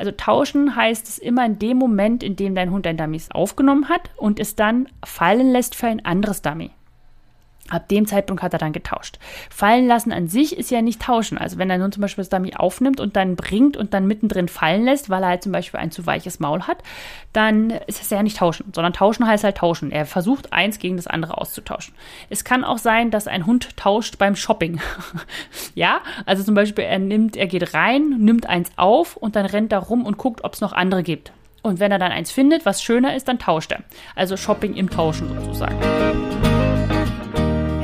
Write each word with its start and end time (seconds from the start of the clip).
Also 0.00 0.12
tauschen 0.12 0.76
heißt 0.76 1.06
es 1.08 1.18
immer 1.18 1.44
in 1.44 1.58
dem 1.58 1.76
Moment, 1.76 2.22
in 2.22 2.34
dem 2.34 2.54
dein 2.54 2.70
Hund 2.70 2.86
dein 2.86 2.96
Dummy 2.96 3.20
aufgenommen 3.34 3.90
hat 3.90 4.08
und 4.16 4.40
es 4.40 4.56
dann 4.56 4.88
fallen 5.04 5.52
lässt 5.52 5.74
für 5.74 5.88
ein 5.88 6.02
anderes 6.06 6.40
Dummy. 6.40 6.70
Ab 7.70 7.88
dem 7.88 8.06
Zeitpunkt 8.06 8.42
hat 8.42 8.52
er 8.52 8.58
dann 8.58 8.72
getauscht. 8.72 9.18
Fallen 9.48 9.86
lassen 9.86 10.12
an 10.12 10.26
sich 10.26 10.58
ist 10.58 10.70
ja 10.70 10.82
nicht 10.82 11.00
tauschen. 11.00 11.38
Also 11.38 11.56
wenn 11.56 11.70
er 11.70 11.78
nun 11.78 11.92
zum 11.92 12.00
Beispiel 12.00 12.22
das 12.22 12.28
Dummy 12.28 12.54
aufnimmt 12.56 13.00
und 13.00 13.16
dann 13.16 13.36
bringt 13.36 13.76
und 13.76 13.94
dann 13.94 14.06
mittendrin 14.06 14.48
fallen 14.48 14.84
lässt, 14.84 15.08
weil 15.08 15.22
er 15.22 15.30
halt 15.30 15.42
zum 15.42 15.52
Beispiel 15.52 15.78
ein 15.78 15.92
zu 15.92 16.04
weiches 16.04 16.40
Maul 16.40 16.62
hat, 16.62 16.78
dann 17.32 17.70
ist 17.70 18.02
es 18.02 18.10
ja 18.10 18.22
nicht 18.22 18.38
tauschen, 18.38 18.72
sondern 18.74 18.92
tauschen 18.92 19.26
heißt 19.26 19.44
halt 19.44 19.56
tauschen. 19.56 19.92
Er 19.92 20.04
versucht 20.04 20.52
eins 20.52 20.78
gegen 20.78 20.96
das 20.96 21.06
andere 21.06 21.38
auszutauschen. 21.38 21.94
Es 22.28 22.42
kann 22.42 22.64
auch 22.64 22.78
sein, 22.78 23.10
dass 23.10 23.28
ein 23.28 23.46
Hund 23.46 23.76
tauscht 23.76 24.18
beim 24.18 24.34
Shopping. 24.34 24.80
ja, 25.74 26.00
also 26.26 26.42
zum 26.42 26.54
Beispiel 26.54 26.84
er 26.84 26.98
nimmt, 26.98 27.36
er 27.36 27.46
geht 27.46 27.72
rein, 27.72 28.16
nimmt 28.18 28.46
eins 28.46 28.70
auf 28.76 29.16
und 29.16 29.36
dann 29.36 29.46
rennt 29.46 29.72
er 29.72 29.78
rum 29.78 30.04
und 30.04 30.18
guckt, 30.18 30.42
ob 30.42 30.54
es 30.54 30.60
noch 30.60 30.72
andere 30.72 31.04
gibt. 31.04 31.32
Und 31.62 31.78
wenn 31.78 31.92
er 31.92 31.98
dann 31.98 32.12
eins 32.12 32.32
findet, 32.32 32.64
was 32.64 32.82
schöner 32.82 33.14
ist, 33.14 33.28
dann 33.28 33.38
tauscht 33.38 33.72
er. 33.72 33.80
Also 34.16 34.36
Shopping 34.36 34.74
im 34.74 34.88
Tauschen 34.88 35.28
sozusagen. 35.28 35.76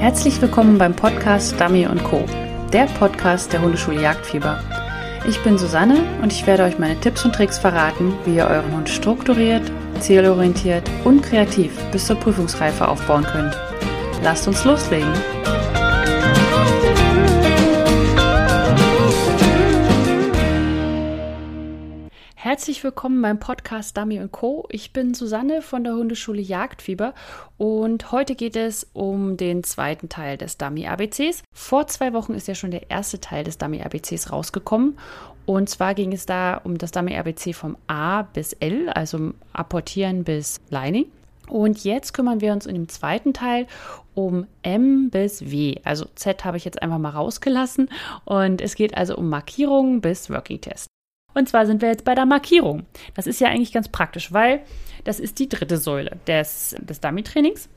Herzlich 0.06 0.40
willkommen 0.40 0.78
beim 0.78 0.94
Podcast 0.94 1.60
Dummy 1.60 1.84
Co., 2.04 2.24
der 2.72 2.84
Podcast 2.84 3.52
der 3.52 3.60
Hundeschule 3.60 4.00
Jagdfieber. 4.00 4.62
Ich 5.28 5.42
bin 5.42 5.58
Susanne 5.58 5.98
und 6.22 6.32
ich 6.32 6.46
werde 6.46 6.62
euch 6.62 6.78
meine 6.78 6.94
Tipps 7.00 7.24
und 7.24 7.34
Tricks 7.34 7.58
verraten, 7.58 8.14
wie 8.24 8.36
ihr 8.36 8.46
euren 8.46 8.72
Hund 8.72 8.88
strukturiert, 8.88 9.64
zielorientiert 9.98 10.88
und 11.02 11.22
kreativ 11.22 11.72
bis 11.90 12.06
zur 12.06 12.14
Prüfungsreife 12.20 12.86
aufbauen 12.86 13.24
könnt. 13.24 13.58
Lasst 14.22 14.46
uns 14.46 14.62
loslegen! 14.64 15.12
Herzlich 22.46 22.84
willkommen 22.84 23.20
beim 23.22 23.40
Podcast 23.40 23.96
Dummy 23.96 24.24
Co. 24.30 24.68
Ich 24.70 24.92
bin 24.92 25.14
Susanne 25.14 25.62
von 25.62 25.82
der 25.82 25.94
Hundeschule 25.94 26.40
Jagdfieber 26.40 27.12
und 27.58 28.12
heute 28.12 28.36
geht 28.36 28.54
es 28.54 28.86
um 28.92 29.36
den 29.36 29.64
zweiten 29.64 30.08
Teil 30.08 30.38
des 30.38 30.56
Dummy 30.56 30.86
ABCs. 30.86 31.42
Vor 31.52 31.88
zwei 31.88 32.12
Wochen 32.12 32.34
ist 32.34 32.46
ja 32.46 32.54
schon 32.54 32.70
der 32.70 32.88
erste 32.88 33.18
Teil 33.18 33.42
des 33.42 33.58
Dummy 33.58 33.82
ABCs 33.82 34.30
rausgekommen 34.30 34.96
und 35.44 35.68
zwar 35.68 35.94
ging 35.94 36.12
es 36.12 36.24
da 36.24 36.58
um 36.62 36.78
das 36.78 36.92
Dummy 36.92 37.16
ABC 37.16 37.52
vom 37.52 37.76
A 37.88 38.22
bis 38.22 38.52
L, 38.52 38.90
also 38.90 39.32
Apportieren 39.52 40.22
bis 40.22 40.60
Lining. 40.70 41.06
Und 41.48 41.82
jetzt 41.82 42.14
kümmern 42.14 42.40
wir 42.40 42.52
uns 42.52 42.66
in 42.66 42.76
dem 42.76 42.88
zweiten 42.88 43.32
Teil 43.32 43.66
um 44.14 44.46
M 44.62 45.10
bis 45.10 45.50
W. 45.50 45.80
Also 45.82 46.06
Z 46.14 46.44
habe 46.44 46.58
ich 46.58 46.64
jetzt 46.64 46.80
einfach 46.80 46.98
mal 46.98 47.10
rausgelassen. 47.10 47.88
Und 48.24 48.60
es 48.60 48.76
geht 48.76 48.96
also 48.96 49.16
um 49.16 49.28
Markierungen 49.28 50.00
bis 50.00 50.30
Working 50.30 50.60
Test. 50.60 50.86
Und 51.36 51.50
zwar 51.50 51.66
sind 51.66 51.82
wir 51.82 51.90
jetzt 51.90 52.06
bei 52.06 52.14
der 52.14 52.24
Markierung. 52.24 52.86
Das 53.14 53.26
ist 53.26 53.40
ja 53.40 53.48
eigentlich 53.48 53.72
ganz 53.72 53.88
praktisch, 53.88 54.32
weil 54.32 54.62
das 55.04 55.20
ist 55.20 55.38
die 55.38 55.50
dritte 55.50 55.76
Säule 55.76 56.16
des, 56.26 56.74
des 56.80 57.00
Dummy-Trainings. 57.00 57.68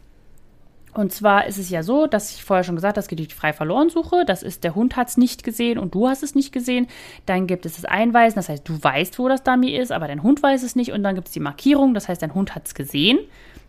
Und 0.93 1.11
zwar 1.11 1.45
ist 1.45 1.57
es 1.57 1.69
ja 1.69 1.83
so, 1.83 2.07
dass 2.07 2.33
ich 2.33 2.41
vorher 2.41 2.63
schon 2.63 2.75
gesagt 2.75 2.93
habe, 2.95 3.01
es 3.01 3.09
geht 3.09 3.19
die 3.19 3.25
frei 3.27 3.51
verloren 3.51 3.89
Suche. 3.89 4.23
Das 4.25 4.43
ist, 4.43 4.63
der 4.63 4.75
Hund 4.75 4.95
hat 4.95 5.09
es 5.09 5.17
nicht 5.17 5.43
gesehen 5.43 5.77
und 5.77 5.93
du 5.93 6.07
hast 6.07 6.23
es 6.23 6.35
nicht 6.35 6.53
gesehen. 6.53 6.88
Dann 7.25 7.47
gibt 7.47 7.66
es 7.66 7.75
das 7.75 7.83
Einweisen, 7.83 8.38
das 8.38 8.47
heißt, 8.47 8.67
du 8.67 8.81
weißt, 8.81 9.19
wo 9.19 9.27
das 9.27 9.43
Dummy 9.43 9.75
ist, 9.75 9.91
aber 9.91 10.07
dein 10.07 10.23
Hund 10.23 10.41
weiß 10.41 10.63
es 10.63 10.77
nicht. 10.77 10.94
Und 10.94 11.03
dann 11.03 11.16
gibt 11.16 11.27
es 11.27 11.33
die 11.33 11.41
Markierung, 11.41 11.94
das 11.94 12.07
heißt, 12.07 12.21
dein 12.21 12.33
Hund 12.33 12.55
hat 12.55 12.66
es 12.66 12.75
gesehen, 12.75 13.19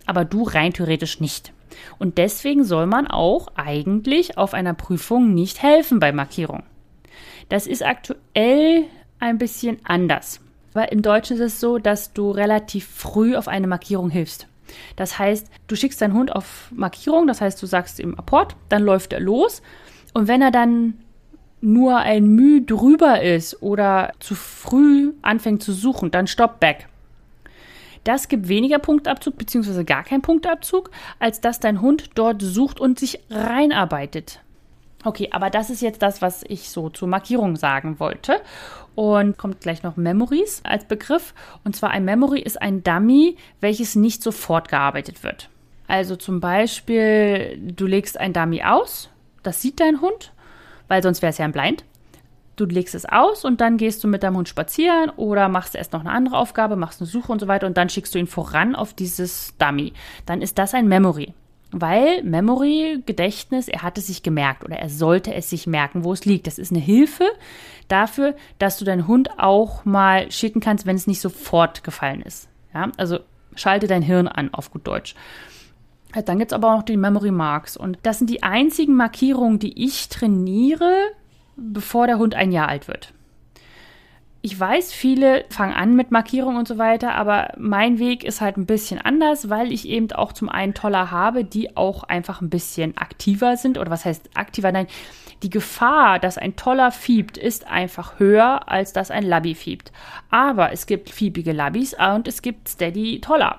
aber 0.06 0.24
du 0.24 0.44
rein 0.44 0.72
theoretisch 0.72 1.18
nicht. 1.18 1.52
Und 1.98 2.16
deswegen 2.16 2.62
soll 2.62 2.86
man 2.86 3.08
auch 3.08 3.48
eigentlich 3.56 4.38
auf 4.38 4.54
einer 4.54 4.74
Prüfung 4.74 5.34
nicht 5.34 5.64
helfen 5.64 5.98
bei 5.98 6.12
Markierung. 6.12 6.62
Das 7.48 7.66
ist 7.66 7.84
aktuell 7.84 8.84
ein 9.20 9.38
bisschen 9.38 9.78
anders. 9.84 10.40
Weil 10.72 10.88
im 10.88 11.02
Deutschen 11.02 11.36
ist 11.36 11.42
es 11.42 11.60
so, 11.60 11.78
dass 11.78 12.12
du 12.12 12.30
relativ 12.30 12.86
früh 12.88 13.36
auf 13.36 13.48
eine 13.48 13.66
Markierung 13.66 14.10
hilfst. 14.10 14.46
Das 14.96 15.18
heißt, 15.18 15.48
du 15.66 15.76
schickst 15.76 16.00
deinen 16.00 16.14
Hund 16.14 16.34
auf 16.34 16.70
Markierung, 16.74 17.26
das 17.26 17.40
heißt, 17.40 17.60
du 17.60 17.66
sagst 17.66 17.98
ihm 17.98 18.14
Apport, 18.14 18.56
dann 18.68 18.82
läuft 18.82 19.12
er 19.12 19.20
los. 19.20 19.62
Und 20.14 20.28
wenn 20.28 20.42
er 20.42 20.50
dann 20.50 20.94
nur 21.60 21.98
ein 21.98 22.26
Mühe 22.26 22.62
drüber 22.62 23.20
ist 23.20 23.62
oder 23.62 24.12
zu 24.20 24.34
früh 24.34 25.12
anfängt 25.22 25.62
zu 25.62 25.72
suchen, 25.72 26.10
dann 26.10 26.26
stopp 26.26 26.60
back. 26.60 26.88
Das 28.04 28.28
gibt 28.28 28.48
weniger 28.48 28.78
Punktabzug 28.78 29.36
beziehungsweise 29.36 29.84
gar 29.84 30.04
keinen 30.04 30.22
Punktabzug, 30.22 30.90
als 31.18 31.40
dass 31.40 31.60
dein 31.60 31.82
Hund 31.82 32.10
dort 32.14 32.40
sucht 32.40 32.80
und 32.80 32.98
sich 32.98 33.20
reinarbeitet. 33.28 34.40
Okay, 35.04 35.28
aber 35.32 35.50
das 35.50 35.70
ist 35.70 35.82
jetzt 35.82 36.02
das, 36.02 36.22
was 36.22 36.44
ich 36.48 36.70
so 36.70 36.90
zur 36.90 37.08
Markierung 37.08 37.56
sagen 37.56 38.00
wollte. 38.00 38.40
Und 39.00 39.38
kommt 39.38 39.62
gleich 39.62 39.82
noch 39.82 39.96
Memories 39.96 40.60
als 40.62 40.84
Begriff. 40.84 41.32
Und 41.64 41.74
zwar 41.74 41.90
ein 41.90 42.04
Memory 42.04 42.40
ist 42.40 42.60
ein 42.60 42.82
Dummy, 42.82 43.38
welches 43.58 43.96
nicht 43.96 44.22
sofort 44.22 44.68
gearbeitet 44.68 45.22
wird. 45.22 45.48
Also 45.88 46.16
zum 46.16 46.40
Beispiel, 46.40 47.58
du 47.62 47.86
legst 47.86 48.20
ein 48.20 48.34
Dummy 48.34 48.62
aus, 48.62 49.08
das 49.42 49.62
sieht 49.62 49.80
dein 49.80 50.02
Hund, 50.02 50.34
weil 50.88 51.02
sonst 51.02 51.22
wäre 51.22 51.30
es 51.30 51.38
ja 51.38 51.46
ein 51.46 51.52
Blind. 51.52 51.86
Du 52.56 52.66
legst 52.66 52.94
es 52.94 53.06
aus 53.06 53.46
und 53.46 53.62
dann 53.62 53.78
gehst 53.78 54.04
du 54.04 54.06
mit 54.06 54.22
deinem 54.22 54.36
Hund 54.36 54.50
spazieren 54.50 55.08
oder 55.16 55.48
machst 55.48 55.76
erst 55.76 55.94
noch 55.94 56.00
eine 56.00 56.10
andere 56.10 56.36
Aufgabe, 56.36 56.76
machst 56.76 57.00
eine 57.00 57.08
Suche 57.08 57.32
und 57.32 57.40
so 57.40 57.48
weiter 57.48 57.66
und 57.66 57.78
dann 57.78 57.88
schickst 57.88 58.14
du 58.14 58.18
ihn 58.18 58.26
voran 58.26 58.76
auf 58.76 58.92
dieses 58.92 59.54
Dummy. 59.56 59.94
Dann 60.26 60.42
ist 60.42 60.58
das 60.58 60.74
ein 60.74 60.88
Memory. 60.88 61.32
Weil 61.72 62.22
Memory, 62.24 63.02
Gedächtnis, 63.06 63.68
er 63.68 63.82
hat 63.82 63.96
es 63.96 64.08
sich 64.08 64.22
gemerkt 64.22 64.64
oder 64.64 64.76
er 64.76 64.90
sollte 64.90 65.32
es 65.32 65.48
sich 65.48 65.66
merken, 65.66 66.04
wo 66.04 66.12
es 66.12 66.24
liegt. 66.24 66.48
Das 66.48 66.58
ist 66.58 66.72
eine 66.72 66.80
Hilfe 66.80 67.24
dafür, 67.90 68.34
dass 68.58 68.78
du 68.78 68.84
deinen 68.84 69.06
Hund 69.06 69.38
auch 69.38 69.84
mal 69.84 70.30
schicken 70.30 70.60
kannst, 70.60 70.86
wenn 70.86 70.96
es 70.96 71.06
nicht 71.06 71.20
sofort 71.20 71.84
gefallen 71.84 72.22
ist. 72.22 72.48
Ja, 72.74 72.90
also 72.96 73.20
schalte 73.54 73.86
dein 73.86 74.02
Hirn 74.02 74.28
an, 74.28 74.52
auf 74.54 74.70
gut 74.70 74.86
Deutsch. 74.86 75.14
Dann 76.24 76.38
gibt 76.38 76.52
es 76.52 76.56
aber 76.56 76.68
auch 76.68 76.78
noch 76.78 76.82
die 76.84 76.96
Memory 76.96 77.30
Marks. 77.30 77.76
Und 77.76 77.98
das 78.02 78.18
sind 78.18 78.30
die 78.30 78.42
einzigen 78.42 78.96
Markierungen, 78.96 79.58
die 79.58 79.84
ich 79.84 80.08
trainiere, 80.08 80.92
bevor 81.56 82.06
der 82.06 82.18
Hund 82.18 82.34
ein 82.34 82.52
Jahr 82.52 82.68
alt 82.68 82.88
wird 82.88 83.12
ich 84.42 84.58
weiß, 84.58 84.92
viele 84.92 85.44
fangen 85.50 85.74
an 85.74 85.94
mit 85.94 86.10
Markierung 86.10 86.56
und 86.56 86.66
so 86.66 86.78
weiter, 86.78 87.14
aber 87.14 87.52
mein 87.58 87.98
Weg 87.98 88.24
ist 88.24 88.40
halt 88.40 88.56
ein 88.56 88.64
bisschen 88.64 88.98
anders, 88.98 89.50
weil 89.50 89.70
ich 89.70 89.86
eben 89.86 90.10
auch 90.12 90.32
zum 90.32 90.48
einen 90.48 90.72
Toller 90.72 91.10
habe, 91.10 91.44
die 91.44 91.76
auch 91.76 92.04
einfach 92.04 92.40
ein 92.40 92.48
bisschen 92.48 92.96
aktiver 92.96 93.58
sind. 93.58 93.76
Oder 93.76 93.90
was 93.90 94.06
heißt 94.06 94.30
aktiver? 94.34 94.72
Nein, 94.72 94.86
die 95.42 95.50
Gefahr, 95.50 96.18
dass 96.18 96.38
ein 96.38 96.56
Toller 96.56 96.92
fiebt, 96.92 97.38
ist 97.38 97.66
einfach 97.66 98.18
höher, 98.18 98.68
als 98.68 98.92
dass 98.92 99.10
ein 99.10 99.22
Labby 99.22 99.54
fiebt. 99.54 99.92
Aber 100.30 100.72
es 100.72 100.86
gibt 100.86 101.10
fiebige 101.10 101.52
Labbys 101.52 101.94
und 101.94 102.28
es 102.28 102.42
gibt 102.42 102.68
Steady 102.68 103.20
Toller. 103.20 103.58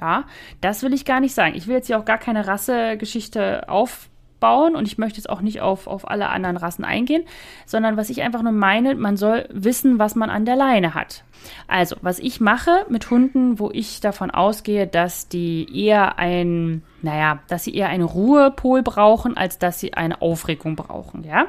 Ja, 0.00 0.24
das 0.60 0.82
will 0.82 0.94
ich 0.94 1.04
gar 1.04 1.20
nicht 1.20 1.34
sagen. 1.34 1.54
Ich 1.54 1.66
will 1.66 1.76
jetzt 1.76 1.86
hier 1.86 1.98
auch 1.98 2.04
gar 2.04 2.18
keine 2.18 2.46
Rassegeschichte 2.46 3.68
auf 3.68 4.08
aufbauen 4.42 4.74
und 4.76 4.86
ich 4.86 4.98
möchte 4.98 5.18
jetzt 5.18 5.30
auch 5.30 5.40
nicht 5.40 5.60
auf, 5.60 5.86
auf 5.86 6.08
alle 6.10 6.28
anderen 6.28 6.56
Rassen 6.56 6.84
eingehen, 6.84 7.24
sondern 7.66 7.96
was 7.96 8.10
ich 8.10 8.22
einfach 8.22 8.42
nur 8.42 8.52
meine, 8.52 8.94
man 8.94 9.16
soll 9.16 9.48
wissen, 9.50 9.98
was 9.98 10.14
man 10.14 10.30
an 10.30 10.44
der 10.44 10.56
Leine 10.56 10.94
hat. 10.94 11.24
Also, 11.66 11.96
was 12.02 12.18
ich 12.18 12.40
mache 12.40 12.86
mit 12.88 13.10
Hunden, 13.10 13.58
wo 13.58 13.70
ich 13.72 14.00
davon 14.00 14.30
ausgehe, 14.30 14.86
dass 14.86 15.28
die 15.28 15.66
eher 15.86 16.18
ein, 16.18 16.82
naja, 17.02 17.40
dass 17.48 17.64
sie 17.64 17.74
eher 17.74 17.88
einen 17.88 18.04
Ruhepol 18.04 18.82
brauchen, 18.82 19.36
als 19.36 19.58
dass 19.58 19.80
sie 19.80 19.94
eine 19.94 20.22
Aufregung 20.22 20.76
brauchen, 20.76 21.24
ja 21.24 21.46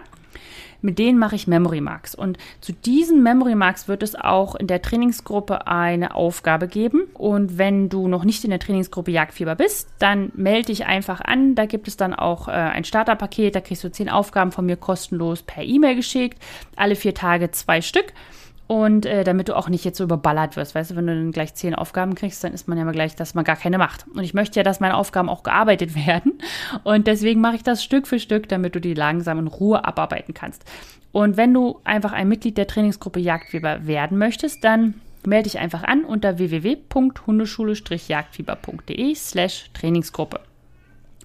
mit 0.84 1.00
denen 1.00 1.18
mache 1.18 1.36
ich 1.36 1.48
Memory 1.48 1.82
Marks. 1.82 2.14
Und 2.14 2.38
zu 2.62 2.74
diesen 2.74 3.24
Memory 3.24 3.56
Marks 3.56 3.88
wird 3.88 4.04
es 4.04 4.16
auch 4.16 4.56
in 4.56 4.68
der 4.68 4.82
Trainingsgruppe 4.82 5.66
eine 5.66 6.14
Aufgabe 6.14 6.68
geben. 6.68 7.04
Und 7.14 7.58
wenn 7.58 7.90
du 7.90 8.08
noch 8.08 8.26
nicht 8.26 8.44
in 8.44 8.50
der 8.50 8.60
Trainingsgruppe 8.60 9.12
Jagdfieber 9.12 9.56
bist, 9.56 9.90
dann 10.00 10.32
melde 10.36 10.68
dich 10.68 10.86
einfach 10.86 11.22
an. 11.22 11.56
Da 11.56 11.66
gibt 11.66 11.88
es 11.88 11.98
dann 11.98 12.14
auch 12.14 12.48
äh, 12.48 12.52
ein 12.52 12.84
Starterpaket. 12.84 13.56
Da 13.56 13.62
kriegst 13.62 13.84
du 13.84 13.92
zehn 13.92 14.10
Aufgaben 14.10 14.52
von 14.52 14.66
mir 14.66 14.76
kostenlos 14.76 15.42
per 15.42 15.64
E-Mail 15.64 15.96
geschickt. 15.96 16.38
Alle 16.76 16.96
vier 16.96 17.14
Tage 17.14 17.50
zwei 17.52 17.82
Stück. 17.82 18.14
Und 18.68 19.06
äh, 19.06 19.24
damit 19.24 19.48
du 19.50 19.58
auch 19.58 19.70
nicht 19.70 19.84
jetzt 19.84 19.98
so 19.98 20.06
überballert 20.06 20.56
wirst, 20.56 20.74
weißt 20.74 20.92
du, 20.92 20.96
wenn 20.96 21.08
du 21.08 21.14
dann 21.14 21.32
gleich 21.32 21.54
zehn 21.54 21.76
Aufgaben 21.76 22.16
kriegst, 22.16 22.44
dann 22.44 22.54
ist 22.54 22.68
man 22.68 22.78
ja 22.78 22.86
mal 22.86 22.94
gleich, 22.94 23.16
dass 23.16 23.34
man 23.34 23.44
gar 23.44 23.58
keine 23.58 23.78
macht. 23.78 24.06
Und 24.08 24.24
ich 24.24 24.34
möchte 24.34 24.60
ja, 24.60 24.64
dass 24.64 24.80
meine 24.80 24.96
Aufgaben 24.96 25.30
auch 25.30 25.44
gearbeitet 25.44 25.96
werden. 26.08 26.40
Und 26.84 27.08
deswegen 27.08 27.42
mache 27.42 27.58
ich 27.58 27.64
das 27.64 27.84
Stück 27.84 28.08
für 28.08 28.20
Stück, 28.20 28.48
damit 28.50 28.76
du 28.76 28.80
die 28.80 28.94
langsam 28.94 29.40
in 29.40 29.48
Ruhe 29.48 29.84
abarbeiten 29.86 30.34
kannst. 30.34 30.64
Und 31.12 31.38
wenn 31.38 31.54
du 31.54 31.80
einfach 31.84 32.14
ein 32.14 32.28
Mitglied 32.28 32.58
der 32.58 32.68
Trainingsgruppe 32.68 33.20
Jagdfieber 33.20 33.86
werden 33.86 34.18
möchtest, 34.18 34.64
dann 34.64 34.96
melde 35.26 35.50
dich 35.50 35.60
einfach 35.60 35.84
an 35.84 36.06
unter 36.06 36.38
www.hundeschule-jagdfieber.de 36.38 39.16
slash 39.16 39.70
Trainingsgruppe. 39.74 40.40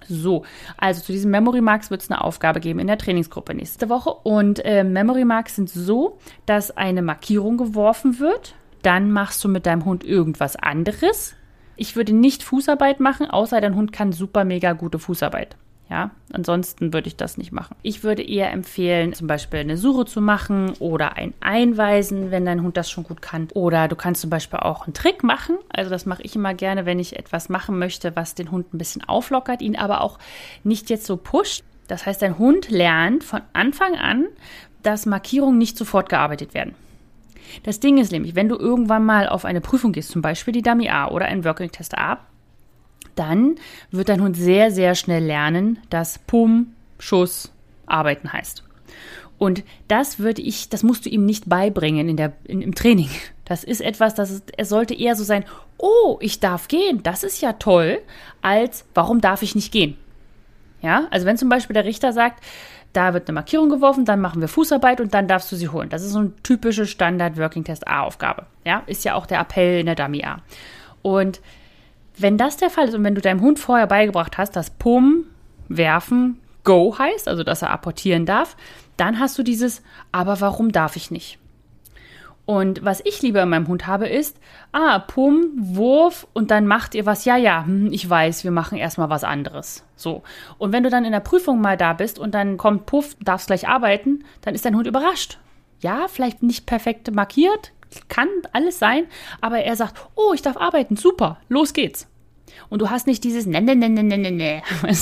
So, 0.09 0.45
also 0.77 1.03
zu 1.03 1.13
diesen 1.13 1.31
Memory 1.31 1.61
Marks 1.61 1.91
wird 1.91 2.03
es 2.03 2.11
eine 2.11 2.23
Aufgabe 2.23 2.61
geben 2.61 2.79
in 2.79 2.87
der 2.87 2.99
Trainingsgruppe 2.99 3.55
nächste 3.55 3.89
Woche. 3.89 4.11
Und 4.11 4.65
äh, 4.65 4.85
Memory 4.85 5.25
Marks 5.25 5.57
sind 5.57 5.71
so, 5.71 6.19
dass 6.47 6.77
eine 6.77 7.03
Markierung 7.03 7.57
geworfen 7.57 8.19
wird. 8.19 8.55
Dann 8.83 9.11
machst 9.11 9.43
du 9.45 9.49
mit 9.49 9.67
deinem 9.67 9.85
Hund 9.85 10.05
irgendwas 10.05 10.57
anderes. 10.57 11.35
Ich 11.77 11.95
würde 11.95 12.13
nicht 12.13 12.43
Fußarbeit 12.43 13.01
machen, 13.01 13.27
außer 13.31 13.61
dein 13.61 13.77
Hund 13.77 13.93
kann 13.93 14.13
super 14.13 14.45
mega 14.45 14.73
gute 14.73 14.99
Fußarbeit. 14.99 15.57
Ja, 15.91 16.11
ansonsten 16.33 16.93
würde 16.93 17.09
ich 17.09 17.17
das 17.17 17.39
nicht 17.39 17.51
machen. 17.51 17.75
Ich 17.83 18.05
würde 18.05 18.23
eher 18.23 18.53
empfehlen, 18.53 19.15
zum 19.15 19.27
Beispiel 19.27 19.61
eine 19.61 19.79
Suche 19.79 20.05
zu 20.05 20.21
machen 20.21 20.75
oder 20.81 21.17
ein 21.17 21.33
Einweisen, 21.41 22.31
wenn 22.31 22.45
dein 22.45 22.63
Hund 22.63 22.77
das 22.77 22.91
schon 22.91 23.05
gut 23.05 23.23
kann. 23.23 23.49
Oder 23.55 23.89
du 23.89 23.97
kannst 23.97 24.21
zum 24.21 24.29
Beispiel 24.29 24.59
auch 24.59 24.87
einen 24.87 24.93
Trick 24.93 25.25
machen. 25.25 25.57
Also 25.71 25.91
das 25.91 26.05
mache 26.05 26.23
ich 26.23 26.37
immer 26.37 26.53
gerne, 26.53 26.85
wenn 26.85 26.99
ich 26.99 27.19
etwas 27.19 27.49
machen 27.49 27.79
möchte, 27.79 28.15
was 28.17 28.35
den 28.35 28.51
Hund 28.51 28.75
ein 28.75 28.79
bisschen 28.79 29.03
auflockert, 29.03 29.63
ihn 29.63 29.77
aber 29.77 30.03
auch 30.03 30.19
nicht 30.63 30.91
jetzt 30.91 31.07
so 31.07 31.17
pusht. 31.17 31.65
Das 31.87 32.05
heißt, 32.05 32.21
dein 32.21 32.39
Hund 32.39 32.69
lernt 32.69 33.25
von 33.25 33.41
Anfang 33.55 33.95
an, 33.95 34.27
dass 34.83 35.07
Markierungen 35.07 35.57
nicht 35.57 35.79
sofort 35.79 36.11
gearbeitet 36.11 36.53
werden. 36.53 36.75
Das 37.63 37.81
Ding 37.81 37.97
ist 37.97 38.13
nämlich, 38.13 38.35
wenn 38.35 38.51
du 38.51 38.57
irgendwann 38.57 39.07
mal 39.07 39.27
auf 39.27 39.47
eine 39.47 39.63
Prüfung 39.63 39.93
gehst, 39.93 40.11
zum 40.11 40.21
Beispiel 40.21 40.53
die 40.53 40.61
Dummy 40.61 40.91
A 40.91 41.09
oder 41.09 41.25
ein 41.25 41.45
Working 41.45 41.73
Test 41.73 41.97
A, 41.97 42.19
dann 43.19 43.57
wird 43.91 44.09
dein 44.09 44.23
Hund 44.23 44.37
sehr, 44.37 44.71
sehr 44.71 44.95
schnell 44.95 45.25
lernen, 45.25 45.79
dass 45.91 46.19
Pum, 46.19 46.75
Schuss, 46.99 47.53
Arbeiten 47.87 48.33
heißt. 48.33 48.63
Und 49.39 49.63
das 49.87 50.19
würde 50.19 50.43
ich, 50.43 50.69
das 50.69 50.83
musst 50.83 51.07
du 51.07 51.11
ihm 51.11 51.25
nicht 51.25 51.49
beibringen 51.49 52.09
in 52.09 52.17
der, 52.17 52.33
in, 52.45 52.61
im 52.61 52.75
Training. 52.75 53.09
Das 53.45 53.65
ist 53.65 53.81
etwas, 53.81 54.15
das 54.15 54.31
ist, 54.31 54.53
es 54.57 54.69
sollte 54.69 54.95
eher 54.95 55.15
so 55.15 55.25
sein, 55.25 55.45
oh, 55.79 56.19
ich 56.21 56.41
darf 56.41 56.69
gehen, 56.69 57.03
das 57.03 57.23
ist 57.23 57.41
ja 57.41 57.55
toll, 57.55 58.01
als 58.43 58.85
warum 58.95 59.21
darf 59.21 59.43
ich 59.43 59.55
nicht 59.55 59.73
gehen? 59.73 59.97
Ja, 60.83 61.07
also 61.11 61.25
wenn 61.27 61.39
zum 61.39 61.49
Beispiel 61.49 61.75
der 61.75 61.85
Richter 61.85 62.13
sagt, 62.13 62.45
da 62.93 63.15
wird 63.15 63.29
eine 63.29 63.35
Markierung 63.35 63.69
geworfen, 63.69 64.05
dann 64.05 64.21
machen 64.21 64.41
wir 64.41 64.49
Fußarbeit 64.49 65.01
und 65.01 65.15
dann 65.15 65.29
darfst 65.29 65.51
du 65.53 65.57
sie 65.57 65.69
holen. 65.69 65.89
Das 65.89 66.03
ist 66.03 66.13
so 66.13 66.21
eine 66.21 66.33
typische 66.43 66.87
Standard 66.87 67.37
Working 67.37 67.65
Test 67.65 67.87
A 67.87 68.03
Aufgabe. 68.03 68.47
Ja, 68.65 68.83
ist 68.87 69.05
ja 69.05 69.15
auch 69.15 69.27
der 69.27 69.41
Appell 69.41 69.81
in 69.81 69.87
der 69.87 69.95
Dummy 69.95 70.25
A. 70.25 70.43
Und 71.03 71.41
wenn 72.21 72.39
das 72.39 72.57
der 72.57 72.71
Fall 72.71 72.89
ist 72.89 72.95
und 72.95 73.05
wenn 73.05 73.15
du 73.15 73.21
deinem 73.21 73.41
Hund 73.41 73.59
vorher 73.59 73.87
beigebracht 73.87 74.39
hast, 74.39 74.57
dass 74.57 74.71
Pum, 74.71 75.25
werfen, 75.69 76.41
go 76.65 76.97
heißt, 76.99 77.29
also 77.29 77.45
dass 77.45 77.63
er 77.63 77.71
apportieren 77.71 78.27
darf, 78.27 78.57
dann 78.97 79.21
hast 79.21 79.39
du 79.39 79.43
dieses, 79.43 79.83
aber 80.13 80.41
warum 80.41 80.73
darf 80.73 80.97
ich 80.97 81.11
nicht? 81.11 81.39
Und 82.49 82.83
was 82.83 83.03
ich 83.05 83.21
lieber 83.21 83.43
in 83.43 83.51
meinem 83.51 83.69
Hund 83.69 83.87
habe, 83.87 84.09
ist, 84.09 84.41
ah, 84.73 85.01
Pum, 85.01 85.53
Wurf 85.55 86.27
und 86.33 86.51
dann 86.51 86.67
macht 86.67 86.95
ihr 86.95 87.05
was. 87.05 87.27
Ja, 87.27 87.37
ja, 87.37 87.67
hm, 87.67 87.93
ich 87.93 88.09
weiß, 88.09 88.43
wir 88.43 88.51
machen 88.51 88.79
erstmal 88.79 89.11
was 89.11 89.23
anderes. 89.23 89.85
So. 89.97 90.23
Und 90.57 90.73
wenn 90.73 90.83
du 90.83 90.89
dann 90.89 91.05
in 91.05 91.13
der 91.13 91.21
Prüfung 91.21 91.61
mal 91.61 91.77
da 91.77 91.93
bist 91.93 92.19
und 92.19 92.33
dann 92.33 92.57
kommt 92.57 92.87
Puff, 92.87 93.17
darfst 93.21 93.49
gleich 93.49 93.69
arbeiten, 93.69 94.25
dann 94.41 94.55
ist 94.55 94.65
dein 94.65 94.75
Hund 94.75 94.87
überrascht. 94.87 95.39
Ja, 95.81 96.09
vielleicht 96.09 96.43
nicht 96.43 96.65
perfekt 96.65 97.15
markiert, 97.15 97.73
kann 98.09 98.29
alles 98.53 98.79
sein, 98.79 99.07
aber 99.41 99.61
er 99.61 99.77
sagt, 99.77 99.97
oh, 100.15 100.33
ich 100.35 100.43
darf 100.43 100.57
arbeiten, 100.57 100.97
super, 100.97 101.39
los 101.49 101.73
geht's. 101.73 102.09
Und 102.71 102.83
du 102.83 102.91
hast 102.91 103.07
nicht 103.07 103.25
dieses 103.25 103.47
ne, 103.47 103.61
ne, 103.61 103.75
ne, 103.77 103.89
ne, 103.89 104.03
ne, 104.03 104.19
ne, 104.19 104.31
ne, 104.31 104.63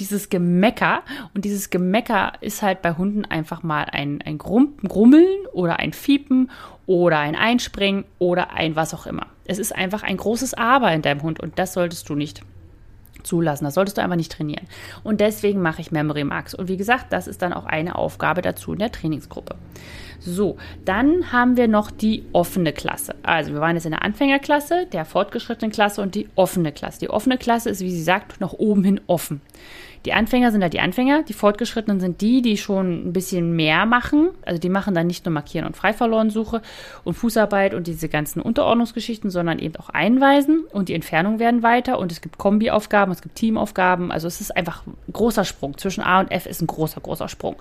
dieses 0.00 0.28
Gemecker. 0.28 1.02
Und 1.34 1.44
dieses 1.44 1.70
Gemecker 1.70 2.32
ist 2.40 2.62
halt 2.62 2.82
bei 2.82 2.92
Hunden 2.92 3.24
einfach 3.24 3.62
mal 3.62 3.84
ein, 3.84 4.22
ein 4.22 4.38
Grummeln 4.38 5.46
oder 5.52 5.78
ein 5.78 5.92
Fiepen 5.92 6.50
oder 6.86 7.18
ein 7.18 7.36
Einspringen 7.36 8.04
oder 8.18 8.52
ein 8.52 8.76
was 8.76 8.94
auch 8.94 9.06
immer. 9.06 9.26
Es 9.44 9.58
ist 9.58 9.74
einfach 9.74 10.02
ein 10.02 10.16
großes 10.16 10.54
Aber 10.54 10.92
in 10.92 11.02
deinem 11.02 11.22
Hund 11.22 11.40
und 11.40 11.58
das 11.58 11.72
solltest 11.72 12.08
du 12.08 12.14
nicht 12.14 12.42
zulassen. 13.28 13.64
Das 13.64 13.74
solltest 13.74 13.98
du 13.98 14.02
einfach 14.02 14.16
nicht 14.16 14.32
trainieren. 14.32 14.66
Und 15.04 15.20
deswegen 15.20 15.62
mache 15.62 15.80
ich 15.80 15.92
Memory 15.92 16.24
Marks. 16.24 16.54
Und 16.54 16.68
wie 16.68 16.76
gesagt, 16.76 17.12
das 17.12 17.28
ist 17.28 17.42
dann 17.42 17.52
auch 17.52 17.66
eine 17.66 17.94
Aufgabe 17.94 18.42
dazu 18.42 18.72
in 18.72 18.78
der 18.78 18.90
Trainingsgruppe. 18.90 19.54
So, 20.20 20.56
dann 20.84 21.30
haben 21.30 21.56
wir 21.56 21.68
noch 21.68 21.92
die 21.92 22.24
offene 22.32 22.72
Klasse. 22.72 23.14
Also 23.22 23.52
wir 23.52 23.60
waren 23.60 23.76
jetzt 23.76 23.84
in 23.84 23.92
der 23.92 24.02
Anfängerklasse, 24.02 24.86
der 24.92 25.04
fortgeschrittenen 25.04 25.70
Klasse 25.70 26.02
und 26.02 26.14
die 26.16 26.28
offene 26.34 26.72
Klasse. 26.72 26.98
Die 26.98 27.10
offene 27.10 27.38
Klasse 27.38 27.70
ist, 27.70 27.80
wie 27.80 27.92
sie 27.92 28.02
sagt, 28.02 28.40
nach 28.40 28.52
oben 28.52 28.82
hin 28.82 29.00
offen. 29.06 29.40
Die 30.04 30.12
Anfänger 30.12 30.52
sind 30.52 30.62
halt 30.62 30.72
die 30.72 30.80
Anfänger, 30.80 31.22
die 31.22 31.32
Fortgeschrittenen 31.32 32.00
sind 32.00 32.20
die, 32.20 32.42
die 32.42 32.56
schon 32.56 33.08
ein 33.08 33.12
bisschen 33.12 33.54
mehr 33.56 33.86
machen. 33.86 34.30
Also 34.44 34.60
die 34.60 34.68
machen 34.68 34.94
dann 34.94 35.06
nicht 35.06 35.24
nur 35.24 35.32
Markieren 35.32 35.66
und 35.66 35.76
Freiverlorensuche 35.76 36.62
und 37.04 37.14
Fußarbeit 37.14 37.74
und 37.74 37.86
diese 37.86 38.08
ganzen 38.08 38.40
Unterordnungsgeschichten, 38.40 39.30
sondern 39.30 39.58
eben 39.58 39.76
auch 39.76 39.88
Einweisen 39.90 40.64
und 40.72 40.88
die 40.88 40.94
Entfernung 40.94 41.38
werden 41.38 41.62
weiter 41.62 41.98
und 41.98 42.12
es 42.12 42.20
gibt 42.20 42.38
Kombiaufgaben, 42.38 43.12
es 43.12 43.22
gibt 43.22 43.36
Teamaufgaben. 43.36 44.12
Also 44.12 44.28
es 44.28 44.40
ist 44.40 44.56
einfach 44.56 44.86
ein 44.86 44.94
großer 45.12 45.44
Sprung. 45.44 45.76
Zwischen 45.78 46.02
A 46.02 46.20
und 46.20 46.30
F 46.30 46.46
ist 46.46 46.62
ein 46.62 46.66
großer, 46.66 47.00
großer 47.00 47.28
Sprung. 47.28 47.56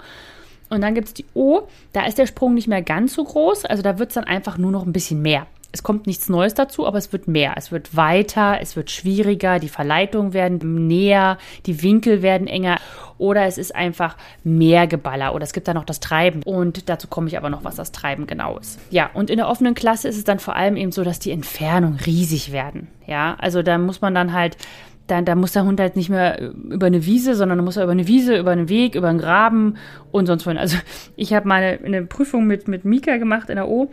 Und 0.70 0.82
dann 0.82 0.96
gibt 0.96 1.08
es 1.08 1.14
die 1.14 1.26
O, 1.34 1.62
da 1.94 2.06
ist 2.06 2.18
der 2.18 2.28
Sprung 2.28 2.54
nicht 2.54 2.68
mehr 2.68 2.82
ganz 2.82 3.14
so 3.14 3.24
groß, 3.24 3.66
also 3.66 3.82
da 3.82 4.00
wird 4.00 4.10
es 4.10 4.16
dann 4.16 4.26
einfach 4.26 4.58
nur 4.58 4.72
noch 4.72 4.86
ein 4.86 4.92
bisschen 4.92 5.22
mehr. 5.22 5.48
Es 5.78 5.84
kommt 5.84 6.08
nichts 6.08 6.28
Neues 6.28 6.56
dazu, 6.56 6.88
aber 6.88 6.98
es 6.98 7.14
wird 7.14 7.28
mehr. 7.28 7.54
Es 7.56 7.72
wird 7.72 7.96
weiter, 7.96 8.58
es 8.60 8.76
wird 8.76 8.90
schwieriger, 8.90 9.60
die 9.60 9.70
Verleitungen 9.70 10.34
werden 10.34 10.88
näher, 10.88 11.38
die 11.68 11.84
Winkel 11.84 12.24
werden 12.24 12.48
enger 12.48 12.80
oder 13.20 13.46
es 13.46 13.60
ist 13.60 13.76
einfach 13.76 14.18
mehr 14.44 14.88
Geballer 14.88 15.36
oder 15.36 15.44
es 15.44 15.54
gibt 15.54 15.68
da 15.68 15.76
noch 15.76 15.86
das 15.86 16.00
Treiben. 16.00 16.42
Und 16.42 16.90
dazu 16.90 17.08
komme 17.08 17.28
ich 17.28 17.38
aber 17.38 17.52
noch, 17.52 17.64
was 17.64 17.76
das 17.76 17.92
Treiben 17.92 18.26
genau 18.26 18.58
ist. 18.58 18.80
Ja, 18.90 19.12
und 19.14 19.30
in 19.30 19.38
der 19.38 19.48
offenen 19.48 19.76
Klasse 19.76 20.08
ist 20.08 20.18
es 20.18 20.24
dann 20.24 20.40
vor 20.40 20.56
allem 20.56 20.78
eben 20.78 20.92
so, 20.92 21.04
dass 21.04 21.20
die 21.20 21.30
Entfernungen 21.30 22.00
riesig 22.04 22.52
werden. 22.52 22.88
Ja, 23.06 23.36
also 23.38 23.62
da 23.62 23.78
muss 23.78 24.02
man 24.02 24.16
dann 24.16 24.34
halt 24.34 24.58
dann, 25.06 25.26
da 25.26 25.36
muss 25.36 25.52
der 25.52 25.64
Hund 25.64 25.80
halt 25.80 25.96
nicht 25.96 26.10
mehr 26.10 26.42
über 26.42 26.88
eine 26.88 27.06
Wiese, 27.06 27.36
sondern 27.36 27.64
muss 27.64 27.78
er 27.78 27.84
über 27.84 27.92
eine 27.92 28.08
Wiese, 28.08 28.36
über 28.36 28.50
einen 28.50 28.68
Weg, 28.68 28.96
über 28.96 29.10
einen 29.10 29.20
Graben 29.20 29.78
und 30.12 30.26
sonst 30.26 30.48
wohin. 30.48 30.58
Also 30.58 30.78
ich 31.16 31.34
habe 31.34 31.48
mal 31.48 31.62
eine, 31.62 31.80
eine, 31.86 32.06
Prüfung 32.06 32.48
mit, 32.48 32.68
mit 32.68 32.84
Mika 32.84 33.18
gemacht 33.18 33.52
in 33.52 33.58
der 33.58 33.70
O 33.70 33.92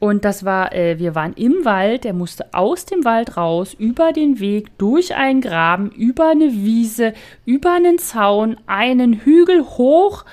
und 0.00 0.24
das 0.24 0.46
war, 0.46 0.74
äh, 0.74 0.98
wir 0.98 1.14
waren 1.14 1.34
im 1.34 1.66
Wald, 1.66 2.06
er 2.06 2.14
musste 2.14 2.54
aus 2.54 2.86
dem 2.86 3.04
Wald 3.04 3.36
raus, 3.36 3.74
über 3.78 4.14
den 4.14 4.40
Weg, 4.40 4.76
durch 4.78 5.14
einen 5.14 5.42
Graben, 5.42 5.90
über 5.90 6.30
eine 6.30 6.52
Wiese, 6.54 7.12
über 7.44 7.74
einen 7.74 7.98
Zaun, 7.98 8.56
einen 8.66 9.12
Hügel 9.12 9.62
hoch. 9.62 10.24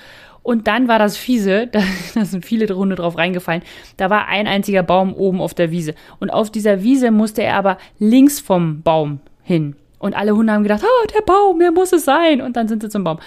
Und 0.41 0.67
dann 0.67 0.87
war 0.87 0.99
das 0.99 1.17
fiese, 1.17 1.67
da, 1.71 1.81
da 2.15 2.23
sind 2.23 2.45
viele 2.45 2.73
Hunde 2.73 2.95
drauf 2.95 3.17
reingefallen, 3.17 3.61
da 3.97 4.09
war 4.09 4.29
ein 4.29 4.47
einziger 4.47 4.83
Baum 4.83 5.13
oben 5.13 5.41
auf 5.41 5.53
der 5.53 5.69
Wiese. 5.69 5.95
Und 6.21 6.29
auf 6.29 6.49
dieser 6.49 6.81
Wiese 6.81 7.11
musste 7.11 7.43
er 7.43 7.57
aber 7.57 7.77
links 7.99 8.39
vom 8.39 8.81
Baum 8.83 9.19
hin. 9.43 9.75
Und 9.99 10.15
alle 10.15 10.33
Hunde 10.33 10.53
haben 10.53 10.63
gedacht, 10.63 10.83
oh, 10.85 11.07
der 11.13 11.23
Baum, 11.23 11.59
der 11.59 11.73
muss 11.73 11.91
es 11.91 12.05
sein. 12.05 12.39
Und 12.39 12.55
dann 12.55 12.69
sind 12.69 12.83
sie 12.83 12.89
zum 12.89 13.03
Baum. 13.03 13.19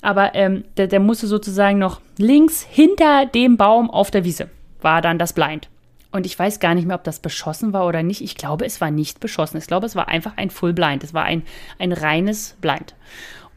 Aber 0.00 0.36
ähm, 0.36 0.62
der, 0.76 0.86
der 0.86 1.00
musste 1.00 1.26
sozusagen 1.26 1.80
noch 1.80 2.00
links 2.18 2.62
hinter 2.62 3.26
dem 3.26 3.56
Baum 3.56 3.90
auf 3.90 4.12
der 4.12 4.22
Wiese, 4.22 4.48
war 4.80 5.02
dann 5.02 5.18
das 5.18 5.32
Blind. 5.32 5.68
Und 6.10 6.24
ich 6.24 6.38
weiß 6.38 6.58
gar 6.60 6.74
nicht 6.74 6.86
mehr, 6.86 6.96
ob 6.96 7.04
das 7.04 7.20
beschossen 7.20 7.72
war 7.72 7.86
oder 7.86 8.02
nicht. 8.02 8.22
Ich 8.22 8.36
glaube, 8.36 8.64
es 8.64 8.80
war 8.80 8.90
nicht 8.90 9.20
beschossen. 9.20 9.58
Ich 9.58 9.66
glaube, 9.66 9.86
es 9.86 9.94
war 9.94 10.08
einfach 10.08 10.36
ein 10.36 10.50
Full 10.50 10.72
Blind. 10.72 11.04
Es 11.04 11.12
war 11.12 11.24
ein, 11.24 11.42
ein 11.78 11.92
reines 11.92 12.56
Blind. 12.60 12.94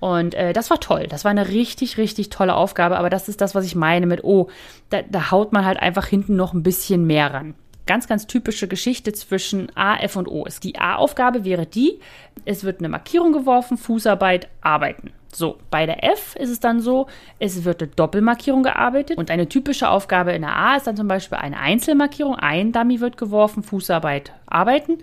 Und 0.01 0.33
äh, 0.33 0.51
das 0.51 0.69
war 0.69 0.79
toll. 0.79 1.07
Das 1.07 1.23
war 1.23 1.31
eine 1.31 1.47
richtig, 1.47 1.97
richtig 1.97 2.29
tolle 2.29 2.55
Aufgabe. 2.55 2.97
Aber 2.97 3.09
das 3.09 3.29
ist 3.29 3.39
das, 3.39 3.55
was 3.55 3.65
ich 3.65 3.75
meine 3.75 4.05
mit, 4.05 4.23
oh, 4.23 4.49
da, 4.89 5.01
da 5.03 5.31
haut 5.31 5.53
man 5.53 5.63
halt 5.63 5.79
einfach 5.79 6.07
hinten 6.07 6.35
noch 6.35 6.53
ein 6.53 6.63
bisschen 6.63 7.05
mehr 7.05 7.33
ran. 7.33 7.53
Ganz, 7.85 8.07
ganz 8.07 8.27
typische 8.27 8.67
Geschichte 8.67 9.13
zwischen 9.13 9.75
A, 9.75 9.97
F 9.97 10.15
und 10.15 10.27
O 10.27 10.45
ist. 10.45 10.63
Die 10.63 10.77
A-Aufgabe 10.77 11.45
wäre 11.45 11.65
die, 11.65 11.99
es 12.45 12.63
wird 12.63 12.79
eine 12.79 12.89
Markierung 12.89 13.31
geworfen, 13.31 13.77
Fußarbeit, 13.77 14.49
arbeiten. 14.61 15.11
So, 15.33 15.57
bei 15.69 15.85
der 15.85 16.03
F 16.03 16.35
ist 16.35 16.49
es 16.49 16.59
dann 16.59 16.81
so, 16.81 17.07
es 17.39 17.63
wird 17.63 17.81
eine 17.81 17.91
Doppelmarkierung 17.91 18.63
gearbeitet 18.63 19.17
und 19.17 19.31
eine 19.31 19.47
typische 19.47 19.89
Aufgabe 19.89 20.33
in 20.33 20.41
der 20.41 20.55
A 20.55 20.75
ist 20.75 20.87
dann 20.87 20.97
zum 20.97 21.07
Beispiel 21.07 21.37
eine 21.37 21.57
Einzelmarkierung, 21.57 22.35
ein 22.35 22.73
Dummy 22.73 22.99
wird 22.99 23.17
geworfen, 23.17 23.63
Fußarbeit, 23.63 24.33
arbeiten. 24.45 24.97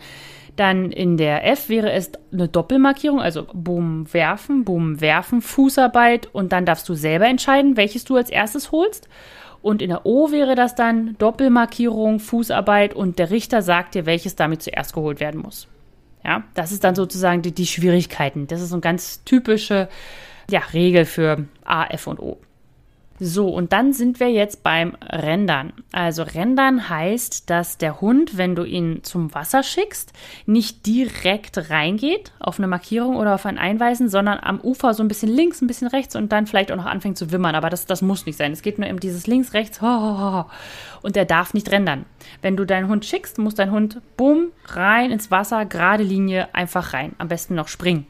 Dann 0.56 0.90
in 0.90 1.16
der 1.16 1.46
F 1.46 1.68
wäre 1.68 1.92
es 1.92 2.10
eine 2.32 2.48
Doppelmarkierung, 2.48 3.20
also 3.20 3.46
Boom 3.54 4.12
werfen, 4.12 4.64
Boom 4.64 5.00
werfen, 5.00 5.40
Fußarbeit 5.40 6.26
und 6.34 6.52
dann 6.52 6.66
darfst 6.66 6.88
du 6.88 6.94
selber 6.94 7.26
entscheiden, 7.26 7.76
welches 7.76 8.04
du 8.04 8.16
als 8.16 8.28
erstes 8.28 8.72
holst. 8.72 9.08
Und 9.62 9.82
in 9.82 9.90
der 9.90 10.04
O 10.04 10.30
wäre 10.30 10.56
das 10.56 10.74
dann 10.74 11.16
Doppelmarkierung, 11.18 12.20
Fußarbeit 12.20 12.92
und 12.92 13.18
der 13.18 13.30
Richter 13.30 13.62
sagt 13.62 13.94
dir, 13.94 14.04
welches 14.04 14.36
damit 14.36 14.62
zuerst 14.62 14.92
geholt 14.92 15.20
werden 15.20 15.40
muss. 15.40 15.68
Ja, 16.28 16.44
das 16.52 16.72
ist 16.72 16.84
dann 16.84 16.94
sozusagen 16.94 17.40
die, 17.40 17.52
die 17.52 17.64
Schwierigkeiten. 17.64 18.46
Das 18.48 18.60
ist 18.60 18.68
so 18.68 18.74
eine 18.74 18.82
ganz 18.82 19.24
typische 19.24 19.88
ja, 20.50 20.60
Regel 20.74 21.06
für 21.06 21.46
A, 21.64 21.86
F 21.86 22.06
und 22.06 22.20
O. 22.20 22.38
So, 23.20 23.48
und 23.48 23.72
dann 23.72 23.92
sind 23.92 24.20
wir 24.20 24.30
jetzt 24.30 24.62
beim 24.62 24.96
Rendern. 25.02 25.72
Also 25.90 26.22
Rendern 26.22 26.88
heißt, 26.88 27.50
dass 27.50 27.76
der 27.76 28.00
Hund, 28.00 28.36
wenn 28.36 28.54
du 28.54 28.64
ihn 28.64 29.02
zum 29.02 29.34
Wasser 29.34 29.62
schickst, 29.64 30.12
nicht 30.46 30.86
direkt 30.86 31.70
reingeht 31.70 32.32
auf 32.38 32.58
eine 32.58 32.68
Markierung 32.68 33.16
oder 33.16 33.34
auf 33.34 33.44
ein 33.44 33.58
Einweisen, 33.58 34.08
sondern 34.08 34.38
am 34.40 34.60
Ufer 34.60 34.94
so 34.94 35.02
ein 35.02 35.08
bisschen 35.08 35.30
links, 35.30 35.60
ein 35.60 35.66
bisschen 35.66 35.88
rechts 35.88 36.14
und 36.14 36.30
dann 36.30 36.46
vielleicht 36.46 36.70
auch 36.70 36.76
noch 36.76 36.86
anfängt 36.86 37.18
zu 37.18 37.32
wimmern. 37.32 37.56
Aber 37.56 37.70
das, 37.70 37.86
das 37.86 38.02
muss 38.02 38.24
nicht 38.24 38.36
sein. 38.36 38.52
Es 38.52 38.62
geht 38.62 38.78
nur 38.78 38.88
um 38.88 39.00
dieses 39.00 39.26
links, 39.26 39.52
rechts 39.52 39.80
und 39.80 41.16
der 41.16 41.24
darf 41.24 41.54
nicht 41.54 41.70
rendern. 41.72 42.04
Wenn 42.40 42.56
du 42.56 42.64
deinen 42.64 42.88
Hund 42.88 43.04
schickst, 43.04 43.38
muss 43.38 43.54
dein 43.54 43.72
Hund 43.72 44.00
bumm 44.16 44.52
rein 44.66 45.10
ins 45.10 45.30
Wasser, 45.30 45.64
gerade 45.64 46.04
Linie, 46.04 46.54
einfach 46.54 46.92
rein. 46.92 47.14
Am 47.18 47.28
besten 47.28 47.54
noch 47.54 47.68
springen. 47.68 48.06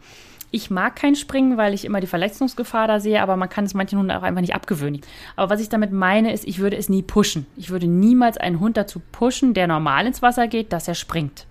Ich 0.50 0.71
mag 0.71 0.97
kein 0.97 1.14
Springen, 1.14 1.57
weil 1.59 1.75
ich 1.75 1.85
immer 1.85 2.00
die 2.00 2.07
Verletzungsgefahr 2.07 2.88
da 2.88 3.00
sehe, 3.00 3.21
aber 3.21 3.37
man 3.37 3.49
kann 3.50 3.64
es 3.64 3.75
manchen 3.75 3.99
Hunden 3.99 4.12
auch 4.12 4.23
einfach 4.23 4.40
nicht 4.40 4.55
abgewöhnen. 4.55 5.02
Aber 5.37 5.50
was 5.50 5.61
ich 5.61 5.69
damit 5.69 5.93
meine, 5.93 6.33
ist, 6.33 6.47
ich 6.47 6.59
würde 6.59 6.76
es 6.76 6.88
nie 6.88 7.02
pushen. 7.02 7.47
Ich 7.57 7.69
würde 7.71 7.87
niemals 7.87 8.38
einen 8.38 8.59
Hund 8.59 8.76
dazu 8.76 9.00
pushen, 9.12 9.52
der 9.52 9.67
normal 9.67 10.07
ins 10.07 10.23
Wasser 10.23 10.49
geht, 10.49 10.73
dass 10.73 10.88
er 10.88 10.95
springt. 10.95 11.47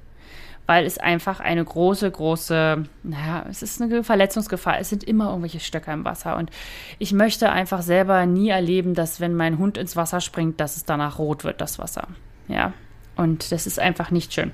weil 0.68 0.86
es 0.86 0.98
einfach 0.98 1.40
eine 1.40 1.64
große, 1.64 2.12
große, 2.12 2.84
naja, 3.04 3.46
es 3.50 3.64
ist 3.64 3.82
eine 3.82 4.04
Verletzungsgefahr. 4.04 4.80
Es 4.80 4.90
sind 4.90 5.04
immer 5.04 5.30
irgendwelche 5.30 5.62
Stöcker 5.62 5.94
im 5.94 6.06
Wasser 6.06 6.36
und 6.36 6.52
ich 7.00 7.14
möchte 7.14 7.50
einfach 7.50 7.82
selber 7.82 8.26
nie 8.26 8.50
erleben, 8.50 8.94
dass 8.94 9.22
wenn 9.22 9.34
mein 9.34 9.58
Hund 9.58 9.78
ins 9.78 9.96
Wasser 9.96 10.22
springt, 10.22 10.60
dass 10.60 10.76
es 10.76 10.86
danach 10.86 11.20
rot 11.20 11.44
wird, 11.46 11.62
das 11.62 11.80
Wasser. 11.80 12.10
Ja, 12.50 12.74
und 13.16 13.52
das 13.52 13.66
ist 13.66 13.80
einfach 13.80 14.12
nicht 14.12 14.34
schön. 14.34 14.52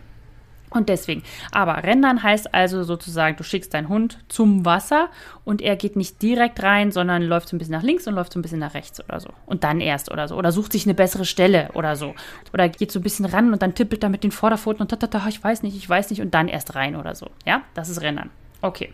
Und 0.73 0.89
deswegen. 0.89 1.21
Aber 1.51 1.83
rendern 1.83 2.23
heißt 2.23 2.53
also 2.53 2.83
sozusagen, 2.83 3.37
du 3.37 3.43
schickst 3.43 3.73
deinen 3.73 3.89
Hund 3.89 4.17
zum 4.27 4.65
Wasser 4.65 5.09
und 5.45 5.61
er 5.61 5.75
geht 5.75 5.95
nicht 5.95 6.21
direkt 6.21 6.63
rein, 6.63 6.91
sondern 6.91 7.21
läuft 7.21 7.49
so 7.49 7.55
ein 7.55 7.59
bisschen 7.59 7.73
nach 7.73 7.83
links 7.83 8.07
und 8.07 8.15
läuft 8.15 8.33
so 8.33 8.39
ein 8.39 8.41
bisschen 8.41 8.59
nach 8.59 8.73
rechts 8.73 8.99
oder 9.03 9.19
so. 9.19 9.29
Und 9.45 9.63
dann 9.63 9.79
erst 9.81 10.11
oder 10.11 10.27
so. 10.27 10.35
Oder 10.35 10.51
sucht 10.51 10.71
sich 10.71 10.85
eine 10.85 10.95
bessere 10.95 11.25
Stelle 11.25 11.69
oder 11.75 11.95
so. 11.95 12.15
Oder 12.53 12.69
geht 12.69 12.91
so 12.91 12.99
ein 12.99 13.03
bisschen 13.03 13.25
ran 13.25 13.53
und 13.53 13.61
dann 13.61 13.75
tippelt 13.75 14.03
er 14.03 14.09
mit 14.09 14.23
den 14.23 14.31
Vorderpfoten 14.31 14.81
und 14.81 14.89
tatata, 14.89 15.27
ich 15.27 15.43
weiß 15.43 15.61
nicht, 15.61 15.77
ich 15.77 15.87
weiß 15.87 16.09
nicht 16.09 16.21
und 16.21 16.33
dann 16.33 16.47
erst 16.47 16.73
rein 16.73 16.95
oder 16.95 17.13
so. 17.13 17.29
Ja, 17.45 17.61
das 17.75 17.89
ist 17.89 18.01
Rendern. 18.01 18.31
Okay. 18.61 18.91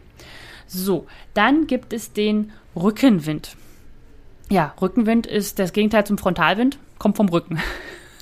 So, 0.68 1.08
dann 1.34 1.66
gibt 1.66 1.94
es 1.94 2.12
den 2.12 2.52
Rückenwind. 2.76 3.56
Ja, 4.50 4.74
Rückenwind 4.82 5.28
ist 5.28 5.60
das 5.60 5.74
Gegenteil 5.74 6.06
zum 6.06 6.18
Frontalwind, 6.18 6.78
kommt 6.98 7.18
vom 7.18 7.30
Rücken. 7.30 7.60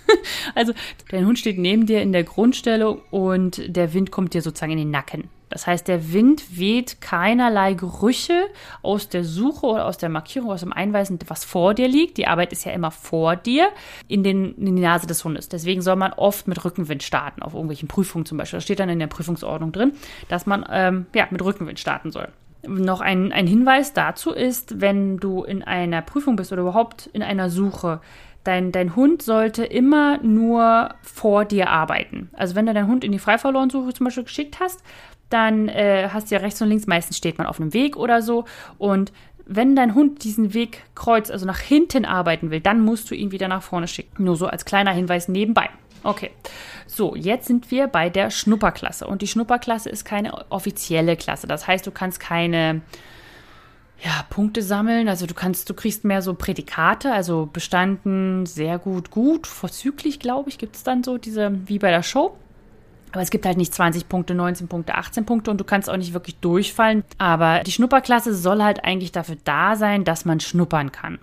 also 0.55 0.73
dein 1.09 1.25
Hund 1.25 1.39
steht 1.39 1.57
neben 1.57 1.85
dir 1.85 2.01
in 2.01 2.11
der 2.11 2.23
Grundstellung 2.23 3.01
und 3.11 3.61
der 3.67 3.93
Wind 3.93 4.11
kommt 4.11 4.33
dir 4.33 4.41
sozusagen 4.41 4.73
in 4.73 4.79
den 4.79 4.91
Nacken. 4.91 5.29
Das 5.49 5.65
heißt, 5.65 5.87
der 5.87 6.11
Wind 6.11 6.57
weht 6.59 6.99
keinerlei 6.99 7.73
Gerüche 7.73 8.47
aus 8.81 9.07
der 9.07 9.23
Suche 9.23 9.65
oder 9.65 9.85
aus 9.85 9.97
der 9.97 10.09
Markierung, 10.09 10.51
aus 10.51 10.59
dem 10.59 10.73
Einweisen, 10.73 11.19
was 11.27 11.45
vor 11.45 11.73
dir 11.73 11.87
liegt. 11.87 12.17
Die 12.17 12.27
Arbeit 12.27 12.51
ist 12.51 12.65
ja 12.65 12.73
immer 12.73 12.91
vor 12.91 13.35
dir, 13.37 13.69
in, 14.07 14.23
den, 14.23 14.55
in 14.55 14.75
die 14.75 14.81
Nase 14.81 15.07
des 15.07 15.23
Hundes. 15.23 15.47
Deswegen 15.47 15.81
soll 15.81 15.95
man 15.95 16.11
oft 16.13 16.47
mit 16.47 16.63
Rückenwind 16.65 17.01
starten, 17.01 17.41
auf 17.43 17.53
irgendwelchen 17.53 17.87
Prüfungen 17.87 18.25
zum 18.25 18.37
Beispiel. 18.37 18.57
Das 18.57 18.65
steht 18.65 18.79
dann 18.79 18.89
in 18.89 18.99
der 18.99 19.07
Prüfungsordnung 19.07 19.71
drin, 19.71 19.93
dass 20.27 20.45
man 20.45 20.65
ähm, 20.69 21.05
ja, 21.15 21.27
mit 21.31 21.41
Rückenwind 21.41 21.79
starten 21.79 22.11
soll. 22.11 22.27
Noch 22.67 22.99
ein, 22.99 23.31
ein 23.31 23.47
Hinweis 23.47 23.93
dazu 23.93 24.31
ist, 24.31 24.81
wenn 24.81 25.17
du 25.17 25.43
in 25.43 25.63
einer 25.63 26.01
Prüfung 26.01 26.35
bist 26.35 26.51
oder 26.51 26.63
überhaupt 26.63 27.07
in 27.13 27.23
einer 27.23 27.49
Suche, 27.49 28.01
Dein, 28.47 28.71
dein 28.71 28.95
Hund 28.95 29.21
sollte 29.21 29.65
immer 29.65 30.19
nur 30.23 30.95
vor 31.01 31.43
dir 31.43 31.69
arbeiten. 31.69 32.29
Also 32.31 32.55
wenn 32.55 32.65
du 32.65 32.73
deinen 32.73 32.87
Hund 32.87 33.03
in 33.03 33.11
die 33.11 33.19
Freiverlorensuche 33.19 33.93
zum 33.93 34.05
Beispiel 34.05 34.23
geschickt 34.23 34.61
hast, 34.61 34.81
dann 35.29 35.67
äh, 35.67 36.07
hast 36.13 36.31
du 36.31 36.35
ja 36.35 36.39
rechts 36.39 36.61
und 36.61 36.69
links, 36.69 36.87
meistens 36.87 37.17
steht 37.17 37.37
man 37.37 37.45
auf 37.45 37.59
einem 37.59 37.73
Weg 37.73 37.97
oder 37.97 38.21
so. 38.21 38.45
Und 38.77 39.11
wenn 39.45 39.75
dein 39.75 39.95
Hund 39.95 40.23
diesen 40.23 40.53
Weg 40.53 40.83
kreuzt, 40.95 41.29
also 41.29 41.45
nach 41.45 41.59
hinten 41.59 42.05
arbeiten 42.05 42.49
will, 42.49 42.61
dann 42.61 42.79
musst 42.79 43.11
du 43.11 43.15
ihn 43.15 43.33
wieder 43.33 43.49
nach 43.49 43.63
vorne 43.63 43.89
schicken. 43.89 44.23
Nur 44.23 44.37
so 44.37 44.47
als 44.47 44.63
kleiner 44.63 44.91
Hinweis 44.91 45.27
nebenbei. 45.27 45.69
Okay, 46.03 46.31
so, 46.85 47.17
jetzt 47.17 47.47
sind 47.47 47.69
wir 47.69 47.87
bei 47.87 48.09
der 48.09 48.29
Schnupperklasse. 48.29 49.07
Und 49.07 49.21
die 49.21 49.27
Schnupperklasse 49.27 49.89
ist 49.89 50.05
keine 50.05 50.49
offizielle 50.51 51.17
Klasse. 51.17 51.47
Das 51.47 51.67
heißt, 51.67 51.85
du 51.85 51.91
kannst 51.91 52.21
keine 52.21 52.81
ja, 54.03 54.25
Punkte 54.29 54.61
sammeln. 54.61 55.09
Also 55.09 55.25
du 55.25 55.33
kannst, 55.33 55.69
du 55.69 55.73
kriegst 55.73 56.03
mehr 56.03 56.21
so 56.21 56.33
Prädikate, 56.33 57.11
also 57.11 57.49
bestanden, 57.51 58.45
sehr 58.45 58.77
gut, 58.77 59.11
gut, 59.11 59.47
vorzüglich, 59.47 60.19
glaube 60.19 60.49
ich, 60.49 60.57
gibt 60.57 60.75
es 60.75 60.83
dann 60.83 61.03
so 61.03 61.17
diese, 61.17 61.51
wie 61.67 61.79
bei 61.79 61.89
der 61.89 62.03
Show. 62.03 62.35
Aber 63.11 63.21
es 63.21 63.29
gibt 63.29 63.45
halt 63.45 63.57
nicht 63.57 63.73
20 63.73 64.09
Punkte, 64.09 64.35
19 64.35 64.67
Punkte, 64.67 64.95
18 64.95 65.25
Punkte 65.25 65.49
und 65.49 65.59
du 65.59 65.63
kannst 65.63 65.89
auch 65.89 65.97
nicht 65.97 66.13
wirklich 66.13 66.35
durchfallen. 66.39 67.03
Aber 67.17 67.61
die 67.63 67.71
Schnupperklasse 67.71 68.35
soll 68.35 68.61
halt 68.61 68.83
eigentlich 68.83 69.11
dafür 69.11 69.37
da 69.43 69.75
sein, 69.75 70.03
dass 70.03 70.25
man 70.25 70.39
schnuppern 70.39 70.91
kann. 70.91 71.17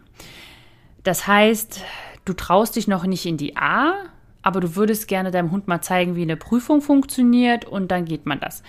Das 1.04 1.26
heißt, 1.26 1.82
du 2.24 2.32
traust 2.32 2.76
dich 2.76 2.88
noch 2.88 3.04
nicht 3.04 3.26
in 3.26 3.36
die 3.36 3.56
A, 3.56 3.92
aber 4.42 4.60
du 4.60 4.76
würdest 4.76 5.06
gerne 5.08 5.30
deinem 5.30 5.50
Hund 5.52 5.68
mal 5.68 5.82
zeigen, 5.82 6.16
wie 6.16 6.22
eine 6.22 6.36
Prüfung 6.36 6.80
funktioniert 6.80 7.66
und 7.66 7.88
dann 7.90 8.06
geht 8.06 8.26
man 8.26 8.40
das. 8.40 8.62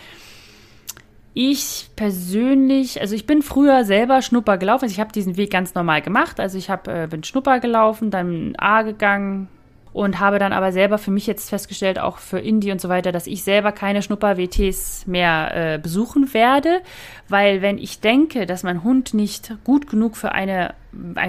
Ich 1.38 1.90
persönlich, 1.98 3.02
also 3.02 3.14
ich 3.14 3.28
bin 3.28 3.42
früher 3.42 3.84
selber 3.84 4.22
Schnupper 4.22 4.58
gelaufen. 4.58 4.86
Also 4.86 4.94
ich 4.94 5.02
habe 5.02 5.12
diesen 5.12 5.36
Weg 5.36 5.52
ganz 5.52 5.76
normal 5.76 6.02
gemacht. 6.02 6.40
Also 6.40 6.58
ich 6.58 6.70
hab, 6.70 6.88
äh, 6.88 7.08
bin 7.12 7.26
Schnupper 7.26 7.60
gelaufen, 7.60 8.10
dann 8.10 8.56
A 8.58 8.84
gegangen 8.84 9.50
und 9.92 10.22
habe 10.22 10.40
dann 10.40 10.54
aber 10.54 10.72
selber 10.72 10.98
für 10.98 11.12
mich 11.12 11.28
jetzt 11.28 11.50
festgestellt, 11.50 12.00
auch 12.00 12.20
für 12.20 12.40
Indie 12.40 12.72
und 12.72 12.80
so 12.80 12.88
weiter, 12.88 13.12
dass 13.12 13.28
ich 13.28 13.44
selber 13.44 13.74
keine 13.74 14.02
Schnupper-WTs 14.02 15.08
mehr 15.08 15.74
äh, 15.74 15.78
besuchen 15.78 16.34
werde, 16.34 16.82
weil 17.28 17.62
wenn 17.62 17.78
ich 17.80 18.00
denke, 18.00 18.46
dass 18.46 18.64
mein 18.64 18.84
Hund 18.84 19.14
nicht 19.14 19.58
gut 19.66 19.90
genug 19.90 20.16
für, 20.16 20.32
eine, 20.32 20.74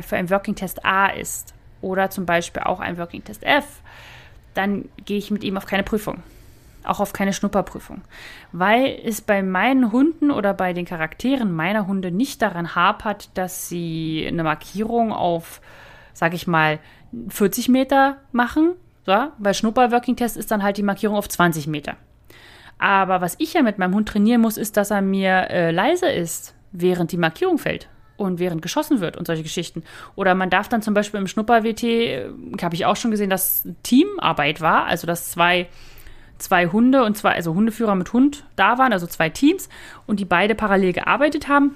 für 0.06 0.16
ein 0.16 0.30
Working 0.30 0.54
Test 0.54 0.84
A 0.84 1.08
ist 1.08 1.52
oder 1.80 2.10
zum 2.10 2.26
Beispiel 2.26 2.62
auch 2.62 2.78
ein 2.78 2.96
Working 2.96 3.25
Test 3.25 3.42
F, 3.42 3.64
dann 4.54 4.84
gehe 5.04 5.18
ich 5.18 5.32
mit 5.32 5.42
ihm 5.42 5.56
auf 5.56 5.66
keine 5.66 5.82
Prüfung 5.82 6.22
auch 6.88 7.00
auf 7.00 7.12
keine 7.12 7.32
Schnupperprüfung, 7.32 8.02
weil 8.52 8.98
es 9.04 9.20
bei 9.20 9.42
meinen 9.42 9.92
Hunden 9.92 10.30
oder 10.30 10.54
bei 10.54 10.72
den 10.72 10.84
Charakteren 10.84 11.52
meiner 11.52 11.86
Hunde 11.86 12.10
nicht 12.10 12.42
daran 12.42 12.74
hapert, 12.74 13.30
dass 13.34 13.68
sie 13.68 14.24
eine 14.26 14.44
Markierung 14.44 15.12
auf, 15.12 15.60
sag 16.12 16.34
ich 16.34 16.46
mal, 16.46 16.78
40 17.28 17.68
Meter 17.68 18.18
machen. 18.32 18.72
So, 19.04 19.28
bei 19.38 19.52
Schnupper-Working-Test 19.52 20.36
ist 20.36 20.50
dann 20.50 20.62
halt 20.62 20.76
die 20.76 20.82
Markierung 20.82 21.16
auf 21.16 21.28
20 21.28 21.66
Meter. 21.66 21.96
Aber 22.78 23.20
was 23.20 23.36
ich 23.38 23.54
ja 23.54 23.62
mit 23.62 23.78
meinem 23.78 23.94
Hund 23.94 24.08
trainieren 24.08 24.40
muss, 24.40 24.56
ist, 24.56 24.76
dass 24.76 24.90
er 24.90 25.00
mir 25.00 25.50
äh, 25.50 25.70
leise 25.70 26.06
ist, 26.10 26.54
während 26.72 27.12
die 27.12 27.16
Markierung 27.16 27.58
fällt 27.58 27.88
und 28.16 28.38
während 28.38 28.62
geschossen 28.62 29.00
wird 29.00 29.16
und 29.16 29.26
solche 29.26 29.42
Geschichten. 29.42 29.82
Oder 30.14 30.34
man 30.34 30.50
darf 30.50 30.68
dann 30.68 30.82
zum 30.82 30.94
Beispiel 30.94 31.20
im 31.20 31.26
Schnupper-WT, 31.26 31.82
äh, 31.84 32.28
habe 32.62 32.74
ich 32.74 32.84
auch 32.84 32.96
schon 32.96 33.10
gesehen, 33.10 33.30
dass 33.30 33.68
Teamarbeit 33.82 34.60
war, 34.60 34.86
also 34.86 35.06
dass 35.06 35.30
zwei 35.30 35.68
zwei 36.38 36.66
Hunde 36.68 37.04
und 37.04 37.16
zwei, 37.16 37.32
also 37.32 37.54
Hundeführer 37.54 37.94
mit 37.94 38.12
Hund 38.12 38.44
da 38.56 38.78
waren, 38.78 38.92
also 38.92 39.06
zwei 39.06 39.28
Teams 39.28 39.68
und 40.06 40.20
die 40.20 40.24
beide 40.24 40.54
parallel 40.54 40.92
gearbeitet 40.92 41.48
haben. 41.48 41.74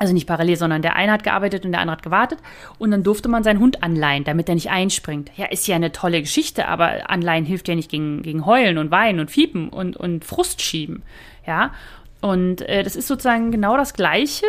Also 0.00 0.14
nicht 0.14 0.28
parallel, 0.28 0.56
sondern 0.56 0.80
der 0.80 0.94
eine 0.94 1.10
hat 1.10 1.24
gearbeitet 1.24 1.64
und 1.64 1.72
der 1.72 1.80
andere 1.80 1.96
hat 1.96 2.04
gewartet. 2.04 2.38
Und 2.78 2.92
dann 2.92 3.02
durfte 3.02 3.28
man 3.28 3.42
seinen 3.42 3.58
Hund 3.58 3.82
anleihen, 3.82 4.22
damit 4.22 4.48
er 4.48 4.54
nicht 4.54 4.70
einspringt. 4.70 5.32
Ja, 5.36 5.46
ist 5.46 5.66
ja 5.66 5.74
eine 5.74 5.90
tolle 5.90 6.20
Geschichte, 6.20 6.68
aber 6.68 7.10
anleihen 7.10 7.44
hilft 7.44 7.66
ja 7.66 7.74
nicht 7.74 7.90
gegen, 7.90 8.22
gegen 8.22 8.46
Heulen 8.46 8.78
und 8.78 8.92
Weinen 8.92 9.18
und 9.18 9.30
Fiepen 9.30 9.68
und, 9.68 9.96
und 9.96 10.24
Frust 10.24 10.62
schieben. 10.62 11.02
Ja, 11.46 11.72
und 12.20 12.62
äh, 12.62 12.84
das 12.84 12.94
ist 12.94 13.08
sozusagen 13.08 13.50
genau 13.50 13.76
das 13.76 13.92
Gleiche, 13.94 14.46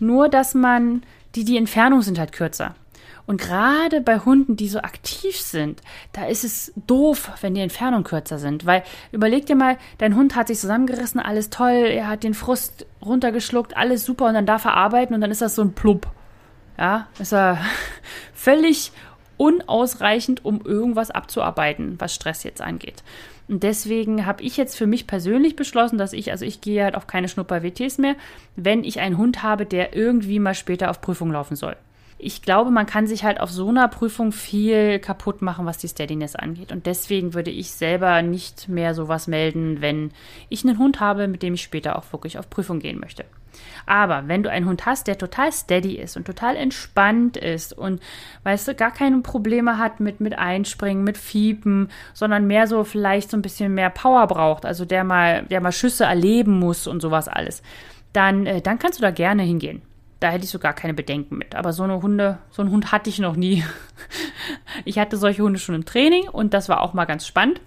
nur 0.00 0.28
dass 0.28 0.54
man, 0.54 1.02
die, 1.36 1.44
die 1.44 1.56
Entfernungen 1.56 2.02
sind 2.02 2.18
halt 2.18 2.32
kürzer. 2.32 2.74
Und 3.28 3.38
gerade 3.38 4.00
bei 4.00 4.20
Hunden, 4.20 4.56
die 4.56 4.68
so 4.68 4.78
aktiv 4.78 5.38
sind, 5.38 5.82
da 6.14 6.24
ist 6.24 6.44
es 6.44 6.72
doof, 6.86 7.30
wenn 7.42 7.52
die 7.52 7.60
Entfernungen 7.60 8.02
kürzer 8.02 8.38
sind. 8.38 8.64
Weil 8.64 8.84
überleg 9.12 9.44
dir 9.44 9.54
mal, 9.54 9.76
dein 9.98 10.16
Hund 10.16 10.34
hat 10.34 10.48
sich 10.48 10.58
zusammengerissen, 10.58 11.20
alles 11.20 11.50
toll, 11.50 11.90
er 11.90 12.08
hat 12.08 12.24
den 12.24 12.32
Frust 12.32 12.86
runtergeschluckt, 13.04 13.76
alles 13.76 14.06
super 14.06 14.28
und 14.28 14.32
dann 14.32 14.46
darf 14.46 14.64
er 14.64 14.72
arbeiten 14.72 15.12
und 15.12 15.20
dann 15.20 15.30
ist 15.30 15.42
das 15.42 15.54
so 15.54 15.60
ein 15.60 15.74
Plupp. 15.74 16.06
Ja, 16.78 17.08
ist 17.18 17.34
er 17.34 17.58
völlig 18.32 18.92
unausreichend, 19.36 20.42
um 20.42 20.62
irgendwas 20.64 21.10
abzuarbeiten, 21.10 21.96
was 21.98 22.14
Stress 22.14 22.44
jetzt 22.44 22.62
angeht. 22.62 23.04
Und 23.46 23.62
deswegen 23.62 24.24
habe 24.24 24.42
ich 24.42 24.56
jetzt 24.56 24.74
für 24.74 24.86
mich 24.86 25.06
persönlich 25.06 25.54
beschlossen, 25.54 25.98
dass 25.98 26.14
ich, 26.14 26.30
also 26.30 26.46
ich 26.46 26.62
gehe 26.62 26.82
halt 26.82 26.94
auf 26.94 27.06
keine 27.06 27.28
Schnupper-WTs 27.28 27.98
mehr, 27.98 28.16
wenn 28.56 28.84
ich 28.84 29.00
einen 29.00 29.18
Hund 29.18 29.42
habe, 29.42 29.66
der 29.66 29.94
irgendwie 29.94 30.38
mal 30.38 30.54
später 30.54 30.88
auf 30.88 31.02
Prüfung 31.02 31.30
laufen 31.30 31.54
soll 31.54 31.76
ich 32.20 32.42
glaube, 32.42 32.72
man 32.72 32.86
kann 32.86 33.06
sich 33.06 33.22
halt 33.22 33.38
auf 33.40 33.50
so 33.50 33.68
einer 33.68 33.86
Prüfung 33.86 34.32
viel 34.32 34.98
kaputt 34.98 35.40
machen, 35.40 35.66
was 35.66 35.78
die 35.78 35.88
Steadiness 35.88 36.34
angeht. 36.34 36.72
Und 36.72 36.86
deswegen 36.86 37.32
würde 37.32 37.52
ich 37.52 37.70
selber 37.70 38.22
nicht 38.22 38.68
mehr 38.68 38.92
sowas 38.94 39.28
melden, 39.28 39.80
wenn 39.80 40.10
ich 40.48 40.64
einen 40.64 40.78
Hund 40.78 40.98
habe, 40.98 41.28
mit 41.28 41.44
dem 41.44 41.54
ich 41.54 41.62
später 41.62 41.96
auch 41.96 42.12
wirklich 42.12 42.36
auf 42.38 42.50
Prüfung 42.50 42.80
gehen 42.80 42.98
möchte. 42.98 43.24
Aber 43.86 44.26
wenn 44.26 44.42
du 44.42 44.50
einen 44.50 44.66
Hund 44.66 44.84
hast, 44.84 45.06
der 45.06 45.16
total 45.16 45.52
steady 45.52 45.94
ist 45.94 46.16
und 46.16 46.26
total 46.26 46.56
entspannt 46.56 47.36
ist 47.36 47.72
und, 47.72 48.02
weißt 48.42 48.68
du, 48.68 48.74
gar 48.74 48.90
keine 48.90 49.20
Probleme 49.20 49.78
hat 49.78 50.00
mit, 50.00 50.20
mit 50.20 50.36
Einspringen, 50.36 51.04
mit 51.04 51.18
Fiepen, 51.18 51.88
sondern 52.14 52.46
mehr 52.46 52.66
so 52.66 52.82
vielleicht 52.84 53.30
so 53.30 53.36
ein 53.36 53.42
bisschen 53.42 53.74
mehr 53.74 53.90
Power 53.90 54.26
braucht, 54.26 54.66
also 54.66 54.84
der 54.84 55.04
mal, 55.04 55.44
der 55.44 55.60
mal 55.60 55.72
Schüsse 55.72 56.04
erleben 56.04 56.58
muss 56.58 56.86
und 56.86 57.00
sowas 57.00 57.28
alles, 57.28 57.62
dann, 58.12 58.44
äh, 58.46 58.60
dann 58.60 58.78
kannst 58.78 58.98
du 58.98 59.02
da 59.02 59.10
gerne 59.10 59.42
hingehen. 59.42 59.82
Da 60.20 60.30
hätte 60.30 60.44
ich 60.44 60.50
so 60.50 60.58
gar 60.58 60.72
keine 60.72 60.94
Bedenken 60.94 61.38
mit. 61.38 61.54
Aber 61.54 61.72
so 61.72 61.84
eine 61.84 62.02
Hunde, 62.02 62.38
so 62.50 62.62
einen 62.62 62.70
Hund 62.70 62.90
hatte 62.92 63.10
ich 63.10 63.18
noch 63.18 63.36
nie. 63.36 63.64
Ich 64.84 64.98
hatte 64.98 65.18
solche 65.18 65.42
Hunde 65.42 65.58
schon 65.58 65.74
im 65.74 65.84
Training 65.84 66.28
und 66.28 66.54
das 66.54 66.68
war 66.70 66.80
auch 66.80 66.94
mal 66.94 67.04
ganz 67.04 67.26
spannend. 67.26 67.60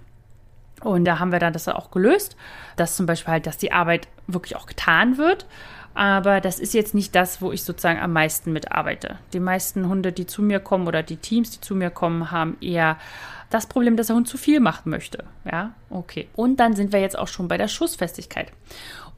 Und 0.82 1.04
da 1.04 1.20
haben 1.20 1.30
wir 1.30 1.38
dann 1.38 1.52
das 1.52 1.68
auch 1.68 1.92
gelöst, 1.92 2.36
dass 2.74 2.96
zum 2.96 3.06
Beispiel 3.06 3.32
halt, 3.32 3.46
dass 3.46 3.58
die 3.58 3.70
Arbeit 3.70 4.08
wirklich 4.26 4.56
auch 4.56 4.66
getan 4.66 5.18
wird. 5.18 5.46
Aber 5.94 6.40
das 6.40 6.58
ist 6.58 6.74
jetzt 6.74 6.94
nicht 6.94 7.14
das, 7.14 7.42
wo 7.42 7.52
ich 7.52 7.62
sozusagen 7.64 8.00
am 8.00 8.12
meisten 8.12 8.52
mitarbeite. 8.52 9.18
Die 9.32 9.40
meisten 9.40 9.88
Hunde, 9.88 10.12
die 10.12 10.26
zu 10.26 10.42
mir 10.42 10.58
kommen 10.58 10.88
oder 10.88 11.02
die 11.02 11.16
Teams, 11.16 11.50
die 11.50 11.60
zu 11.60 11.74
mir 11.74 11.90
kommen, 11.90 12.30
haben 12.30 12.56
eher 12.60 12.98
das 13.50 13.66
Problem, 13.66 13.96
dass 13.96 14.06
der 14.06 14.16
Hund 14.16 14.26
zu 14.26 14.38
viel 14.38 14.60
machen 14.60 14.90
möchte. 14.90 15.24
Ja, 15.44 15.74
okay. 15.90 16.28
Und 16.34 16.58
dann 16.58 16.74
sind 16.74 16.92
wir 16.92 17.00
jetzt 17.00 17.18
auch 17.18 17.28
schon 17.28 17.48
bei 17.48 17.58
der 17.58 17.68
Schussfestigkeit. 17.68 18.50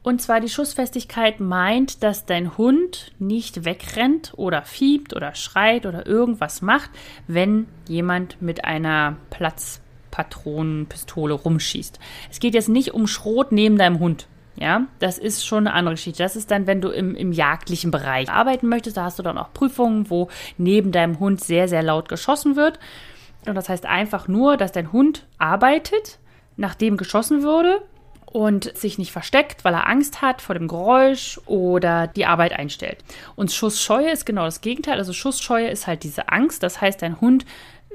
Und 0.05 0.21
zwar 0.21 0.39
die 0.39 0.49
Schussfestigkeit 0.49 1.39
meint, 1.39 2.03
dass 2.03 2.25
dein 2.25 2.57
Hund 2.57 3.11
nicht 3.17 3.65
wegrennt 3.65 4.33
oder 4.35 4.61
fiebt 4.61 5.15
oder 5.15 5.33
schreit 5.33 5.87
oder 5.87 6.05
irgendwas 6.05 6.61
macht, 6.61 6.91
wenn 7.27 7.65
jemand 7.87 8.39
mit 8.41 8.65
einer 8.65 9.17
Platz 9.31 9.81
Schrotpatronenpistole 10.15 11.33
rumschießt. 11.33 11.99
Es 12.31 12.39
geht 12.39 12.53
jetzt 12.53 12.69
nicht 12.69 12.93
um 12.93 13.07
Schrot 13.07 13.51
neben 13.51 13.77
deinem 13.77 13.99
Hund. 13.99 14.27
Ja, 14.57 14.85
das 14.99 15.17
ist 15.17 15.45
schon 15.45 15.67
eine 15.67 15.75
andere 15.75 15.95
Geschichte. 15.95 16.23
Das 16.23 16.37
ist 16.37 16.49
dann, 16.49 16.65
wenn 16.65 16.79
du 16.79 16.89
im, 16.89 17.13
im 17.13 17.33
jagdlichen 17.33 17.91
Bereich 17.91 18.29
arbeiten 18.29 18.69
möchtest, 18.69 18.95
da 18.95 19.03
hast 19.03 19.19
du 19.19 19.23
dann 19.23 19.37
auch 19.37 19.51
Prüfungen, 19.51 20.09
wo 20.09 20.29
neben 20.57 20.93
deinem 20.93 21.19
Hund 21.19 21.41
sehr, 21.41 21.67
sehr 21.67 21.83
laut 21.83 22.07
geschossen 22.07 22.55
wird. 22.55 22.79
Und 23.45 23.55
das 23.55 23.67
heißt 23.67 23.85
einfach 23.85 24.29
nur, 24.29 24.55
dass 24.55 24.71
dein 24.71 24.93
Hund 24.93 25.27
arbeitet, 25.37 26.19
nachdem 26.55 26.95
geschossen 26.95 27.43
wurde 27.43 27.81
und 28.35 28.77
sich 28.77 28.97
nicht 28.97 29.13
versteckt, 29.13 29.63
weil 29.63 29.73
er 29.73 29.87
Angst 29.87 30.21
hat 30.21 30.41
vor 30.41 30.55
dem 30.55 30.67
Geräusch 30.67 31.39
oder 31.45 32.07
die 32.07 32.25
Arbeit 32.25 32.51
einstellt. 32.51 32.97
Und 33.37 33.49
Schussscheue 33.49 34.11
ist 34.11 34.25
genau 34.25 34.43
das 34.43 34.59
Gegenteil. 34.59 34.97
Also 34.97 35.13
Schussscheue 35.13 35.69
ist 35.69 35.87
halt 35.87 36.03
diese 36.03 36.27
Angst. 36.27 36.61
Das 36.61 36.81
heißt, 36.81 37.01
dein 37.01 37.21
Hund 37.21 37.45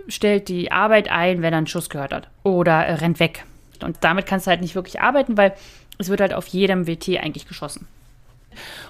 stellt 0.08 0.48
die 0.48 0.72
Arbeit 0.72 1.10
ein, 1.10 1.42
wenn 1.42 1.52
er 1.52 1.58
einen 1.58 1.66
Schuss 1.66 1.90
gehört 1.90 2.14
hat 2.14 2.30
oder 2.42 3.02
rennt 3.02 3.20
weg. 3.20 3.44
Und 3.82 3.98
damit 4.00 4.24
kannst 4.24 4.46
du 4.46 4.50
halt 4.50 4.62
nicht 4.62 4.74
wirklich 4.74 5.02
arbeiten, 5.02 5.36
weil 5.36 5.52
es 5.98 6.08
wird 6.08 6.22
halt 6.22 6.32
auf 6.32 6.46
jedem 6.46 6.86
WT 6.86 7.18
eigentlich 7.18 7.46
geschossen. 7.46 7.86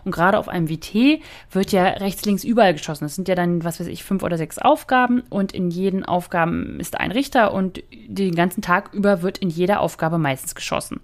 Und 0.04 0.12
gerade 0.12 0.38
auf 0.38 0.48
einem 0.48 0.68
WT 0.68 1.20
wird 1.50 1.72
ja 1.72 1.84
rechts, 1.84 2.24
links 2.24 2.44
überall 2.44 2.72
geschossen. 2.72 3.04
Das 3.04 3.14
sind 3.14 3.28
ja 3.28 3.34
dann, 3.34 3.64
was 3.64 3.80
weiß 3.80 3.86
ich, 3.86 4.04
fünf 4.04 4.22
oder 4.22 4.36
sechs 4.36 4.58
Aufgaben 4.58 5.22
und 5.30 5.52
in 5.52 5.70
jeden 5.70 6.04
Aufgaben 6.04 6.78
ist 6.80 6.98
ein 6.98 7.12
Richter 7.12 7.52
und 7.52 7.82
den 8.06 8.34
ganzen 8.34 8.62
Tag 8.62 8.92
über 8.92 9.22
wird 9.22 9.38
in 9.38 9.50
jeder 9.50 9.80
Aufgabe 9.80 10.18
meistens 10.18 10.54
geschossen. 10.54 11.00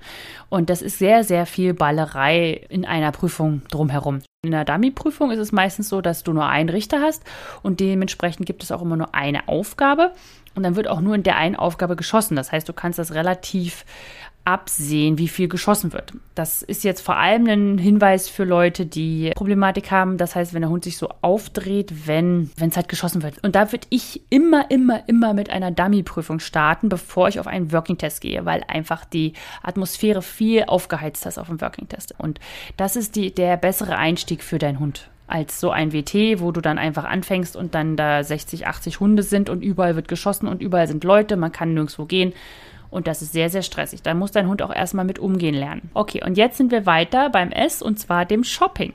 Und 0.49 0.71
das 0.71 0.83
ist 0.83 0.99
sehr, 0.99 1.25
sehr 1.25 1.47
viel 1.47 1.75
Ballerei 1.75 2.63
in 2.69 2.85
einer 2.85 3.13
Prüfung 3.13 3.63
drumherum. 3.71 4.21
In 4.43 4.53
der 4.53 4.65
Dummy-Prüfung 4.65 5.33
ist 5.33 5.41
es 5.41 5.51
meistens 5.51 5.89
so, 5.89 6.01
dass 6.01 6.23
du 6.23 6.33
nur 6.33 6.47
einen 6.47 6.69
Richter 6.69 7.01
hast 7.01 7.25
und 7.63 7.81
dementsprechend 7.81 8.47
gibt 8.47 8.63
es 8.63 8.71
auch 8.71 8.83
immer 8.83 8.97
nur 8.97 9.15
eine 9.15 9.49
Aufgabe. 9.49 10.13
Und 10.57 10.63
dann 10.63 10.75
wird 10.75 10.89
auch 10.89 11.01
nur 11.01 11.15
in 11.15 11.23
der 11.23 11.37
einen 11.37 11.55
Aufgabe 11.55 11.95
geschossen. 11.97 12.35
Das 12.35 12.51
heißt, 12.51 12.69
du 12.69 12.73
kannst 12.73 12.99
das 12.99 13.15
relativ 13.15 13.85
absehen, 14.47 15.19
wie 15.19 15.29
viel 15.29 15.49
geschossen 15.49 15.93
wird. 15.93 16.13
Das 16.35 16.63
ist 16.63 16.85
jetzt 16.85 17.01
vor 17.01 17.17
allem 17.17 17.47
ein 17.47 17.79
Hinweis 17.79 18.29
für 18.29 18.45
Leute, 18.45 18.87
die 18.87 19.33
Problematik 19.35 19.91
haben. 19.91 20.19
Das 20.19 20.37
heißt, 20.37 20.55
wenn 20.55 20.63
der 20.63 20.71
Hund 20.71 20.85
sich 20.85 20.97
so 20.97 21.09
aufdreht, 21.21 22.07
wenn 22.07 22.51
es 22.59 22.77
halt 22.77 22.89
geschossen 22.89 23.23
wird. 23.23 23.43
Und 23.43 23.57
da 23.57 23.73
würde 23.73 23.87
ich 23.91 24.23
immer, 24.31 24.71
immer, 24.71 25.07
immer 25.09 25.35
mit 25.35 25.51
einer 25.51 25.73
Dummy-Prüfung 25.73 26.39
starten, 26.39 26.89
bevor 26.89 27.29
ich 27.29 27.41
auf 27.41 27.49
einen 27.49 27.73
Working-Test 27.73 28.21
gehe, 28.21 28.45
weil 28.45 28.63
einfach 28.69 29.05
die 29.05 29.33
Atmosphäre 29.63 30.23
viel 30.23 30.65
aufgeheizt 30.65 31.27
ist 31.27 31.39
auf 31.39 31.49
dem 31.49 31.61
Working-Test. 31.61 32.15
Und 32.19 32.39
das 32.77 32.95
ist 32.95 33.17
die, 33.17 33.35
der 33.35 33.57
bessere 33.57 33.97
Einstieg 33.97 34.45
für 34.45 34.59
deinen 34.59 34.79
Hund 34.79 35.11
als 35.27 35.61
so 35.61 35.71
ein 35.71 35.93
WT, 35.93 36.41
wo 36.41 36.53
du 36.53 36.61
dann 36.61 36.79
einfach 36.79 37.05
anfängst 37.05 37.57
und 37.57 37.75
dann 37.75 37.97
da 37.97 38.23
60, 38.23 38.67
80 38.67 39.01
Hunde 39.01 39.23
sind 39.23 39.51
und 39.51 39.63
überall 39.63 39.97
wird 39.97 40.09
geschossen 40.09 40.47
und 40.47 40.63
überall 40.63 40.87
sind 40.87 41.05
Leute, 41.05 41.37
man 41.37 41.53
kann 41.53 41.75
nirgendwo 41.75 42.05
gehen. 42.05 42.33
Und 42.89 43.09
das 43.09 43.21
ist 43.21 43.33
sehr, 43.33 43.51
sehr 43.51 43.63
stressig. 43.63 44.03
Da 44.03 44.15
muss 44.15 44.31
dein 44.31 44.49
Hund 44.49 44.63
auch 44.63 44.75
erstmal 44.75 45.05
mit 45.05 45.19
umgehen 45.19 45.55
lernen. 45.55 45.91
Okay, 45.93 46.23
und 46.25 46.37
jetzt 46.37 46.57
sind 46.57 46.71
wir 46.71 46.87
weiter 46.87 47.31
beim 47.31 47.51
S 47.51 47.83
und 47.83 47.99
zwar 47.99 48.25
dem 48.25 48.45
Shopping. 48.45 48.95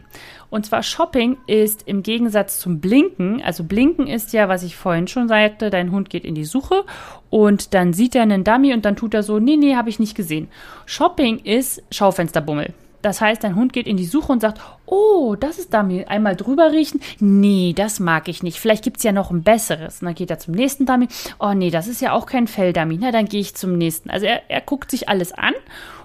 Und 0.50 0.65
zwar 0.65 0.81
Shopping 0.81 1.38
ist 1.45 1.88
im 1.88 2.01
Gegensatz 2.01 2.59
zum 2.59 2.79
Blinken, 2.79 3.41
also 3.41 3.63
Blinken 3.63 4.07
ist 4.07 4.33
ja, 4.33 4.50
was 4.50 4.63
ich 4.63 4.75
vorhin 4.75 5.07
schon 5.07 5.27
sagte, 5.27 5.69
dein 5.69 5.91
Hund 5.91 6.09
geht 6.09 6.25
in 6.25 6.35
die 6.35 6.45
Suche 6.45 6.83
und 7.29 7.73
dann 7.73 7.93
sieht 7.93 8.15
er 8.15 8.23
einen 8.23 8.43
Dummy 8.43 8.73
und 8.73 8.85
dann 8.85 8.95
tut 8.95 9.13
er 9.13 9.23
so, 9.23 9.39
nee, 9.39 9.55
nee, 9.55 9.75
habe 9.75 9.89
ich 9.89 10.00
nicht 10.00 10.15
gesehen. 10.15 10.47
Shopping 10.85 11.39
ist 11.39 11.83
Schaufensterbummel. 11.91 12.73
Das 13.01 13.22
heißt, 13.22 13.43
dein 13.43 13.55
Hund 13.55 13.74
geht 13.74 13.88
in 13.88 13.98
die 13.98 14.05
Suche 14.05 14.31
und 14.31 14.41
sagt, 14.41 14.60
oh, 14.86 15.36
das 15.39 15.60
ist 15.60 15.74
Dummy. 15.74 16.05
Einmal 16.05 16.36
drüber 16.36 16.72
riechen. 16.72 17.01
Nee, 17.20 17.74
das 17.75 18.00
mag 18.00 18.27
ich 18.27 18.43
nicht. 18.43 18.60
Vielleicht 18.60 18.84
gibt 18.84 18.98
es 18.98 19.03
ja 19.03 19.12
noch 19.12 19.31
ein 19.31 19.43
besseres. 19.43 20.01
Und 20.01 20.05
dann 20.05 20.15
geht 20.15 20.29
er 20.29 20.39
zum 20.39 20.53
nächsten 20.53 20.86
Dummy. 20.86 21.08
Oh 21.39 21.53
nee, 21.53 21.72
das 21.72 21.88
ist 21.88 22.01
ja 22.01 22.13
auch 22.13 22.25
kein 22.25 22.48
Felldummy. 22.48 22.98
Na, 23.01 23.12
dann 23.12 23.25
gehe 23.25 23.41
ich 23.41 23.55
zum 23.55 23.77
nächsten. 23.77 24.10
Also 24.10 24.25
er, 24.25 24.50
er 24.50 24.62
guckt 24.62 24.91
sich 24.91 25.10
alles 25.10 25.31
an. 25.31 25.53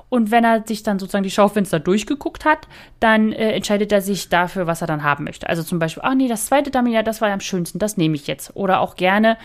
Und 0.08 0.30
wenn 0.30 0.44
er 0.44 0.62
sich 0.64 0.82
dann 0.82 0.98
sozusagen 0.98 1.24
die 1.24 1.30
Schaufenster 1.30 1.80
durchgeguckt 1.80 2.44
hat, 2.44 2.68
dann 3.00 3.32
äh, 3.32 3.52
entscheidet 3.52 3.90
er 3.90 4.00
sich 4.00 4.28
dafür, 4.28 4.66
was 4.66 4.80
er 4.80 4.86
dann 4.86 5.02
haben 5.02 5.24
möchte. 5.24 5.48
Also 5.48 5.62
zum 5.62 5.78
Beispiel, 5.78 6.02
ach 6.06 6.14
nee, 6.14 6.28
das 6.28 6.46
zweite 6.46 6.70
Dummy, 6.70 6.92
ja, 6.92 7.02
das 7.02 7.20
war 7.20 7.30
am 7.30 7.40
schönsten, 7.40 7.80
das 7.80 7.96
nehme 7.96 8.14
ich 8.14 8.28
jetzt. 8.28 8.54
Oder 8.54 8.80
auch 8.80 8.94
gerne, 8.94 9.36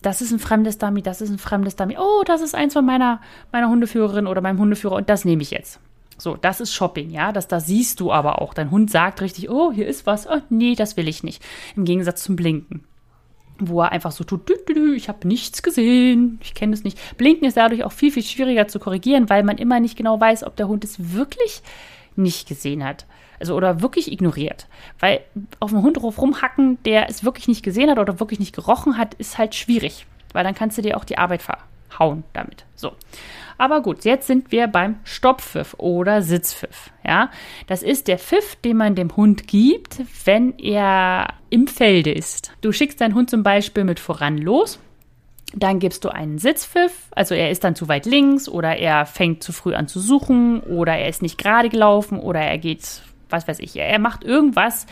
das 0.00 0.22
ist 0.22 0.32
ein 0.32 0.38
fremdes 0.38 0.78
Dummy, 0.78 1.02
das 1.02 1.20
ist 1.20 1.30
ein 1.30 1.38
fremdes 1.38 1.76
Dummy. 1.76 1.96
Oh, 1.98 2.22
das 2.24 2.40
ist 2.40 2.54
eins 2.54 2.72
von 2.72 2.86
meiner, 2.86 3.20
meiner 3.52 3.68
Hundeführerin 3.68 4.26
oder 4.26 4.40
meinem 4.40 4.58
Hundeführer 4.58 4.96
und 4.96 5.10
das 5.10 5.24
nehme 5.24 5.42
ich 5.42 5.50
jetzt. 5.50 5.80
So, 6.18 6.36
das 6.36 6.60
ist 6.60 6.72
Shopping, 6.72 7.10
ja. 7.10 7.32
Das, 7.32 7.48
da 7.48 7.60
siehst 7.60 8.00
du 8.00 8.12
aber 8.12 8.40
auch. 8.40 8.54
Dein 8.54 8.70
Hund 8.70 8.90
sagt 8.90 9.20
richtig, 9.20 9.50
oh, 9.50 9.72
hier 9.72 9.86
ist 9.86 10.06
was. 10.06 10.26
Oh, 10.26 10.40
nee, 10.48 10.74
das 10.74 10.96
will 10.96 11.08
ich 11.08 11.22
nicht. 11.22 11.42
Im 11.76 11.84
Gegensatz 11.84 12.22
zum 12.22 12.36
Blinken. 12.36 12.84
Wo 13.58 13.80
er 13.82 13.92
einfach 13.92 14.12
so 14.12 14.24
tut, 14.24 14.48
dü, 14.48 14.54
dü, 14.68 14.74
dü, 14.74 14.94
ich 14.94 15.08
habe 15.08 15.26
nichts 15.26 15.62
gesehen, 15.62 16.38
ich 16.42 16.52
kenne 16.52 16.74
es 16.74 16.84
nicht. 16.84 16.98
Blinken 17.16 17.48
ist 17.48 17.56
dadurch 17.56 17.84
auch 17.84 17.92
viel, 17.92 18.12
viel 18.12 18.22
schwieriger 18.22 18.68
zu 18.68 18.78
korrigieren, 18.78 19.30
weil 19.30 19.42
man 19.44 19.56
immer 19.56 19.80
nicht 19.80 19.96
genau 19.96 20.20
weiß, 20.20 20.44
ob 20.44 20.56
der 20.56 20.68
Hund 20.68 20.84
es 20.84 21.14
wirklich 21.14 21.62
nicht 22.16 22.48
gesehen 22.48 22.84
hat. 22.84 23.06
Also 23.38 23.54
oder 23.54 23.80
wirklich 23.82 24.12
ignoriert. 24.12 24.66
Weil 24.98 25.20
auf 25.60 25.70
dem 25.70 25.82
Hund 25.82 26.02
rumhacken, 26.02 26.78
der 26.84 27.08
es 27.08 27.24
wirklich 27.24 27.48
nicht 27.48 27.62
gesehen 27.62 27.90
hat 27.90 27.98
oder 27.98 28.20
wirklich 28.20 28.40
nicht 28.40 28.54
gerochen 28.54 28.98
hat, 28.98 29.14
ist 29.14 29.38
halt 29.38 29.54
schwierig. 29.54 30.06
Weil 30.32 30.44
dann 30.44 30.54
kannst 30.54 30.78
du 30.78 30.82
dir 30.82 30.96
auch 30.96 31.04
die 31.04 31.18
Arbeit 31.18 31.42
verhauen 31.96 32.24
damit. 32.32 32.64
So. 32.74 32.92
Aber 33.58 33.80
gut, 33.80 34.04
jetzt 34.04 34.26
sind 34.26 34.52
wir 34.52 34.66
beim 34.66 34.96
Stopppfiff 35.04 35.74
oder 35.78 36.22
Sitzpfiff. 36.22 36.90
Ja, 37.06 37.30
das 37.66 37.82
ist 37.82 38.08
der 38.08 38.18
Pfiff, 38.18 38.56
den 38.56 38.76
man 38.76 38.94
dem 38.94 39.16
Hund 39.16 39.46
gibt, 39.46 40.02
wenn 40.24 40.58
er 40.58 41.28
im 41.48 41.66
Felde 41.66 42.12
ist. 42.12 42.52
Du 42.60 42.72
schickst 42.72 43.00
deinen 43.00 43.14
Hund 43.14 43.30
zum 43.30 43.42
Beispiel 43.42 43.84
mit 43.84 43.98
voran 43.98 44.38
los. 44.38 44.78
Dann 45.54 45.78
gibst 45.78 46.04
du 46.04 46.08
einen 46.10 46.38
Sitzpfiff, 46.38 47.08
also 47.12 47.34
er 47.34 47.50
ist 47.50 47.62
dann 47.62 47.76
zu 47.76 47.88
weit 47.88 48.04
links 48.04 48.48
oder 48.48 48.76
er 48.76 49.06
fängt 49.06 49.44
zu 49.44 49.52
früh 49.52 49.74
an 49.74 49.86
zu 49.86 50.00
suchen 50.00 50.60
oder 50.60 50.94
er 50.94 51.08
ist 51.08 51.22
nicht 51.22 51.38
gerade 51.38 51.68
gelaufen 51.68 52.18
oder 52.18 52.40
er 52.40 52.58
geht, 52.58 53.00
was 53.30 53.46
weiß 53.46 53.60
ich, 53.60 53.76
er 53.76 53.98
macht 54.00 54.24
irgendwas, 54.24 54.86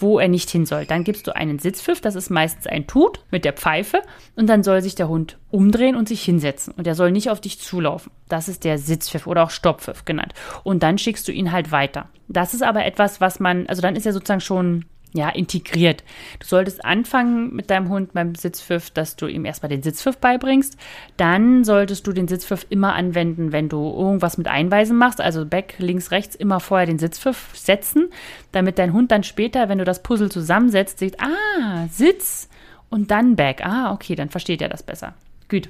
wo 0.00 0.18
er 0.18 0.28
nicht 0.28 0.50
hin 0.50 0.66
soll. 0.66 0.86
Dann 0.86 1.04
gibst 1.04 1.26
du 1.26 1.34
einen 1.34 1.58
Sitzpfiff, 1.58 2.00
das 2.00 2.14
ist 2.14 2.30
meistens 2.30 2.66
ein 2.66 2.86
Tut 2.86 3.24
mit 3.30 3.44
der 3.44 3.52
Pfeife 3.52 4.02
und 4.36 4.48
dann 4.48 4.62
soll 4.62 4.82
sich 4.82 4.94
der 4.94 5.08
Hund 5.08 5.38
umdrehen 5.50 5.96
und 5.96 6.08
sich 6.08 6.22
hinsetzen 6.22 6.74
und 6.76 6.86
er 6.86 6.94
soll 6.94 7.10
nicht 7.10 7.30
auf 7.30 7.40
dich 7.40 7.60
zulaufen. 7.60 8.12
Das 8.28 8.48
ist 8.48 8.64
der 8.64 8.78
Sitzpfiff 8.78 9.26
oder 9.26 9.44
auch 9.44 9.50
Stopppfiff 9.50 10.04
genannt. 10.04 10.34
Und 10.62 10.82
dann 10.82 10.98
schickst 10.98 11.26
du 11.28 11.32
ihn 11.32 11.52
halt 11.52 11.72
weiter. 11.72 12.08
Das 12.28 12.54
ist 12.54 12.62
aber 12.62 12.84
etwas, 12.84 13.20
was 13.20 13.40
man, 13.40 13.66
also 13.66 13.82
dann 13.82 13.96
ist 13.96 14.06
er 14.06 14.12
sozusagen 14.12 14.40
schon 14.40 14.84
ja, 15.12 15.28
integriert. 15.28 16.04
Du 16.38 16.46
solltest 16.46 16.84
anfangen 16.84 17.54
mit 17.54 17.70
deinem 17.70 17.88
Hund 17.88 18.12
beim 18.12 18.34
Sitzpfiff, 18.34 18.90
dass 18.90 19.16
du 19.16 19.26
ihm 19.26 19.44
erstmal 19.44 19.68
den 19.68 19.82
Sitzpfiff 19.82 20.18
beibringst. 20.18 20.76
Dann 21.16 21.64
solltest 21.64 22.06
du 22.06 22.12
den 22.12 22.28
Sitzpfiff 22.28 22.66
immer 22.70 22.94
anwenden, 22.94 23.50
wenn 23.52 23.68
du 23.68 23.78
irgendwas 23.78 24.38
mit 24.38 24.46
Einweisen 24.46 24.96
machst. 24.96 25.20
Also 25.20 25.44
Back, 25.44 25.74
links, 25.78 26.12
rechts 26.12 26.36
immer 26.36 26.60
vorher 26.60 26.86
den 26.86 26.98
Sitzpfiff 26.98 27.50
setzen, 27.54 28.10
damit 28.52 28.78
dein 28.78 28.92
Hund 28.92 29.10
dann 29.10 29.24
später, 29.24 29.68
wenn 29.68 29.78
du 29.78 29.84
das 29.84 30.02
Puzzle 30.02 30.30
zusammensetzt, 30.30 31.00
sieht, 31.00 31.20
ah, 31.20 31.88
Sitz 31.90 32.48
und 32.88 33.10
dann 33.10 33.34
Back. 33.34 33.64
Ah, 33.64 33.92
okay, 33.92 34.14
dann 34.14 34.30
versteht 34.30 34.62
er 34.62 34.68
das 34.68 34.82
besser. 34.82 35.14
Gut. 35.48 35.68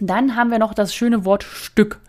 Dann 0.00 0.36
haben 0.36 0.50
wir 0.50 0.58
noch 0.58 0.74
das 0.74 0.94
schöne 0.94 1.24
Wort 1.24 1.44
Stück. 1.44 2.00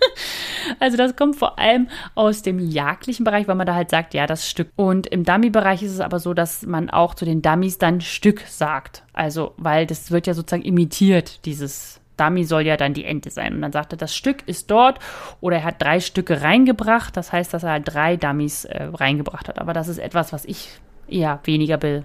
Also 0.78 0.96
das 0.96 1.16
kommt 1.16 1.36
vor 1.36 1.58
allem 1.58 1.88
aus 2.14 2.42
dem 2.42 2.58
jagdlichen 2.58 3.24
Bereich, 3.24 3.48
weil 3.48 3.54
man 3.54 3.66
da 3.66 3.74
halt 3.74 3.90
sagt, 3.90 4.14
ja, 4.14 4.26
das 4.26 4.48
Stück. 4.48 4.70
Und 4.76 5.06
im 5.06 5.24
Dummy-Bereich 5.24 5.82
ist 5.82 5.92
es 5.92 6.00
aber 6.00 6.18
so, 6.18 6.34
dass 6.34 6.66
man 6.66 6.90
auch 6.90 7.14
zu 7.14 7.24
den 7.24 7.42
Dummies 7.42 7.78
dann 7.78 8.00
Stück 8.00 8.42
sagt. 8.48 9.02
Also, 9.12 9.54
weil 9.56 9.86
das 9.86 10.10
wird 10.10 10.26
ja 10.26 10.34
sozusagen 10.34 10.64
imitiert, 10.64 11.44
dieses 11.44 12.00
Dummy 12.18 12.44
soll 12.44 12.62
ja 12.62 12.76
dann 12.76 12.94
die 12.94 13.04
Ente 13.04 13.30
sein. 13.30 13.54
Und 13.54 13.62
dann 13.62 13.72
sagt 13.72 13.92
er, 13.92 13.96
das 13.96 14.14
Stück 14.14 14.46
ist 14.46 14.70
dort 14.70 14.98
oder 15.40 15.58
er 15.58 15.64
hat 15.64 15.80
drei 15.80 16.00
Stücke 16.00 16.42
reingebracht. 16.42 17.16
Das 17.16 17.32
heißt, 17.32 17.54
dass 17.54 17.62
er 17.62 17.70
halt 17.70 17.84
drei 17.86 18.16
Dummies 18.16 18.66
äh, 18.66 18.84
reingebracht 18.92 19.48
hat. 19.48 19.58
Aber 19.58 19.72
das 19.72 19.88
ist 19.88 19.98
etwas, 19.98 20.32
was 20.32 20.44
ich 20.44 20.68
eher 21.08 21.40
weniger 21.44 21.78
be 21.78 22.04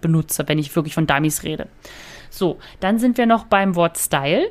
benutze, 0.00 0.48
wenn 0.48 0.58
ich 0.58 0.74
wirklich 0.74 0.94
von 0.94 1.06
Dummies 1.06 1.42
rede. 1.42 1.66
So, 2.30 2.58
dann 2.80 2.98
sind 2.98 3.18
wir 3.18 3.26
noch 3.26 3.44
beim 3.44 3.76
Wort 3.76 3.98
Style. 3.98 4.50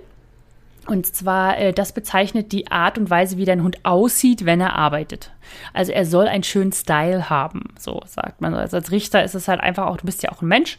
Und 0.87 1.05
zwar, 1.05 1.57
äh, 1.57 1.71
das 1.71 1.93
bezeichnet 1.93 2.51
die 2.51 2.69
Art 2.69 2.97
und 2.97 3.09
Weise, 3.09 3.37
wie 3.37 3.45
dein 3.45 3.63
Hund 3.63 3.79
aussieht, 3.83 4.45
wenn 4.45 4.59
er 4.59 4.75
arbeitet. 4.75 5.31
Also 5.73 5.91
er 5.91 6.05
soll 6.05 6.27
einen 6.27 6.43
schönen 6.43 6.73
Style 6.73 7.29
haben, 7.29 7.73
so 7.79 8.01
sagt 8.05 8.41
man. 8.41 8.53
Also 8.53 8.77
als 8.77 8.91
Richter 8.91 9.23
ist 9.23 9.35
es 9.35 9.47
halt 9.47 9.61
einfach 9.61 9.87
auch, 9.87 9.97
du 9.97 10.05
bist 10.05 10.23
ja 10.23 10.31
auch 10.31 10.41
ein 10.41 10.47
Mensch 10.47 10.77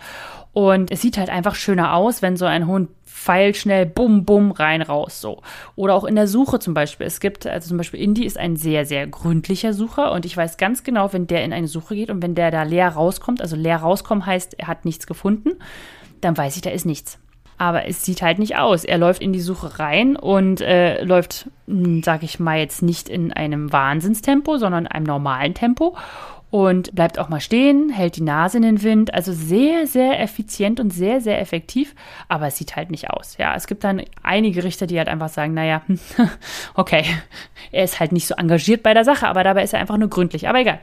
und 0.52 0.90
es 0.90 1.00
sieht 1.00 1.16
halt 1.16 1.30
einfach 1.30 1.54
schöner 1.54 1.94
aus, 1.94 2.22
wenn 2.22 2.36
so 2.36 2.44
ein 2.44 2.66
Hund 2.66 2.90
pfeilschnell 3.04 3.86
bum 3.86 4.24
bum 4.24 4.50
rein 4.52 4.82
raus 4.82 5.20
so. 5.20 5.40
Oder 5.74 5.94
auch 5.94 6.04
in 6.04 6.16
der 6.16 6.28
Suche 6.28 6.58
zum 6.58 6.74
Beispiel. 6.74 7.06
Es 7.06 7.20
gibt, 7.20 7.46
also 7.46 7.68
zum 7.68 7.78
Beispiel 7.78 8.00
Indy 8.00 8.26
ist 8.26 8.36
ein 8.36 8.56
sehr, 8.56 8.84
sehr 8.84 9.06
gründlicher 9.06 9.72
Sucher 9.72 10.12
und 10.12 10.26
ich 10.26 10.36
weiß 10.36 10.58
ganz 10.58 10.84
genau, 10.84 11.12
wenn 11.12 11.26
der 11.26 11.44
in 11.44 11.52
eine 11.52 11.68
Suche 11.68 11.94
geht 11.94 12.10
und 12.10 12.22
wenn 12.22 12.34
der 12.34 12.50
da 12.50 12.64
leer 12.64 12.90
rauskommt, 12.90 13.40
also 13.40 13.56
leer 13.56 13.78
rauskommen 13.78 14.26
heißt, 14.26 14.58
er 14.58 14.66
hat 14.66 14.84
nichts 14.84 15.06
gefunden, 15.06 15.52
dann 16.20 16.36
weiß 16.36 16.56
ich, 16.56 16.62
da 16.62 16.70
ist 16.70 16.84
nichts. 16.84 17.18
Aber 17.58 17.86
es 17.86 18.04
sieht 18.04 18.22
halt 18.22 18.38
nicht 18.38 18.56
aus. 18.56 18.84
Er 18.84 18.98
läuft 18.98 19.22
in 19.22 19.32
die 19.32 19.40
Suche 19.40 19.78
rein 19.78 20.16
und 20.16 20.60
äh, 20.60 21.02
läuft, 21.04 21.48
hm, 21.66 22.02
sag 22.02 22.22
ich 22.22 22.40
mal, 22.40 22.58
jetzt 22.58 22.82
nicht 22.82 23.08
in 23.08 23.32
einem 23.32 23.72
Wahnsinnstempo, 23.72 24.56
sondern 24.58 24.86
in 24.86 24.92
einem 24.92 25.06
normalen 25.06 25.54
Tempo. 25.54 25.96
und 26.50 26.94
bleibt 26.94 27.18
auch 27.18 27.28
mal 27.28 27.40
stehen, 27.40 27.90
hält 27.90 28.14
die 28.14 28.22
Nase 28.22 28.58
in 28.58 28.62
den 28.62 28.82
Wind. 28.84 29.12
Also 29.12 29.32
sehr, 29.32 29.88
sehr 29.88 30.20
effizient 30.20 30.78
und 30.78 30.90
sehr, 30.90 31.20
sehr 31.20 31.40
effektiv, 31.40 31.96
aber 32.28 32.46
es 32.46 32.56
sieht 32.56 32.76
halt 32.76 32.92
nicht 32.92 33.10
aus. 33.10 33.36
Ja, 33.38 33.56
es 33.56 33.66
gibt 33.66 33.82
dann 33.82 34.02
einige 34.22 34.62
Richter, 34.62 34.86
die 34.86 34.96
halt 34.96 35.08
einfach 35.08 35.30
sagen, 35.30 35.52
naja, 35.52 35.82
okay, 36.74 37.04
er 37.72 37.82
ist 37.82 37.98
halt 37.98 38.12
nicht 38.12 38.28
so 38.28 38.36
engagiert 38.36 38.84
bei 38.84 38.94
der 38.94 39.04
Sache, 39.04 39.26
aber 39.26 39.42
dabei 39.42 39.64
ist 39.64 39.72
er 39.72 39.80
einfach 39.80 39.96
nur 39.96 40.08
gründlich. 40.08 40.48
Aber 40.48 40.60
egal. 40.60 40.78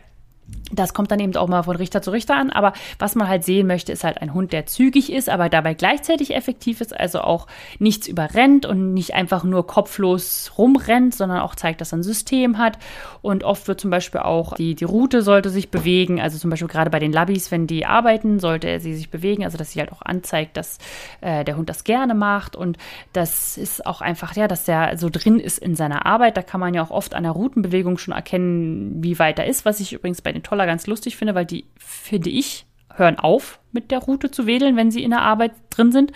Das 0.74 0.94
kommt 0.94 1.12
dann 1.12 1.20
eben 1.20 1.36
auch 1.36 1.48
mal 1.48 1.64
von 1.64 1.76
Richter 1.76 2.02
zu 2.02 2.12
Richter 2.12 2.36
an. 2.36 2.50
Aber 2.50 2.74
was 3.00 3.16
man 3.16 3.28
halt 3.28 3.44
sehen 3.44 3.68
möchte, 3.68 3.92
ist 3.92 4.04
halt 4.04 4.22
ein 4.22 4.34
Hund, 4.34 4.54
der 4.54 4.66
zügig 4.66 5.12
ist, 5.12 5.30
aber 5.30 5.50
dabei 5.50 5.74
gleichzeitig 5.74 6.36
effektiv 6.36 6.82
ist, 6.82 6.98
also 6.98 7.22
auch 7.22 7.48
nichts 7.80 8.08
überrennt 8.08 8.66
und 8.66 8.94
nicht 8.94 9.14
einfach 9.14 9.44
nur 9.44 9.68
kopflos 9.68 10.54
rumrennt, 10.58 11.16
sondern 11.16 11.40
auch 11.40 11.56
zeigt, 11.56 11.82
dass 11.82 11.94
er 11.94 12.00
ein 12.00 12.04
System 12.04 12.58
hat. 12.58 12.78
Und 13.22 13.44
oft 13.44 13.68
wird 13.68 13.80
zum 13.80 13.92
Beispiel 13.92 14.22
auch 14.22 14.56
die, 14.56 14.76
die 14.76 14.84
Route 14.84 15.22
sollte 15.22 15.50
sich 15.50 15.70
bewegen. 15.70 16.20
Also 16.20 16.38
zum 16.38 16.50
Beispiel 16.50 16.68
gerade 16.68 16.90
bei 16.90 17.00
den 17.00 17.12
Labis, 17.12 17.52
wenn 17.52 17.68
die 17.68 17.86
arbeiten, 17.86 18.40
sollte 18.40 18.68
er 18.68 18.80
sie 18.80 18.94
sich 18.94 19.10
bewegen. 19.10 19.44
Also 19.44 19.58
dass 19.58 19.72
sie 19.72 19.80
halt 19.80 19.92
auch 19.92 20.02
anzeigt, 20.02 20.58
dass 20.58 20.78
äh, 21.22 21.44
der 21.44 21.58
Hund 21.58 21.70
das 21.70 21.84
gerne 21.84 22.14
macht. 22.14 22.56
Und 22.56 22.78
das 23.14 23.58
ist 23.58 23.86
auch 23.86 24.02
einfach, 24.02 24.36
ja, 24.36 24.48
dass 24.48 24.66
der 24.66 24.98
so 24.98 25.10
drin 25.10 25.40
ist 25.40 25.60
in 25.60 25.76
seiner 25.76 26.06
Arbeit. 26.06 26.38
Da 26.38 26.42
kann 26.42 26.60
man 26.60 26.74
ja 26.74 26.84
auch 26.84 26.92
oft 26.92 27.14
an 27.14 27.24
der 27.24 27.32
Routenbewegung 27.32 27.98
schon 27.98 28.14
erkennen, 28.14 29.04
wie 29.04 29.20
weit 29.20 29.40
er 29.40 29.46
ist, 29.46 29.66
was 29.66 29.80
ich 29.80 29.94
übrigens 29.94 30.22
bei 30.22 30.32
den 30.32 30.44
Toller 30.44 30.61
ganz 30.66 30.88
lustig 30.88 31.18
finde, 31.18 31.36
weil 31.36 31.46
die, 31.46 31.66
finde 31.78 32.30
ich, 32.30 32.66
hören 32.98 33.20
auf, 33.20 33.60
mit 33.72 33.92
der 33.92 34.00
Route 34.00 34.32
zu 34.32 34.46
wedeln, 34.46 34.76
wenn 34.76 34.92
sie 34.92 35.04
in 35.04 35.12
der 35.12 35.22
Arbeit 35.22 35.52
drin 35.70 35.92
sind. 35.92 36.12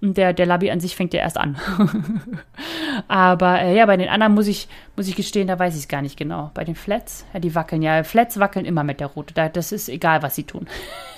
Und 0.00 0.16
der, 0.16 0.32
der 0.32 0.46
Labby 0.46 0.70
an 0.70 0.80
sich 0.80 0.96
fängt 0.96 1.12
ja 1.12 1.20
erst 1.20 1.36
an. 1.36 1.58
Aber 3.08 3.60
äh, 3.60 3.76
ja, 3.76 3.84
bei 3.86 3.96
den 3.96 4.08
anderen 4.08 4.34
muss 4.34 4.46
ich, 4.46 4.68
muss 4.96 5.08
ich 5.08 5.16
gestehen, 5.16 5.48
da 5.48 5.58
weiß 5.58 5.74
ich 5.74 5.82
es 5.82 5.88
gar 5.88 6.02
nicht 6.02 6.16
genau. 6.16 6.50
Bei 6.54 6.64
den 6.64 6.74
Flats, 6.74 7.26
ja, 7.34 7.40
die 7.40 7.54
wackeln 7.54 7.82
ja. 7.82 8.02
Flats 8.02 8.38
wackeln 8.40 8.64
immer 8.64 8.84
mit 8.84 9.00
der 9.00 9.08
Route. 9.08 9.34
Da, 9.34 9.48
das 9.48 9.72
ist 9.72 9.88
egal, 9.88 10.22
was 10.22 10.36
sie 10.36 10.44
tun. 10.44 10.66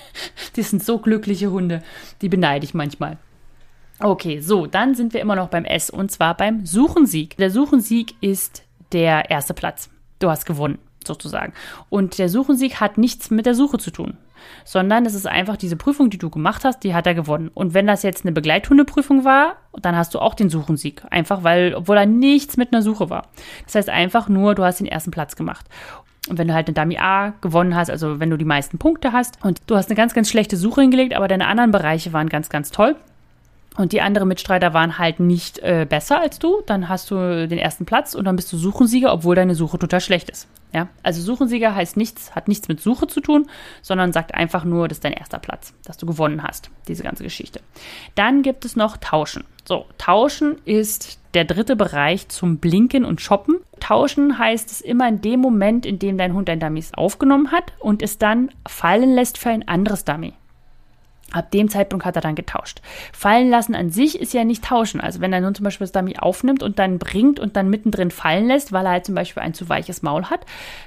die 0.56 0.62
sind 0.62 0.82
so 0.82 0.98
glückliche 0.98 1.50
Hunde. 1.50 1.82
Die 2.22 2.28
beneide 2.28 2.64
ich 2.64 2.74
manchmal. 2.74 3.18
Okay, 4.00 4.40
so, 4.40 4.66
dann 4.66 4.96
sind 4.96 5.14
wir 5.14 5.20
immer 5.20 5.36
noch 5.36 5.48
beim 5.48 5.64
S 5.64 5.88
und 5.88 6.10
zwar 6.10 6.36
beim 6.36 6.66
Suchensieg. 6.66 7.36
Der 7.36 7.50
Suchensieg 7.50 8.14
ist 8.20 8.64
der 8.90 9.30
erste 9.30 9.54
Platz. 9.54 9.90
Du 10.18 10.28
hast 10.28 10.44
gewonnen 10.44 10.78
sozusagen. 11.06 11.52
Und 11.88 12.18
der 12.18 12.28
Suchensieg 12.28 12.80
hat 12.80 12.98
nichts 12.98 13.30
mit 13.30 13.46
der 13.46 13.54
Suche 13.54 13.78
zu 13.78 13.90
tun, 13.90 14.16
sondern 14.64 15.06
es 15.06 15.14
ist 15.14 15.26
einfach 15.26 15.56
diese 15.56 15.76
Prüfung, 15.76 16.10
die 16.10 16.18
du 16.18 16.30
gemacht 16.30 16.64
hast, 16.64 16.80
die 16.80 16.94
hat 16.94 17.06
er 17.06 17.14
gewonnen. 17.14 17.50
Und 17.52 17.74
wenn 17.74 17.86
das 17.86 18.02
jetzt 18.02 18.24
eine 18.24 18.32
Begleithundeprüfung 18.32 19.24
war, 19.24 19.56
dann 19.80 19.96
hast 19.96 20.14
du 20.14 20.18
auch 20.18 20.34
den 20.34 20.50
Suchensieg. 20.50 21.02
Einfach 21.10 21.42
weil, 21.42 21.74
obwohl 21.74 21.96
er 21.96 22.06
nichts 22.06 22.56
mit 22.56 22.72
einer 22.72 22.82
Suche 22.82 23.10
war. 23.10 23.28
Das 23.64 23.74
heißt 23.74 23.90
einfach 23.90 24.28
nur, 24.28 24.54
du 24.54 24.64
hast 24.64 24.80
den 24.80 24.86
ersten 24.86 25.10
Platz 25.10 25.36
gemacht. 25.36 25.66
Und 26.28 26.38
wenn 26.38 26.48
du 26.48 26.54
halt 26.54 26.68
eine 26.68 26.74
Dummy 26.74 26.98
A 26.98 27.30
gewonnen 27.40 27.74
hast, 27.74 27.90
also 27.90 28.20
wenn 28.20 28.30
du 28.30 28.36
die 28.36 28.44
meisten 28.44 28.78
Punkte 28.78 29.12
hast 29.12 29.44
und 29.44 29.60
du 29.66 29.76
hast 29.76 29.88
eine 29.88 29.96
ganz, 29.96 30.14
ganz 30.14 30.30
schlechte 30.30 30.56
Suche 30.56 30.82
hingelegt, 30.82 31.14
aber 31.14 31.26
deine 31.26 31.48
anderen 31.48 31.72
Bereiche 31.72 32.12
waren 32.12 32.28
ganz, 32.28 32.48
ganz 32.48 32.70
toll, 32.70 32.94
und 33.76 33.92
die 33.92 34.02
anderen 34.02 34.28
Mitstreiter 34.28 34.74
waren 34.74 34.98
halt 34.98 35.18
nicht 35.18 35.58
äh, 35.60 35.86
besser 35.88 36.20
als 36.20 36.38
du, 36.38 36.62
dann 36.66 36.88
hast 36.88 37.10
du 37.10 37.48
den 37.48 37.58
ersten 37.58 37.86
Platz 37.86 38.14
und 38.14 38.24
dann 38.24 38.36
bist 38.36 38.52
du 38.52 38.56
Suchensieger, 38.56 39.12
obwohl 39.12 39.34
deine 39.34 39.54
Suche 39.54 39.78
total 39.78 40.00
schlecht 40.00 40.28
ist. 40.28 40.48
Ja, 40.74 40.88
also 41.02 41.20
Suchensieger 41.20 41.74
heißt 41.74 41.96
nichts, 41.96 42.34
hat 42.34 42.48
nichts 42.48 42.68
mit 42.68 42.80
Suche 42.80 43.06
zu 43.06 43.20
tun, 43.20 43.46
sondern 43.82 44.12
sagt 44.12 44.34
einfach 44.34 44.64
nur, 44.64 44.88
das 44.88 44.98
ist 44.98 45.04
dein 45.04 45.12
erster 45.12 45.38
Platz, 45.38 45.74
dass 45.84 45.98
du 45.98 46.06
gewonnen 46.06 46.42
hast, 46.42 46.70
diese 46.88 47.02
ganze 47.02 47.22
Geschichte. 47.22 47.60
Dann 48.14 48.42
gibt 48.42 48.64
es 48.64 48.74
noch 48.74 48.96
Tauschen. 48.96 49.44
So, 49.64 49.86
Tauschen 49.98 50.56
ist 50.64 51.18
der 51.34 51.44
dritte 51.44 51.76
Bereich 51.76 52.28
zum 52.28 52.58
Blinken 52.58 53.04
und 53.04 53.20
Shoppen. 53.20 53.56
Tauschen 53.80 54.38
heißt 54.38 54.70
es 54.70 54.80
immer 54.80 55.08
in 55.08 55.20
dem 55.20 55.40
Moment, 55.40 55.86
in 55.86 55.98
dem 55.98 56.18
dein 56.18 56.34
Hund 56.34 56.48
dein 56.48 56.60
Dummies 56.60 56.92
aufgenommen 56.94 57.52
hat 57.52 57.72
und 57.78 58.02
es 58.02 58.18
dann 58.18 58.50
fallen 58.66 59.14
lässt 59.14 59.38
für 59.38 59.50
ein 59.50 59.68
anderes 59.68 60.04
Dummy. 60.04 60.34
Ab 61.32 61.50
dem 61.50 61.68
Zeitpunkt 61.68 62.04
hat 62.04 62.16
er 62.16 62.22
dann 62.22 62.34
getauscht. 62.34 62.82
Fallen 63.12 63.48
lassen 63.48 63.74
an 63.74 63.90
sich 63.90 64.20
ist 64.20 64.34
ja 64.34 64.44
nicht 64.44 64.64
tauschen. 64.64 65.00
Also 65.00 65.20
wenn 65.20 65.32
er 65.32 65.40
nun 65.40 65.54
zum 65.54 65.64
Beispiel 65.64 65.86
das 65.86 65.92
Dummy 65.92 66.18
aufnimmt 66.18 66.62
und 66.62 66.78
dann 66.78 66.98
bringt 66.98 67.40
und 67.40 67.56
dann 67.56 67.70
mittendrin 67.70 68.10
fallen 68.10 68.46
lässt, 68.46 68.72
weil 68.72 68.84
er 68.84 68.92
halt 68.92 69.06
zum 69.06 69.14
Beispiel 69.14 69.42
ein 69.42 69.54
zu 69.54 69.68
weiches 69.68 70.02
Maul 70.02 70.26
hat, 70.26 70.40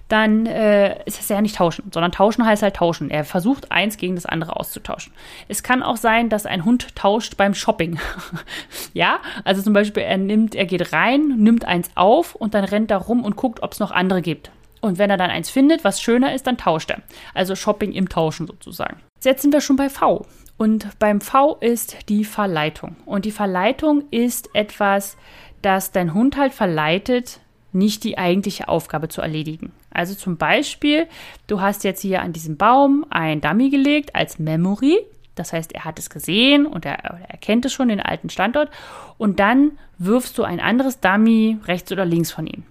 dann 0.07 0.45
äh, 0.45 1.03
ist 1.05 1.19
das 1.19 1.29
ja 1.29 1.41
nicht 1.41 1.55
tauschen, 1.55 1.89
sondern 1.91 2.11
tauschen 2.11 2.45
heißt 2.45 2.61
halt 2.61 2.75
tauschen. 2.75 3.09
Er 3.09 3.25
versucht 3.25 3.71
eins 3.71 3.97
gegen 3.97 4.15
das 4.15 4.25
andere 4.27 4.55
auszutauschen. 4.55 5.13
Es 5.47 5.63
kann 5.63 5.81
auch 5.81 5.97
sein, 5.97 6.29
dass 6.29 6.45
ein 6.45 6.63
Hund 6.63 6.95
tauscht 6.95 7.37
beim 7.37 7.55
Shopping. 7.55 7.99
ja, 8.93 9.19
also 9.43 9.63
zum 9.63 9.73
Beispiel 9.73 10.03
er 10.03 10.17
nimmt, 10.17 10.53
er 10.53 10.65
geht 10.65 10.93
rein, 10.93 11.35
nimmt 11.37 11.65
eins 11.65 11.89
auf 11.95 12.35
und 12.35 12.53
dann 12.53 12.65
rennt 12.65 12.91
er 12.91 12.97
rum 12.97 13.23
und 13.23 13.35
guckt, 13.35 13.63
ob 13.63 13.73
es 13.73 13.79
noch 13.79 13.91
andere 13.91 14.21
gibt. 14.21 14.51
Und 14.81 14.99
wenn 14.99 15.09
er 15.09 15.17
dann 15.17 15.31
eins 15.31 15.49
findet, 15.49 15.83
was 15.83 15.99
schöner 15.99 16.35
ist, 16.35 16.45
dann 16.45 16.57
tauscht 16.57 16.91
er. 16.91 17.01
Also 17.33 17.55
Shopping 17.55 17.91
im 17.91 18.07
Tauschen 18.07 18.45
sozusagen. 18.45 18.97
Jetzt 19.25 19.41
sind 19.41 19.53
wir 19.53 19.61
schon 19.61 19.75
bei 19.75 19.89
V. 19.89 20.25
Und 20.57 20.97
beim 20.99 21.19
V 21.19 21.57
ist 21.59 22.09
die 22.09 22.23
Verleitung. 22.23 22.95
Und 23.05 23.25
die 23.25 23.31
Verleitung 23.31 24.03
ist 24.11 24.49
etwas, 24.53 25.17
das 25.61 25.91
dein 25.91 26.13
Hund 26.13 26.37
halt 26.37 26.53
verleitet, 26.53 27.39
nicht 27.73 28.03
die 28.03 28.17
eigentliche 28.17 28.69
Aufgabe 28.69 29.09
zu 29.09 29.21
erledigen. 29.21 29.73
Also 29.91 30.15
zum 30.15 30.37
Beispiel, 30.37 31.07
du 31.47 31.59
hast 31.59 31.83
jetzt 31.83 32.01
hier 32.01 32.21
an 32.21 32.31
diesem 32.31 32.55
Baum 32.55 33.05
ein 33.09 33.41
Dummy 33.41 33.69
gelegt 33.69 34.15
als 34.15 34.39
Memory. 34.39 34.99
Das 35.35 35.51
heißt, 35.51 35.73
er 35.73 35.83
hat 35.83 35.99
es 35.99 36.09
gesehen 36.09 36.65
und 36.65 36.85
er, 36.85 37.03
er 37.27 37.37
kennt 37.37 37.65
es 37.65 37.73
schon, 37.73 37.89
den 37.89 37.99
alten 37.99 38.29
Standort. 38.29 38.69
Und 39.17 39.41
dann 39.41 39.71
wirfst 39.97 40.37
du 40.37 40.43
ein 40.43 40.61
anderes 40.61 41.01
Dummy 41.01 41.57
rechts 41.65 41.91
oder 41.91 42.05
links 42.05 42.31
von 42.31 42.47
ihm 42.47 42.63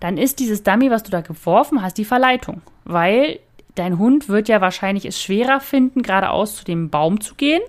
dann 0.00 0.16
ist 0.16 0.38
dieses 0.38 0.62
Dummy, 0.62 0.90
was 0.90 1.02
du 1.02 1.10
da 1.10 1.20
geworfen 1.20 1.82
hast, 1.82 1.98
die 1.98 2.04
Verleitung. 2.04 2.62
Weil 2.84 3.38
dein 3.80 3.98
Hund 3.98 4.28
wird 4.28 4.48
ja 4.48 4.60
wahrscheinlich 4.60 5.06
es 5.06 5.20
schwerer 5.20 5.58
finden, 5.60 6.02
geradeaus 6.02 6.56
zu 6.56 6.64
dem 6.64 6.90
Baum 6.90 7.20
zu 7.20 7.34
gehen, 7.34 7.62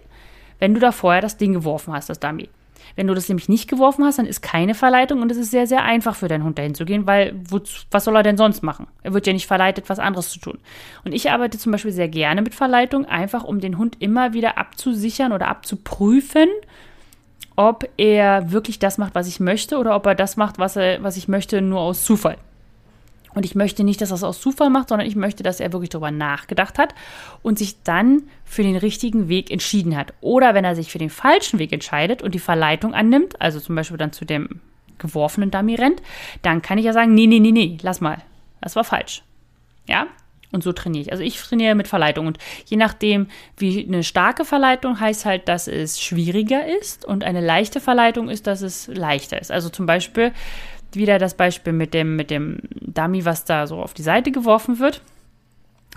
wenn 0.60 0.74
du 0.74 0.80
da 0.80 0.91
vorher 0.91 1.21
das 1.21 1.38
Ding 1.38 1.54
geworfen 1.54 1.93
hast, 1.93 2.10
das 2.10 2.19
Dummy. 2.19 2.50
Wenn 2.97 3.08
du 3.08 3.13
das 3.13 3.30
nämlich 3.30 3.47
nicht 3.47 3.69
geworfen 3.69 4.04
hast, 4.04 4.19
dann 4.19 4.26
ist 4.26 4.41
keine 4.41 4.74
Verleitung 4.74 5.21
und 5.21 5.32
es 5.32 5.38
ist 5.38 5.52
sehr, 5.52 5.65
sehr 5.65 5.84
einfach 5.84 6.15
für 6.15 6.28
deinen 6.28 6.43
Hund 6.43 6.58
dahin 6.58 6.76
zu 6.76 6.84
gehen, 6.84 7.08
weil 7.08 7.34
was 7.89 8.04
soll 8.04 8.17
er 8.17 8.24
denn 8.24 8.36
sonst 8.36 8.62
machen? 8.62 8.88
Er 9.02 9.13
wird 9.13 9.26
ja 9.26 9.32
nicht 9.32 9.47
verleitet, 9.47 9.88
was 9.88 10.00
anderes 10.00 10.30
zu 10.30 10.39
tun. 10.39 10.60
Und 11.06 11.13
ich 11.13 11.32
arbeite 11.32 11.58
zum 11.58 11.71
Beispiel 11.71 11.93
sehr 11.93 12.10
gerne 12.10 12.41
mit 12.41 12.54
Verleitung, 12.54 13.06
einfach 13.06 13.45
um 13.45 13.62
den 13.62 13.78
Hund 13.78 13.95
immer 14.00 14.34
wieder 14.34 14.58
abzusichern 14.58 15.32
oder 15.32 15.47
abzuprüfen, 15.47 16.50
ob 17.56 17.88
er 17.95 18.52
wirklich 18.52 18.80
das 18.80 18.97
macht, 18.97 19.15
was 19.15 19.28
ich 19.28 19.39
möchte, 19.39 19.78
oder 19.78 19.95
ob 19.95 20.06
er 20.06 20.15
das 20.15 20.36
macht, 20.36 20.60
was, 20.60 20.76
er, 20.76 21.02
was 21.04 21.15
ich 21.15 21.30
möchte, 21.30 21.62
nur 21.62 21.80
aus 21.80 22.04
Zufall. 22.04 22.38
Und 23.34 23.46
ich 23.46 23.56
möchte 23.56 23.84
nicht, 23.84 24.02
dass 24.02 24.12
er 24.12 24.15
es 24.15 24.24
aus 24.24 24.41
Zufall 24.41 24.70
macht, 24.70 24.89
sondern 24.89 25.08
ich 25.08 25.15
möchte, 25.15 25.44
dass 25.44 25.60
er 25.60 25.72
wirklich 25.74 25.89
darüber 25.89 26.12
nachgedacht 26.12 26.78
hat 26.78 26.94
und 27.41 27.58
sich 27.58 27.84
dann 27.84 28.24
für 28.44 28.63
den 28.63 28.76
richtigen 28.76 29.30
Weg 29.30 29.52
entschieden 29.52 29.96
hat. 29.96 30.13
Oder 30.22 30.54
wenn 30.54 30.65
er 30.65 30.76
sich 30.76 30.91
für 30.91 31.00
den 31.00 31.10
falschen 31.10 31.60
Weg 31.60 31.72
entscheidet 31.72 32.22
und 32.22 32.36
die 32.36 32.39
Verleitung 32.39 32.94
annimmt, 32.94 33.39
also 33.39 33.60
zum 33.60 33.76
Beispiel 33.76 33.98
dann 33.98 34.13
zu 34.13 34.26
dem 34.26 34.62
geworfenen 34.98 35.52
Dummy 35.52 35.76
rennt, 35.76 36.02
dann 36.41 36.62
kann 36.62 36.78
ich 36.78 36.86
ja 36.86 36.94
sagen, 36.94 37.13
nee, 37.13 37.28
nee, 37.28 37.39
nee, 37.39 37.52
nee, 37.52 37.78
lass 37.82 38.02
mal. 38.02 38.17
Das 38.62 38.76
war 38.76 38.84
falsch. 38.84 39.24
Ja? 39.88 40.08
Und 40.52 40.63
so 40.63 40.74
trainiere 40.74 41.04
ich. 41.04 41.12
Also 41.12 41.24
ich 41.24 41.38
trainiere 41.41 41.76
mit 41.76 41.88
Verleitung. 41.88 42.28
Und 42.28 42.38
je 42.65 42.78
nachdem, 42.78 43.28
wie 43.58 43.86
eine 43.86 44.04
starke 44.04 44.46
Verleitung 44.46 45.00
heißt 45.00 45.26
halt, 45.26 45.48
dass 45.48 45.67
es 45.67 46.02
schwieriger 46.02 46.67
ist. 46.67 47.06
Und 47.06 47.24
eine 47.24 47.41
leichte 47.41 47.80
Verleitung 47.80 48.30
ist, 48.30 48.48
dass 48.48 48.62
es 48.62 48.88
leichter 48.88 49.39
ist. 49.39 49.52
Also 49.52 49.70
zum 49.70 49.86
Beispiel 49.86 50.34
wieder 50.95 51.19
das 51.19 51.36
Beispiel 51.36 51.73
mit 51.73 51.93
dem, 51.93 52.15
mit 52.15 52.32
dem 52.32 52.60
Dummy, 52.71 53.25
was 53.25 53.45
da 53.45 53.67
so 53.67 53.82
auf 53.82 53.93
die 53.93 54.04
Seite 54.04 54.32
geworfen 54.32 54.80
wird. 54.80 55.01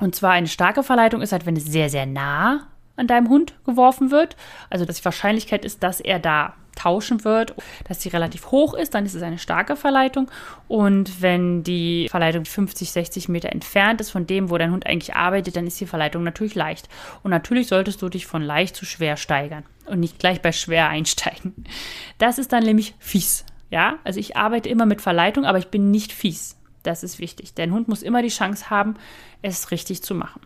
Und 0.00 0.14
zwar 0.14 0.32
eine 0.32 0.48
starke 0.48 0.82
Verleitung 0.82 1.22
ist 1.22 1.32
halt, 1.32 1.46
wenn 1.46 1.56
es 1.56 1.64
sehr, 1.64 1.88
sehr 1.88 2.06
nah 2.06 2.66
an 2.96 3.06
deinem 3.06 3.28
Hund 3.28 3.54
geworfen 3.64 4.10
wird. 4.10 4.36
Also 4.70 4.84
dass 4.84 4.96
die 4.98 5.04
Wahrscheinlichkeit 5.04 5.64
ist, 5.64 5.82
dass 5.82 6.00
er 6.00 6.18
da 6.18 6.54
tauschen 6.74 7.24
wird, 7.24 7.54
dass 7.86 8.02
sie 8.02 8.08
relativ 8.08 8.50
hoch 8.50 8.74
ist, 8.74 8.94
dann 8.94 9.06
ist 9.06 9.14
es 9.14 9.22
eine 9.22 9.38
starke 9.38 9.76
Verleitung. 9.76 10.30
Und 10.68 11.22
wenn 11.22 11.62
die 11.62 12.08
Verleitung 12.10 12.44
50, 12.44 12.90
60 12.90 13.28
Meter 13.28 13.50
entfernt 13.50 14.00
ist 14.00 14.10
von 14.10 14.26
dem, 14.26 14.50
wo 14.50 14.58
dein 14.58 14.72
Hund 14.72 14.86
eigentlich 14.86 15.14
arbeitet, 15.14 15.56
dann 15.56 15.66
ist 15.66 15.80
die 15.80 15.86
Verleitung 15.86 16.24
natürlich 16.24 16.54
leicht. 16.54 16.88
Und 17.22 17.30
natürlich 17.30 17.68
solltest 17.68 18.02
du 18.02 18.08
dich 18.08 18.26
von 18.26 18.42
leicht 18.42 18.76
zu 18.76 18.84
schwer 18.84 19.16
steigern 19.16 19.64
und 19.86 20.00
nicht 20.00 20.18
gleich 20.18 20.40
bei 20.42 20.52
schwer 20.52 20.88
einsteigen. 20.88 21.64
Das 22.18 22.38
ist 22.38 22.52
dann 22.52 22.64
nämlich 22.64 22.94
fies. 22.98 23.44
Ja, 23.74 23.98
also 24.04 24.20
ich 24.20 24.36
arbeite 24.36 24.68
immer 24.68 24.86
mit 24.86 25.00
Verleitung, 25.00 25.44
aber 25.46 25.58
ich 25.58 25.66
bin 25.66 25.90
nicht 25.90 26.12
fies. 26.12 26.56
Das 26.84 27.02
ist 27.02 27.18
wichtig. 27.18 27.54
Dein 27.54 27.72
Hund 27.72 27.88
muss 27.88 28.04
immer 28.04 28.22
die 28.22 28.28
Chance 28.28 28.70
haben, 28.70 28.94
es 29.42 29.72
richtig 29.72 30.00
zu 30.04 30.14
machen. 30.14 30.40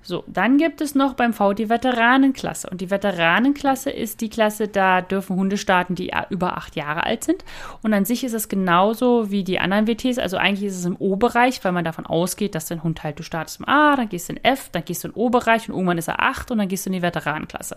So, 0.00 0.22
dann 0.28 0.56
gibt 0.56 0.80
es 0.80 0.94
noch 0.94 1.14
beim 1.14 1.32
V 1.32 1.54
die 1.54 1.68
Veteranenklasse. 1.68 2.70
Und 2.70 2.80
die 2.80 2.90
Veteranenklasse 2.92 3.90
ist 3.90 4.20
die 4.20 4.28
Klasse, 4.28 4.68
da 4.68 5.02
dürfen 5.02 5.34
Hunde 5.34 5.58
starten, 5.58 5.96
die 5.96 6.12
über 6.30 6.56
acht 6.56 6.76
Jahre 6.76 7.02
alt 7.02 7.24
sind. 7.24 7.44
Und 7.82 7.92
an 7.92 8.04
sich 8.04 8.22
ist 8.22 8.32
es 8.32 8.48
genauso 8.48 9.32
wie 9.32 9.42
die 9.42 9.58
anderen 9.58 9.88
WTs. 9.88 10.20
Also 10.20 10.36
eigentlich 10.36 10.68
ist 10.68 10.78
es 10.78 10.84
im 10.84 10.94
O-Bereich, 11.00 11.64
weil 11.64 11.72
man 11.72 11.84
davon 11.84 12.06
ausgeht, 12.06 12.54
dass 12.54 12.66
dein 12.66 12.84
Hund 12.84 13.02
halt, 13.02 13.18
du 13.18 13.24
startest 13.24 13.58
im 13.58 13.68
A, 13.68 13.96
dann 13.96 14.08
gehst 14.08 14.28
du 14.28 14.34
in 14.34 14.44
F, 14.44 14.68
dann 14.70 14.84
gehst 14.84 15.02
du 15.02 15.08
in 15.08 15.14
O-Bereich 15.14 15.68
und 15.68 15.74
irgendwann 15.74 15.98
ist 15.98 16.06
er 16.06 16.22
acht 16.22 16.52
und 16.52 16.58
dann 16.58 16.68
gehst 16.68 16.86
du 16.86 16.90
in 16.90 16.94
die 16.94 17.02
Veteranenklasse. 17.02 17.76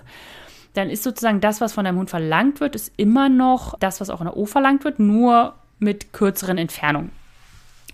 Dann 0.73 0.89
ist 0.89 1.03
sozusagen 1.03 1.41
das, 1.41 1.61
was 1.61 1.73
von 1.73 1.85
deinem 1.85 1.97
Hund 1.97 2.09
verlangt 2.09 2.59
wird, 2.59 2.75
ist 2.75 2.93
immer 2.97 3.29
noch 3.29 3.77
das, 3.79 4.01
was 4.01 4.09
auch 4.09 4.21
in 4.21 4.27
der 4.27 4.37
O 4.37 4.45
verlangt 4.45 4.83
wird, 4.83 4.99
nur 4.99 5.55
mit 5.79 6.13
kürzeren 6.13 6.57
Entfernungen. 6.57 7.11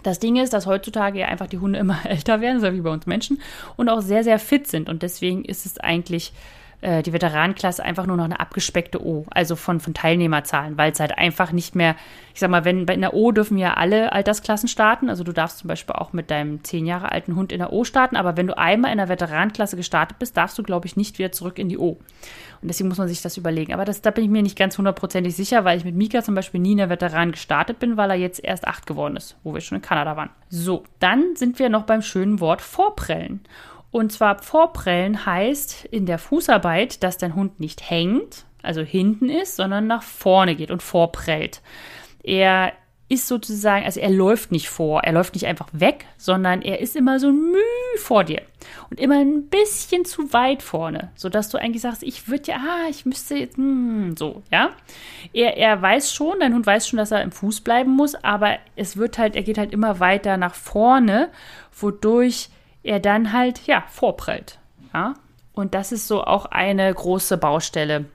Das 0.03 0.19
Ding 0.19 0.35
ist, 0.35 0.53
dass 0.53 0.67
heutzutage 0.67 1.19
ja 1.19 1.27
einfach 1.27 1.47
die 1.47 1.57
Hunde 1.57 1.79
immer 1.79 1.99
älter 2.05 2.41
werden, 2.41 2.61
so 2.61 2.71
wie 2.73 2.81
bei 2.81 2.91
uns 2.91 3.05
Menschen, 3.05 3.41
und 3.75 3.89
auch 3.89 4.01
sehr, 4.01 4.23
sehr 4.23 4.39
fit 4.39 4.67
sind. 4.67 4.89
Und 4.89 5.03
deswegen 5.03 5.45
ist 5.45 5.65
es 5.65 5.79
eigentlich 5.79 6.33
äh, 6.85 7.01
die 7.01 7.13
Veteranenklasse 7.13 7.83
einfach 7.83 8.05
nur 8.05 8.15
noch 8.15 8.25
eine 8.25 8.39
abgespeckte 8.39 9.03
O, 9.03 9.25
also 9.31 9.55
von, 9.55 9.79
von 9.79 9.95
Teilnehmerzahlen, 9.95 10.77
weil 10.77 10.91
es 10.91 10.99
halt 10.99 11.17
einfach 11.17 11.51
nicht 11.51 11.73
mehr, 11.73 11.95
ich 12.31 12.39
sag 12.39 12.51
mal, 12.51 12.63
wenn 12.63 12.87
in 12.87 13.01
der 13.01 13.15
O 13.15 13.31
dürfen 13.31 13.57
ja 13.57 13.73
alle 13.73 14.13
Altersklassen 14.13 14.69
starten, 14.69 15.09
also 15.09 15.23
du 15.23 15.31
darfst 15.31 15.57
zum 15.57 15.67
Beispiel 15.67 15.95
auch 15.95 16.13
mit 16.13 16.29
deinem 16.29 16.63
zehn 16.63 16.85
Jahre 16.85 17.11
alten 17.11 17.35
Hund 17.35 17.51
in 17.51 17.57
der 17.57 17.73
O 17.73 17.85
starten, 17.85 18.15
aber 18.15 18.37
wenn 18.37 18.45
du 18.45 18.55
einmal 18.55 18.91
in 18.91 18.99
der 18.99 19.09
Veteranenklasse 19.09 19.77
gestartet 19.77 20.19
bist, 20.19 20.37
darfst 20.37 20.59
du, 20.59 20.63
glaube 20.63 20.85
ich, 20.85 20.95
nicht 20.95 21.17
wieder 21.17 21.31
zurück 21.31 21.57
in 21.57 21.69
die 21.69 21.79
O. 21.79 21.97
Und 22.61 22.67
deswegen 22.67 22.89
muss 22.89 22.99
man 22.99 23.07
sich 23.07 23.21
das 23.21 23.37
überlegen. 23.37 23.73
Aber 23.73 23.85
das, 23.85 24.01
da 24.01 24.11
bin 24.11 24.23
ich 24.23 24.29
mir 24.29 24.43
nicht 24.43 24.57
ganz 24.57 24.77
hundertprozentig 24.77 25.35
sicher, 25.35 25.65
weil 25.65 25.77
ich 25.77 25.85
mit 25.85 25.95
Mika 25.95 26.21
zum 26.23 26.35
Beispiel 26.35 26.61
nie 26.61 26.73
in 26.73 26.77
der 26.77 26.89
Veteran 26.89 27.31
gestartet 27.31 27.79
bin, 27.79 27.97
weil 27.97 28.11
er 28.11 28.15
jetzt 28.15 28.43
erst 28.43 28.67
acht 28.67 28.85
geworden 28.85 29.15
ist, 29.15 29.37
wo 29.43 29.53
wir 29.53 29.61
schon 29.61 29.77
in 29.77 29.81
Kanada 29.81 30.15
waren. 30.17 30.29
So, 30.49 30.83
dann 30.99 31.35
sind 31.35 31.57
wir 31.57 31.69
noch 31.69 31.83
beim 31.83 32.01
schönen 32.01 32.39
Wort 32.39 32.61
Vorprellen. 32.61 33.41
Und 33.95 34.11
zwar 34.11 34.43
Vorprellen 34.43 35.25
heißt 35.25 35.85
in 35.85 36.05
der 36.05 36.17
Fußarbeit, 36.17 37.01
dass 37.01 37.17
dein 37.17 37.33
Hund 37.33 37.61
nicht 37.61 37.89
hängt, 37.89 38.43
also 38.61 38.81
hinten 38.81 39.29
ist, 39.29 39.55
sondern 39.55 39.87
nach 39.87 40.03
vorne 40.03 40.57
geht 40.57 40.69
und 40.69 40.83
vorprellt. 40.83 41.61
Er 42.21 42.73
ist 43.07 43.29
sozusagen, 43.29 43.85
also 43.85 44.01
er 44.01 44.09
läuft 44.09 44.51
nicht 44.51 44.67
vor, 44.67 45.05
er 45.05 45.13
läuft 45.13 45.33
nicht 45.33 45.45
einfach 45.45 45.69
weg, 45.71 46.07
sondern 46.17 46.61
er 46.61 46.81
ist 46.81 46.97
immer 46.97 47.21
so 47.21 47.31
müh 47.31 47.55
vor 47.97 48.25
dir 48.25 48.41
und 48.89 48.99
immer 48.99 49.17
ein 49.17 49.47
bisschen 49.47 50.03
zu 50.03 50.33
weit 50.33 50.61
vorne, 50.61 51.13
sodass 51.15 51.47
du 51.47 51.57
eigentlich 51.57 51.83
sagst, 51.83 52.03
ich 52.03 52.27
würde 52.27 52.51
ja, 52.51 52.57
ah, 52.57 52.89
ich 52.89 53.05
müsste 53.05 53.35
jetzt, 53.35 53.55
hm, 53.55 54.17
so, 54.17 54.43
ja. 54.51 54.71
Er, 55.31 55.55
er 55.55 55.81
weiß 55.81 56.13
schon, 56.13 56.41
dein 56.41 56.53
Hund 56.53 56.65
weiß 56.65 56.89
schon, 56.89 56.97
dass 56.97 57.11
er 57.11 57.21
im 57.21 57.31
Fuß 57.31 57.61
bleiben 57.61 57.91
muss, 57.91 58.13
aber 58.15 58.57
es 58.75 58.97
wird 58.97 59.17
halt, 59.17 59.37
er 59.37 59.43
geht 59.43 59.57
halt 59.57 59.71
immer 59.71 60.01
weiter 60.01 60.35
nach 60.35 60.53
vorne, 60.53 61.29
wodurch 61.71 62.49
er 62.85 62.99
dann 62.99 63.33
halt, 63.33 63.65
ja, 63.65 63.83
vorprellt. 63.89 64.59
Ja? 64.93 65.15
Und 65.53 65.73
das 65.73 65.91
ist 65.91 66.07
so 66.07 66.23
auch 66.23 66.45
eine 66.45 66.93
große 66.93 67.37
Baustelle, 67.37 68.05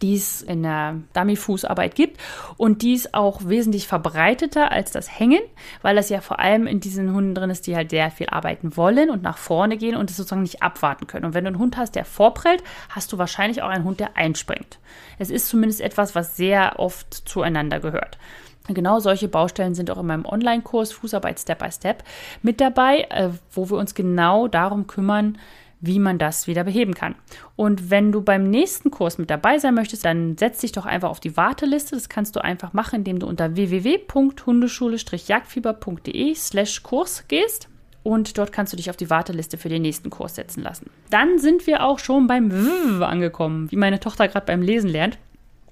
die 0.00 0.14
es 0.14 0.42
in 0.42 0.62
der 0.64 0.96
Dummy-Fußarbeit 1.14 1.94
gibt 1.94 2.20
und 2.56 2.82
die 2.82 2.94
ist 2.94 3.14
auch 3.14 3.40
wesentlich 3.44 3.86
verbreiteter 3.86 4.72
als 4.72 4.90
das 4.90 5.18
Hängen, 5.18 5.42
weil 5.80 5.94
das 5.94 6.08
ja 6.08 6.20
vor 6.20 6.40
allem 6.40 6.66
in 6.66 6.80
diesen 6.80 7.14
Hunden 7.14 7.36
drin 7.36 7.50
ist, 7.50 7.68
die 7.68 7.76
halt 7.76 7.90
sehr 7.90 8.10
viel 8.10 8.28
arbeiten 8.28 8.76
wollen 8.76 9.10
und 9.10 9.22
nach 9.22 9.38
vorne 9.38 9.76
gehen 9.76 9.96
und 9.96 10.10
es 10.10 10.16
sozusagen 10.16 10.42
nicht 10.42 10.62
abwarten 10.62 11.06
können. 11.06 11.24
Und 11.24 11.34
wenn 11.34 11.44
du 11.44 11.48
einen 11.48 11.58
Hund 11.58 11.76
hast, 11.76 11.94
der 11.94 12.04
vorprellt, 12.04 12.64
hast 12.88 13.12
du 13.12 13.18
wahrscheinlich 13.18 13.62
auch 13.62 13.68
einen 13.68 13.84
Hund, 13.84 14.00
der 14.00 14.16
einspringt. 14.16 14.80
Es 15.18 15.30
ist 15.30 15.48
zumindest 15.48 15.80
etwas, 15.80 16.16
was 16.16 16.36
sehr 16.36 16.80
oft 16.80 17.14
zueinander 17.14 17.78
gehört. 17.78 18.18
Genau 18.68 19.00
solche 19.00 19.26
Baustellen 19.28 19.74
sind 19.74 19.90
auch 19.90 19.98
in 19.98 20.06
meinem 20.06 20.24
Online-Kurs 20.24 20.92
Fußarbeit 20.92 21.40
Step 21.40 21.58
by 21.58 21.72
Step 21.72 22.04
mit 22.42 22.60
dabei, 22.60 23.08
äh, 23.10 23.30
wo 23.52 23.68
wir 23.68 23.76
uns 23.76 23.92
genau 23.94 24.46
darum 24.46 24.86
kümmern, 24.86 25.36
wie 25.80 25.98
man 25.98 26.18
das 26.18 26.46
wieder 26.46 26.62
beheben 26.62 26.94
kann. 26.94 27.16
Und 27.56 27.90
wenn 27.90 28.12
du 28.12 28.22
beim 28.22 28.48
nächsten 28.48 28.92
Kurs 28.92 29.18
mit 29.18 29.30
dabei 29.30 29.58
sein 29.58 29.74
möchtest, 29.74 30.04
dann 30.04 30.38
setz 30.38 30.60
dich 30.60 30.70
doch 30.70 30.86
einfach 30.86 31.10
auf 31.10 31.18
die 31.18 31.36
Warteliste. 31.36 31.96
Das 31.96 32.08
kannst 32.08 32.36
du 32.36 32.44
einfach 32.44 32.72
machen, 32.72 33.00
indem 33.00 33.18
du 33.18 33.26
unter 33.26 33.56
www.hundeschule-jagdfieber.de 33.56 36.34
slash 36.36 36.84
Kurs 36.84 37.24
gehst. 37.26 37.68
Und 38.04 38.38
dort 38.38 38.52
kannst 38.52 38.72
du 38.72 38.76
dich 38.76 38.90
auf 38.90 38.96
die 38.96 39.10
Warteliste 39.10 39.58
für 39.58 39.68
den 39.68 39.82
nächsten 39.82 40.10
Kurs 40.10 40.36
setzen 40.36 40.62
lassen. 40.62 40.88
Dann 41.10 41.40
sind 41.40 41.66
wir 41.66 41.84
auch 41.84 41.98
schon 41.98 42.28
beim 42.28 42.52
W 42.52 43.04
angekommen, 43.04 43.68
wie 43.70 43.76
meine 43.76 44.00
Tochter 44.00 44.28
gerade 44.28 44.46
beim 44.46 44.62
Lesen 44.62 44.88
lernt 44.88 45.18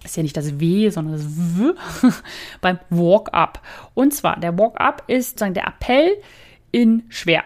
ist 0.05 0.17
ja 0.17 0.23
nicht 0.23 0.37
das 0.37 0.59
W, 0.59 0.89
sondern 0.91 1.15
das 1.15 1.27
W 1.27 1.73
beim 2.61 2.79
Walk-up. 2.89 3.61
Und 3.95 4.15
zwar, 4.15 4.39
der 4.39 4.59
Walk-up 4.59 5.05
ist 5.07 5.31
sozusagen 5.31 5.55
der 5.55 5.67
Appell 5.67 6.17
in 6.71 7.05
schwer. 7.09 7.45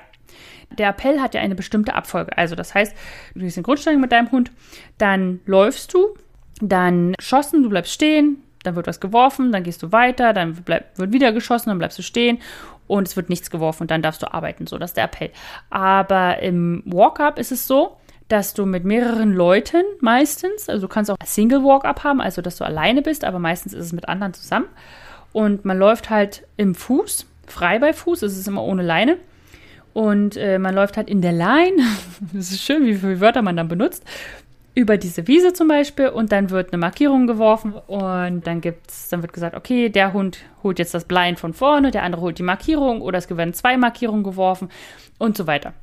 Der 0.70 0.88
Appell 0.90 1.20
hat 1.20 1.34
ja 1.34 1.40
eine 1.40 1.54
bestimmte 1.54 1.94
Abfolge. 1.94 2.36
Also 2.36 2.54
das 2.54 2.74
heißt, 2.74 2.94
du 3.34 3.40
gehst 3.40 3.56
in 3.56 3.62
Grundstellung 3.62 4.00
mit 4.00 4.12
deinem 4.12 4.30
Hund, 4.30 4.50
dann 4.98 5.40
läufst 5.46 5.94
du, 5.94 6.14
dann 6.60 7.14
schossen, 7.18 7.62
du 7.62 7.68
bleibst 7.68 7.92
stehen, 7.92 8.42
dann 8.62 8.76
wird 8.76 8.86
was 8.86 9.00
geworfen, 9.00 9.52
dann 9.52 9.62
gehst 9.62 9.82
du 9.82 9.92
weiter, 9.92 10.32
dann 10.32 10.54
bleib, 10.54 10.98
wird 10.98 11.12
wieder 11.12 11.32
geschossen, 11.32 11.68
dann 11.68 11.78
bleibst 11.78 11.98
du 11.98 12.02
stehen 12.02 12.40
und 12.86 13.06
es 13.08 13.16
wird 13.16 13.28
nichts 13.28 13.50
geworfen 13.50 13.84
und 13.84 13.90
dann 13.90 14.02
darfst 14.02 14.22
du 14.22 14.32
arbeiten. 14.32 14.66
So, 14.66 14.78
das 14.78 14.90
ist 14.90 14.96
der 14.96 15.04
Appell. 15.04 15.30
Aber 15.70 16.40
im 16.40 16.82
Walk-up 16.86 17.38
ist 17.38 17.52
es 17.52 17.66
so, 17.66 17.96
dass 18.28 18.54
du 18.54 18.64
mit 18.64 18.84
mehreren 18.84 19.32
Leuten 19.32 19.84
meistens, 20.00 20.68
also 20.68 20.86
du 20.86 20.92
kannst 20.92 21.10
auch 21.10 21.16
Single 21.24 21.62
Walk-up 21.62 22.04
haben, 22.04 22.20
also 22.20 22.42
dass 22.42 22.56
du 22.56 22.64
alleine 22.64 23.02
bist, 23.02 23.24
aber 23.24 23.38
meistens 23.38 23.72
ist 23.72 23.86
es 23.86 23.92
mit 23.92 24.08
anderen 24.08 24.34
zusammen. 24.34 24.66
Und 25.32 25.64
man 25.64 25.78
läuft 25.78 26.10
halt 26.10 26.46
im 26.56 26.74
Fuß, 26.74 27.26
frei 27.46 27.78
bei 27.78 27.92
Fuß, 27.92 28.22
es 28.22 28.38
ist 28.38 28.48
immer 28.48 28.62
ohne 28.62 28.82
Leine. 28.82 29.18
Und 29.92 30.36
äh, 30.36 30.58
man 30.58 30.74
läuft 30.74 30.96
halt 30.96 31.08
in 31.08 31.22
der 31.22 31.32
Line, 31.32 31.76
das 32.32 32.50
ist 32.50 32.62
schön, 32.62 32.86
wie 32.86 32.94
viele 32.94 33.20
Wörter 33.20 33.42
man 33.42 33.56
dann 33.56 33.68
benutzt, 33.68 34.04
über 34.74 34.96
diese 34.96 35.28
Wiese 35.28 35.52
zum 35.52 35.68
Beispiel 35.68 36.08
und 36.08 36.32
dann 36.32 36.50
wird 36.50 36.72
eine 36.72 36.80
Markierung 36.80 37.28
geworfen 37.28 37.74
und 37.74 38.44
dann 38.44 38.60
gibt's, 38.60 39.08
dann 39.08 39.22
wird 39.22 39.32
gesagt, 39.32 39.54
okay, 39.54 39.88
der 39.88 40.12
Hund 40.12 40.38
holt 40.64 40.80
jetzt 40.80 40.94
das 40.94 41.04
Blind 41.04 41.38
von 41.38 41.54
vorne, 41.54 41.92
der 41.92 42.02
andere 42.02 42.22
holt 42.22 42.38
die 42.38 42.42
Markierung 42.42 43.00
oder 43.00 43.18
es 43.18 43.30
werden 43.30 43.54
zwei 43.54 43.76
Markierungen 43.76 44.24
geworfen 44.24 44.70
und 45.18 45.36
so 45.36 45.46
weiter. 45.46 45.74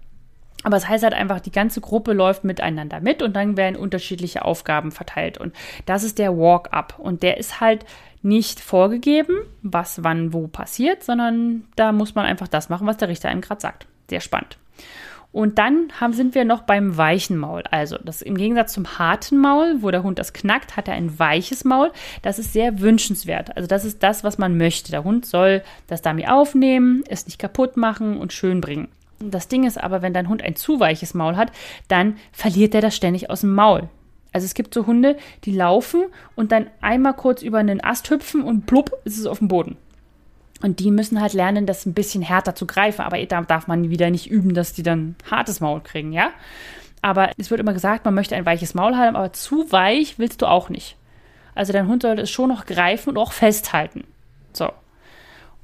Aber 0.64 0.78
es 0.78 0.84
das 0.84 0.90
heißt 0.90 1.04
halt 1.04 1.14
einfach, 1.14 1.40
die 1.40 1.52
ganze 1.52 1.82
Gruppe 1.82 2.14
läuft 2.14 2.44
miteinander 2.44 3.00
mit 3.00 3.22
und 3.22 3.36
dann 3.36 3.58
werden 3.58 3.76
unterschiedliche 3.76 4.46
Aufgaben 4.46 4.92
verteilt. 4.92 5.38
Und 5.38 5.56
das 5.86 6.04
ist 6.04 6.20
der 6.20 6.38
Walk-up. 6.38 7.00
Und 7.00 7.24
der 7.24 7.38
ist 7.38 7.60
halt 7.60 7.86
nicht 8.22 8.60
vorgegeben, 8.60 9.40
was 9.64 10.04
wann 10.04 10.34
wo 10.34 10.48
passiert, 10.48 11.04
sondern 11.04 11.64
da 11.76 11.92
muss 11.92 12.14
man 12.16 12.26
einfach 12.26 12.48
das 12.48 12.70
machen, 12.70 12.88
was 12.88 12.98
der 12.98 13.10
Richter 13.10 13.30
einem 13.30 13.42
gerade 13.42 13.62
sagt. 13.62 13.88
Sehr 14.10 14.22
spannend. 14.22 14.58
Und 15.32 15.60
dann 15.60 15.88
haben, 16.00 16.12
sind 16.12 16.36
wir 16.36 16.44
noch 16.44 16.64
beim 16.64 16.98
weichen 16.98 17.38
Maul. 17.38 17.64
Also 17.72 17.98
das 18.04 18.22
im 18.22 18.36
Gegensatz 18.36 18.74
zum 18.74 19.00
harten 19.00 19.38
Maul, 19.38 19.78
wo 19.80 19.90
der 19.90 20.04
Hund 20.04 20.20
das 20.20 20.34
knackt, 20.34 20.76
hat 20.76 20.90
er 20.90 20.96
ein 20.96 21.18
weiches 21.20 21.64
Maul. 21.64 21.92
Das 22.22 22.38
ist 22.38 22.52
sehr 22.52 22.82
wünschenswert. 22.82 23.56
Also 23.56 23.66
das 23.68 23.86
ist 23.86 24.04
das, 24.04 24.26
was 24.26 24.38
man 24.38 24.58
möchte. 24.58 24.92
Der 24.92 25.06
Hund 25.06 25.26
soll 25.26 25.64
das 25.88 26.02
Dummy 26.02 26.28
aufnehmen, 26.28 27.04
es 27.08 27.26
nicht 27.26 27.40
kaputt 27.40 27.78
machen 27.78 28.18
und 28.18 28.34
schön 28.34 28.60
bringen. 28.60 28.90
Das 29.30 29.48
Ding 29.48 29.66
ist 29.66 29.82
aber, 29.82 30.02
wenn 30.02 30.14
dein 30.14 30.30
Hund 30.30 30.42
ein 30.42 30.56
zu 30.56 30.80
weiches 30.80 31.14
Maul 31.14 31.36
hat, 31.36 31.52
dann 31.88 32.18
verliert 32.32 32.74
er 32.74 32.82
das 32.82 32.96
ständig 32.96 33.30
aus 33.30 33.42
dem 33.42 33.54
Maul. 33.54 33.90
Also 34.34 34.46
es 34.46 34.54
gibt 34.54 34.74
so 34.74 34.88
Hunde, 34.88 35.18
die 35.44 35.52
laufen 35.52 36.06
und 36.36 36.52
dann 36.52 36.68
einmal 36.80 37.14
kurz 37.14 37.42
über 37.42 37.58
einen 37.58 37.84
Ast 37.84 38.10
hüpfen 38.10 38.44
und 38.44 38.66
plupp 38.66 38.92
ist 39.04 39.18
es 39.18 39.26
auf 39.26 39.40
dem 39.40 39.50
Boden. 39.50 39.78
Und 40.62 40.80
die 40.80 40.92
müssen 40.92 41.20
halt 41.20 41.34
lernen, 41.34 41.66
das 41.66 41.86
ein 41.86 41.94
bisschen 41.94 42.22
härter 42.22 42.56
zu 42.56 42.68
greifen. 42.68 43.02
Aber 43.02 43.24
da 43.26 43.42
darf 43.42 43.68
man 43.68 43.90
wieder 43.90 44.10
nicht 44.10 44.30
üben, 44.30 44.54
dass 44.54 44.74
die 44.74 44.84
dann 44.84 45.16
hartes 45.30 45.60
Maul 45.60 45.82
kriegen, 45.82 46.14
ja? 46.14 46.30
Aber 47.02 47.32
es 47.38 47.50
wird 47.50 47.60
immer 47.60 47.74
gesagt, 47.74 48.06
man 48.06 48.14
möchte 48.14 48.36
ein 48.36 48.46
weiches 48.46 48.76
Maul 48.76 48.96
haben, 48.96 49.16
aber 49.16 49.34
zu 49.34 49.72
weich 49.72 50.20
willst 50.20 50.42
du 50.44 50.46
auch 50.46 50.70
nicht. 50.70 50.98
Also 51.56 51.74
dein 51.74 51.88
Hund 51.88 52.04
sollte 52.04 52.22
es 52.22 52.30
schon 52.30 52.50
noch 52.50 52.68
greifen 52.68 53.10
und 53.10 53.18
auch 53.18 53.32
festhalten. 53.32 54.04
So. 54.54 54.72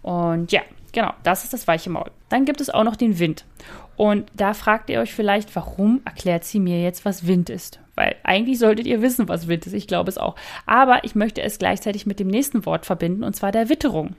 Und 0.02 0.52
ja, 0.52 0.62
Genau, 0.92 1.14
das 1.24 1.44
ist 1.44 1.54
das 1.54 1.68
weiche 1.68 1.90
Maul. 1.90 2.12
Dann 2.30 2.46
gibt 2.46 2.62
es 2.62 2.70
auch 2.70 2.84
noch 2.84 2.96
den 2.96 3.20
Wind. 3.20 3.46
Und 3.98 4.32
da 4.36 4.54
fragt 4.54 4.90
ihr 4.90 5.00
euch 5.00 5.14
vielleicht, 5.14 5.56
warum 5.56 6.02
erklärt 6.06 6.44
sie 6.44 6.60
mir 6.60 6.82
jetzt, 6.82 7.04
was 7.04 7.26
Wind 7.26 7.50
ist? 7.50 7.80
Weil 7.96 8.16
eigentlich 8.24 8.60
solltet 8.60 8.86
ihr 8.86 9.02
wissen, 9.02 9.28
was 9.28 9.48
Wind 9.48 9.66
ist. 9.66 9.74
Ich 9.74 9.88
glaube 9.88 10.10
es 10.10 10.20
auch. 10.20 10.36
Aber 10.68 11.04
ich 11.04 11.16
möchte 11.16 11.42
es 11.42 11.58
gleichzeitig 11.58 12.06
mit 12.06 12.20
dem 12.20 12.28
nächsten 12.28 12.66
Wort 12.68 12.86
verbinden, 12.86 13.24
und 13.24 13.36
zwar 13.36 13.52
der 13.52 13.70
Witterung. 13.70 14.16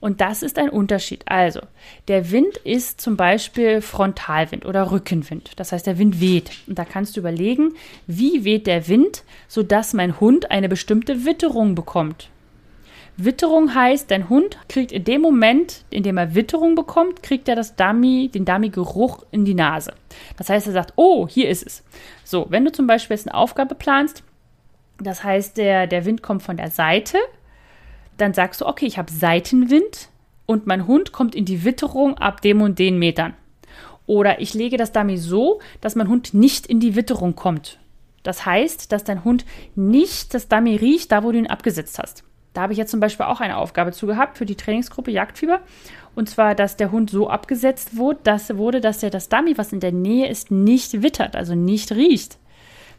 Und 0.00 0.22
das 0.22 0.42
ist 0.42 0.58
ein 0.58 0.70
Unterschied. 0.70 1.24
Also, 1.26 1.60
der 2.08 2.30
Wind 2.30 2.56
ist 2.64 3.02
zum 3.02 3.18
Beispiel 3.18 3.82
Frontalwind 3.82 4.64
oder 4.64 4.90
Rückenwind. 4.90 5.50
Das 5.56 5.72
heißt, 5.72 5.86
der 5.86 5.98
Wind 5.98 6.18
weht. 6.22 6.50
Und 6.66 6.78
da 6.78 6.86
kannst 6.86 7.14
du 7.14 7.20
überlegen, 7.20 7.74
wie 8.06 8.44
weht 8.44 8.66
der 8.66 8.88
Wind, 8.88 9.22
sodass 9.48 9.92
mein 9.92 10.18
Hund 10.18 10.50
eine 10.50 10.70
bestimmte 10.70 11.26
Witterung 11.26 11.74
bekommt. 11.74 12.30
Witterung 13.16 13.74
heißt, 13.74 14.10
dein 14.10 14.28
Hund 14.28 14.58
kriegt 14.68 14.92
in 14.92 15.04
dem 15.04 15.20
Moment, 15.20 15.84
in 15.90 16.02
dem 16.02 16.16
er 16.16 16.34
Witterung 16.34 16.74
bekommt, 16.74 17.22
kriegt 17.22 17.48
er 17.48 17.56
das 17.56 17.76
Dummy, 17.76 18.30
den 18.32 18.44
Dummy-Geruch 18.44 19.24
in 19.30 19.44
die 19.44 19.54
Nase. 19.54 19.92
Das 20.36 20.48
heißt, 20.48 20.66
er 20.66 20.72
sagt, 20.72 20.94
oh, 20.96 21.28
hier 21.28 21.48
ist 21.48 21.66
es. 21.66 21.84
So, 22.24 22.46
wenn 22.48 22.64
du 22.64 22.72
zum 22.72 22.86
Beispiel 22.86 23.16
jetzt 23.16 23.28
eine 23.28 23.36
Aufgabe 23.36 23.74
planst, 23.74 24.22
das 24.98 25.24
heißt, 25.24 25.56
der, 25.56 25.86
der 25.86 26.04
Wind 26.04 26.22
kommt 26.22 26.42
von 26.42 26.56
der 26.56 26.70
Seite, 26.70 27.18
dann 28.16 28.34
sagst 28.34 28.60
du, 28.60 28.66
okay, 28.66 28.86
ich 28.86 28.98
habe 28.98 29.10
Seitenwind 29.10 30.08
und 30.46 30.66
mein 30.66 30.86
Hund 30.86 31.12
kommt 31.12 31.34
in 31.34 31.44
die 31.44 31.64
Witterung 31.64 32.18
ab 32.18 32.40
dem 32.42 32.60
und 32.60 32.78
den 32.78 32.98
Metern. 32.98 33.34
Oder 34.06 34.40
ich 34.40 34.54
lege 34.54 34.76
das 34.76 34.92
Dummy 34.92 35.16
so, 35.16 35.60
dass 35.80 35.94
mein 35.94 36.08
Hund 36.08 36.34
nicht 36.34 36.66
in 36.66 36.80
die 36.80 36.96
Witterung 36.96 37.36
kommt. 37.36 37.78
Das 38.22 38.44
heißt, 38.44 38.92
dass 38.92 39.04
dein 39.04 39.24
Hund 39.24 39.46
nicht 39.74 40.34
das 40.34 40.48
Dummy 40.48 40.76
riecht, 40.76 41.12
da 41.12 41.22
wo 41.22 41.32
du 41.32 41.38
ihn 41.38 41.46
abgesetzt 41.46 41.98
hast. 41.98 42.24
Da 42.52 42.62
habe 42.62 42.72
ich 42.72 42.78
jetzt 42.78 42.90
zum 42.90 43.00
Beispiel 43.00 43.26
auch 43.26 43.40
eine 43.40 43.56
Aufgabe 43.56 43.92
zu 43.92 44.06
gehabt 44.06 44.36
für 44.36 44.46
die 44.46 44.56
Trainingsgruppe 44.56 45.10
Jagdfieber. 45.10 45.60
Und 46.14 46.28
zwar, 46.28 46.54
dass 46.54 46.76
der 46.76 46.90
Hund 46.90 47.10
so 47.10 47.28
abgesetzt 47.28 47.96
wurde, 47.96 48.20
dass, 48.24 48.56
wurde, 48.56 48.80
dass 48.80 49.02
er 49.02 49.10
das 49.10 49.28
Dummy, 49.28 49.56
was 49.56 49.72
in 49.72 49.80
der 49.80 49.92
Nähe 49.92 50.28
ist, 50.28 50.50
nicht 50.50 51.02
wittert, 51.02 51.36
also 51.36 51.54
nicht 51.54 51.92
riecht. 51.92 52.38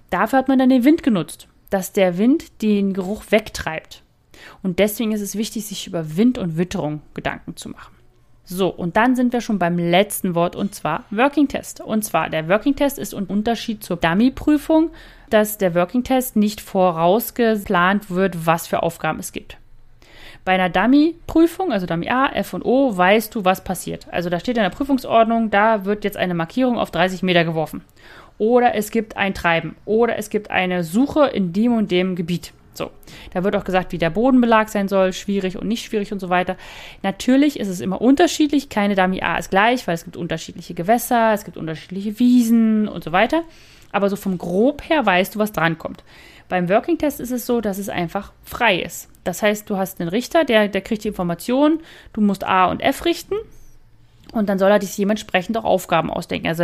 Dafür 0.09 0.39
hat 0.39 0.47
man 0.47 0.59
dann 0.59 0.69
den 0.69 0.85
Wind 0.85 1.03
genutzt, 1.03 1.47
dass 1.69 1.91
der 1.91 2.17
Wind 2.17 2.61
den 2.61 2.93
Geruch 2.93 3.23
wegtreibt. 3.29 4.03
Und 4.63 4.79
deswegen 4.79 5.11
ist 5.11 5.21
es 5.21 5.35
wichtig, 5.35 5.65
sich 5.65 5.87
über 5.87 6.17
Wind 6.17 6.37
und 6.37 6.57
Witterung 6.57 7.01
Gedanken 7.13 7.55
zu 7.57 7.69
machen. 7.69 7.93
So, 8.43 8.67
und 8.67 8.97
dann 8.97 9.15
sind 9.15 9.33
wir 9.33 9.41
schon 9.41 9.59
beim 9.59 9.77
letzten 9.77 10.35
Wort 10.35 10.55
und 10.55 10.75
zwar 10.75 11.05
Working 11.11 11.47
Test. 11.47 11.79
Und 11.79 12.03
zwar 12.03 12.29
der 12.29 12.49
Working 12.49 12.75
Test 12.75 12.99
ist 12.99 13.13
ein 13.13 13.25
Unterschied 13.25 13.83
zur 13.83 13.97
Dummy-Prüfung, 13.97 14.89
dass 15.33 15.57
der 15.57 15.75
Working 15.75 16.03
Test 16.03 16.35
nicht 16.35 16.61
vorausgeplant 16.61 18.09
wird, 18.09 18.45
was 18.45 18.67
für 18.67 18.83
Aufgaben 18.83 19.19
es 19.19 19.31
gibt. 19.31 19.57
Bei 20.43 20.53
einer 20.53 20.69
Dummy-Prüfung, 20.69 21.71
also 21.71 21.85
Dummy 21.85 22.09
A, 22.09 22.27
F 22.33 22.53
und 22.53 22.63
O, 22.65 22.97
weißt 22.97 23.35
du, 23.35 23.45
was 23.45 23.63
passiert. 23.63 24.07
Also 24.11 24.29
da 24.29 24.39
steht 24.39 24.57
in 24.57 24.63
der 24.63 24.71
Prüfungsordnung, 24.71 25.51
da 25.51 25.85
wird 25.85 26.03
jetzt 26.03 26.17
eine 26.17 26.33
Markierung 26.33 26.79
auf 26.79 26.89
30 26.89 27.21
Meter 27.21 27.43
geworfen. 27.43 27.83
Oder 28.39 28.73
es 28.73 28.89
gibt 28.89 29.17
ein 29.17 29.35
Treiben. 29.35 29.75
Oder 29.85 30.17
es 30.17 30.31
gibt 30.31 30.49
eine 30.49 30.83
Suche 30.83 31.27
in 31.27 31.53
dem 31.53 31.73
und 31.73 31.91
dem 31.91 32.15
Gebiet. 32.15 32.53
So, 32.73 32.89
da 33.33 33.43
wird 33.43 33.55
auch 33.55 33.65
gesagt, 33.65 33.91
wie 33.91 33.99
der 33.99 34.09
Bodenbelag 34.09 34.69
sein 34.69 34.87
soll, 34.87 35.13
schwierig 35.13 35.57
und 35.57 35.67
nicht 35.67 35.85
schwierig 35.85 36.11
und 36.11 36.19
so 36.19 36.29
weiter. 36.29 36.55
Natürlich 37.03 37.59
ist 37.59 37.67
es 37.67 37.81
immer 37.81 38.01
unterschiedlich. 38.01 38.69
Keine 38.69 38.95
Dummy 38.95 39.21
A 39.21 39.37
ist 39.37 39.51
gleich, 39.51 39.85
weil 39.85 39.93
es 39.93 40.05
gibt 40.05 40.17
unterschiedliche 40.17 40.73
Gewässer, 40.73 41.33
es 41.33 41.43
gibt 41.43 41.57
unterschiedliche 41.57 42.17
Wiesen 42.17 42.87
und 42.87 43.03
so 43.03 43.11
weiter. 43.11 43.43
Aber 43.91 44.09
so 44.09 44.15
vom 44.15 44.37
Grob 44.37 44.87
her 44.87 45.05
weißt 45.05 45.35
du, 45.35 45.39
was 45.39 45.51
drankommt. 45.51 46.03
Beim 46.49 46.67
Working 46.67 46.97
Test 46.97 47.19
ist 47.19 47.31
es 47.31 47.45
so, 47.45 47.61
dass 47.61 47.77
es 47.77 47.87
einfach 47.87 48.33
frei 48.43 48.81
ist. 48.81 49.07
Das 49.23 49.41
heißt, 49.41 49.69
du 49.69 49.77
hast 49.77 50.01
einen 50.01 50.09
Richter, 50.09 50.43
der, 50.43 50.67
der 50.67 50.81
kriegt 50.81 51.03
die 51.03 51.07
Information, 51.07 51.79
du 52.13 52.21
musst 52.21 52.43
A 52.43 52.65
und 52.65 52.81
F 52.81 53.05
richten 53.05 53.35
und 54.33 54.49
dann 54.49 54.59
soll 54.59 54.71
er 54.71 54.81
sich 54.81 54.95
dementsprechend 54.95 55.57
auch 55.57 55.63
Aufgaben 55.63 56.09
ausdenken. 56.09 56.47
Also 56.47 56.63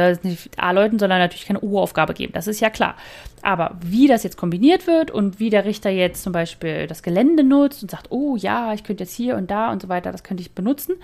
A-Leuten 0.57 0.99
soll 0.99 1.11
er 1.11 1.19
natürlich 1.19 1.45
keine 1.45 1.61
U-Aufgabe 1.61 2.13
geben, 2.13 2.33
das 2.33 2.47
ist 2.47 2.59
ja 2.59 2.69
klar. 2.69 2.95
Aber 3.41 3.77
wie 3.81 4.07
das 4.07 4.23
jetzt 4.23 4.37
kombiniert 4.37 4.87
wird 4.87 5.11
und 5.11 5.39
wie 5.39 5.49
der 5.49 5.65
Richter 5.65 5.89
jetzt 5.89 6.23
zum 6.23 6.33
Beispiel 6.33 6.87
das 6.87 7.03
Gelände 7.03 7.43
nutzt 7.43 7.83
und 7.83 7.91
sagt, 7.91 8.07
oh 8.09 8.35
ja, 8.35 8.73
ich 8.73 8.83
könnte 8.83 9.03
jetzt 9.03 9.15
hier 9.15 9.35
und 9.35 9.51
da 9.51 9.71
und 9.71 9.81
so 9.81 9.89
weiter, 9.89 10.11
das 10.11 10.23
könnte 10.23 10.41
ich 10.41 10.51
benutzen, 10.51 10.95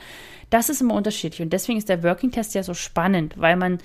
das 0.49 0.69
ist 0.69 0.81
immer 0.81 0.95
unterschiedlich. 0.95 1.41
Und 1.41 1.53
deswegen 1.53 1.77
ist 1.77 1.89
der 1.89 2.03
Working 2.03 2.31
Test 2.31 2.55
ja 2.55 2.63
so 2.63 2.73
spannend, 2.73 3.35
weil 3.37 3.55
man 3.55 3.79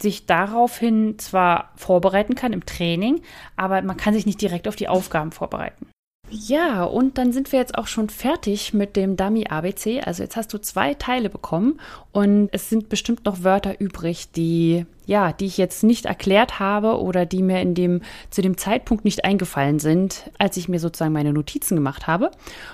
sich 0.00 0.26
daraufhin 0.26 1.18
zwar 1.18 1.72
vorbereiten 1.76 2.34
kann 2.34 2.52
im 2.52 2.66
Training, 2.66 3.22
aber 3.56 3.80
man 3.82 3.96
kann 3.96 4.14
sich 4.14 4.26
nicht 4.26 4.40
direkt 4.40 4.68
auf 4.68 4.76
die 4.76 4.88
Aufgaben 4.88 5.32
vorbereiten. 5.32 5.86
Ja, 6.30 6.84
und 6.84 7.18
dann 7.18 7.32
sind 7.32 7.52
wir 7.52 7.58
jetzt 7.58 7.76
auch 7.76 7.86
schon 7.86 8.08
fertig 8.08 8.72
mit 8.74 8.96
dem 8.96 9.16
Dummy 9.16 9.46
ABC. 9.46 10.00
Also 10.00 10.22
jetzt 10.22 10.36
hast 10.36 10.52
du 10.52 10.58
zwei 10.58 10.94
Teile 10.94 11.30
bekommen 11.30 11.78
und 12.12 12.48
es 12.52 12.68
sind 12.68 12.88
bestimmt 12.88 13.24
noch 13.24 13.44
Wörter 13.44 13.80
übrig, 13.80 14.32
die 14.32 14.86
ja, 15.06 15.32
die 15.32 15.46
ich 15.46 15.58
jetzt 15.58 15.84
nicht 15.84 16.06
erklärt 16.06 16.58
habe 16.58 17.00
oder 17.00 17.26
die 17.26 17.42
mir 17.42 17.60
in 17.60 17.74
dem, 17.74 18.02
zu 18.30 18.42
dem 18.42 18.56
Zeitpunkt 18.56 19.04
nicht 19.04 19.24
eingefallen 19.24 19.78
sind, 19.78 20.30
als 20.38 20.56
ich 20.56 20.68
mir 20.68 20.80
sozusagen 20.80 21.12
meine 21.12 21.32
Notizen 21.32 21.76
gemacht 21.76 22.06
habe. 22.06 22.30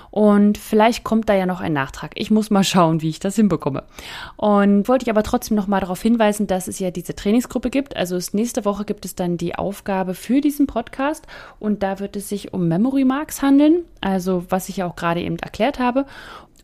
Und 0.09 0.57
vielleicht 0.57 1.03
kommt 1.03 1.29
da 1.29 1.33
ja 1.33 1.45
noch 1.45 1.61
ein 1.61 1.73
Nachtrag. 1.73 2.11
Ich 2.15 2.31
muss 2.31 2.49
mal 2.49 2.63
schauen, 2.63 3.01
wie 3.01 3.09
ich 3.09 3.19
das 3.19 3.35
hinbekomme. 3.35 3.83
Und 4.35 4.87
wollte 4.87 5.03
ich 5.03 5.09
aber 5.09 5.23
trotzdem 5.23 5.55
noch 5.55 5.67
mal 5.67 5.79
darauf 5.79 6.01
hinweisen, 6.01 6.47
dass 6.47 6.67
es 6.67 6.79
ja 6.79 6.91
diese 6.91 7.15
Trainingsgruppe 7.15 7.69
gibt. 7.69 7.95
Also 7.95 8.19
nächste 8.33 8.65
Woche 8.65 8.85
gibt 8.85 9.05
es 9.05 9.15
dann 9.15 9.37
die 9.37 9.55
Aufgabe 9.55 10.13
für 10.13 10.41
diesen 10.41 10.67
Podcast 10.67 11.25
und 11.59 11.83
da 11.83 11.99
wird 11.99 12.15
es 12.15 12.29
sich 12.29 12.53
um 12.53 12.67
Memory 12.67 13.05
Marks 13.05 13.41
handeln. 13.41 13.85
Also 14.01 14.45
was 14.49 14.69
ich 14.69 14.77
ja 14.77 14.87
auch 14.87 14.95
gerade 14.95 15.21
eben 15.21 15.37
erklärt 15.39 15.79
habe. 15.79 16.05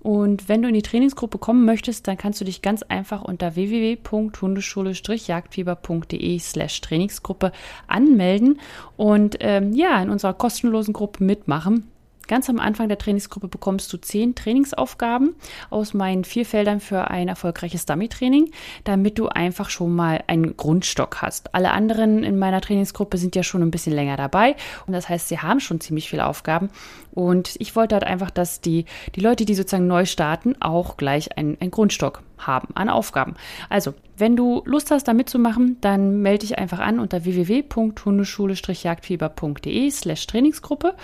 Und 0.01 0.49
wenn 0.49 0.61
du 0.61 0.67
in 0.67 0.73
die 0.73 0.81
Trainingsgruppe 0.81 1.37
kommen 1.37 1.63
möchtest, 1.65 2.07
dann 2.07 2.17
kannst 2.17 2.41
du 2.41 2.45
dich 2.45 2.61
ganz 2.61 2.83
einfach 2.83 3.23
unter 3.23 3.55
www.hundeschule-jagdfieber.de 3.55 6.39
slash 6.39 6.81
Trainingsgruppe 6.81 7.53
anmelden 7.87 8.59
und 8.95 9.37
ähm, 9.39 9.73
ja, 9.73 9.99
in 10.01 10.09
unserer 10.09 10.33
kostenlosen 10.33 10.93
Gruppe 10.93 11.23
mitmachen. 11.23 11.91
Ganz 12.27 12.49
am 12.49 12.59
Anfang 12.59 12.89
der 12.89 12.97
Trainingsgruppe 12.97 13.47
bekommst 13.47 13.91
du 13.93 13.97
zehn 13.97 14.35
Trainingsaufgaben 14.35 15.35
aus 15.69 15.93
meinen 15.93 16.25
vier 16.25 16.45
Feldern 16.45 16.79
für 16.79 17.09
ein 17.09 17.29
erfolgreiches 17.29 17.85
Dummy-Training, 17.85 18.51
damit 18.83 19.17
du 19.17 19.27
einfach 19.27 19.69
schon 19.69 19.95
mal 19.95 20.23
einen 20.27 20.57
Grundstock 20.57 21.21
hast. 21.21 21.55
Alle 21.55 21.71
anderen 21.71 22.23
in 22.23 22.37
meiner 22.37 22.59
Trainingsgruppe 22.59 23.17
sind 23.17 23.35
ja 23.35 23.43
schon 23.43 23.61
ein 23.61 23.71
bisschen 23.71 23.93
länger 23.93 24.17
dabei 24.17 24.55
und 24.85 24.93
das 24.93 25.07
heißt, 25.07 25.29
sie 25.29 25.39
haben 25.39 25.61
schon 25.61 25.79
ziemlich 25.79 26.09
viele 26.09 26.25
Aufgaben 26.25 26.69
und 27.13 27.55
ich 27.59 27.75
wollte 27.75 27.95
halt 27.95 28.03
einfach, 28.03 28.29
dass 28.29 28.59
die, 28.61 28.85
die 29.15 29.21
Leute, 29.21 29.45
die 29.45 29.55
sozusagen 29.55 29.87
neu 29.87 30.05
starten, 30.05 30.55
auch 30.59 30.97
gleich 30.97 31.37
einen, 31.37 31.57
einen 31.61 31.71
Grundstock 31.71 32.23
haben 32.37 32.67
an 32.75 32.89
Aufgaben. 32.89 33.35
Also, 33.69 33.93
wenn 34.17 34.35
du 34.35 34.61
Lust 34.65 34.91
hast, 34.91 35.07
da 35.07 35.13
mitzumachen, 35.13 35.77
dann 35.81 36.21
melde 36.21 36.45
dich 36.45 36.57
einfach 36.57 36.79
an 36.79 36.99
unter 36.99 37.23
www.hundeschule-jagdfieber.de 37.23 39.91
slash 39.91 40.27
Trainingsgruppe 40.27 40.95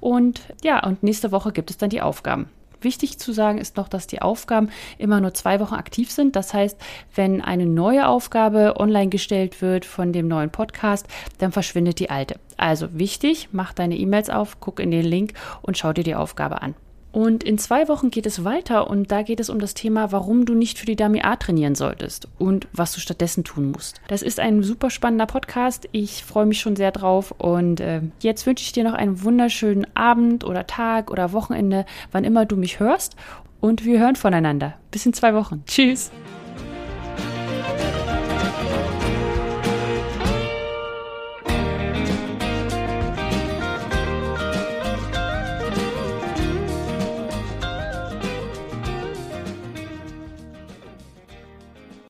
und 0.00 0.42
ja, 0.62 0.84
und 0.84 1.02
nächste 1.02 1.32
Woche 1.32 1.52
gibt 1.52 1.70
es 1.70 1.78
dann 1.78 1.90
die 1.90 2.00
Aufgaben. 2.00 2.48
Wichtig 2.82 3.18
zu 3.18 3.32
sagen 3.32 3.58
ist 3.58 3.76
noch, 3.76 3.88
dass 3.88 4.06
die 4.06 4.22
Aufgaben 4.22 4.68
immer 4.98 5.20
nur 5.20 5.34
zwei 5.34 5.60
Wochen 5.60 5.74
aktiv 5.74 6.10
sind. 6.10 6.36
Das 6.36 6.52
heißt, 6.52 6.76
wenn 7.14 7.40
eine 7.40 7.66
neue 7.66 8.08
Aufgabe 8.08 8.74
online 8.76 9.08
gestellt 9.08 9.62
wird 9.62 9.84
von 9.84 10.12
dem 10.12 10.28
neuen 10.28 10.50
Podcast, 10.50 11.06
dann 11.38 11.52
verschwindet 11.52 12.00
die 12.00 12.10
alte. 12.10 12.36
Also 12.56 12.98
wichtig, 12.98 13.48
mach 13.52 13.72
deine 13.72 13.96
E-Mails 13.96 14.30
auf, 14.30 14.58
guck 14.60 14.80
in 14.80 14.90
den 14.90 15.04
Link 15.04 15.34
und 15.62 15.78
schau 15.78 15.92
dir 15.92 16.04
die 16.04 16.16
Aufgabe 16.16 16.62
an. 16.62 16.74
Und 17.12 17.44
in 17.44 17.58
zwei 17.58 17.88
Wochen 17.88 18.10
geht 18.10 18.26
es 18.26 18.42
weiter 18.42 18.88
und 18.88 19.12
da 19.12 19.22
geht 19.22 19.38
es 19.38 19.50
um 19.50 19.60
das 19.60 19.74
Thema, 19.74 20.12
warum 20.12 20.46
du 20.46 20.54
nicht 20.54 20.78
für 20.78 20.86
die 20.86 20.96
Dummy 20.96 21.20
A 21.22 21.36
trainieren 21.36 21.74
solltest 21.74 22.26
und 22.38 22.66
was 22.72 22.92
du 22.92 23.00
stattdessen 23.00 23.44
tun 23.44 23.70
musst. 23.70 24.00
Das 24.08 24.22
ist 24.22 24.40
ein 24.40 24.62
super 24.62 24.88
spannender 24.88 25.26
Podcast. 25.26 25.88
Ich 25.92 26.24
freue 26.24 26.46
mich 26.46 26.60
schon 26.60 26.74
sehr 26.74 26.90
drauf 26.90 27.34
und 27.36 27.80
äh, 27.80 28.00
jetzt 28.20 28.46
wünsche 28.46 28.64
ich 28.64 28.72
dir 28.72 28.84
noch 28.84 28.94
einen 28.94 29.22
wunderschönen 29.22 29.86
Abend 29.94 30.44
oder 30.44 30.66
Tag 30.66 31.10
oder 31.10 31.32
Wochenende, 31.32 31.84
wann 32.10 32.24
immer 32.24 32.46
du 32.46 32.56
mich 32.56 32.80
hörst. 32.80 33.14
Und 33.60 33.84
wir 33.84 34.00
hören 34.00 34.16
voneinander. 34.16 34.74
Bis 34.90 35.06
in 35.06 35.12
zwei 35.12 35.34
Wochen. 35.34 35.62
Tschüss. 35.66 36.10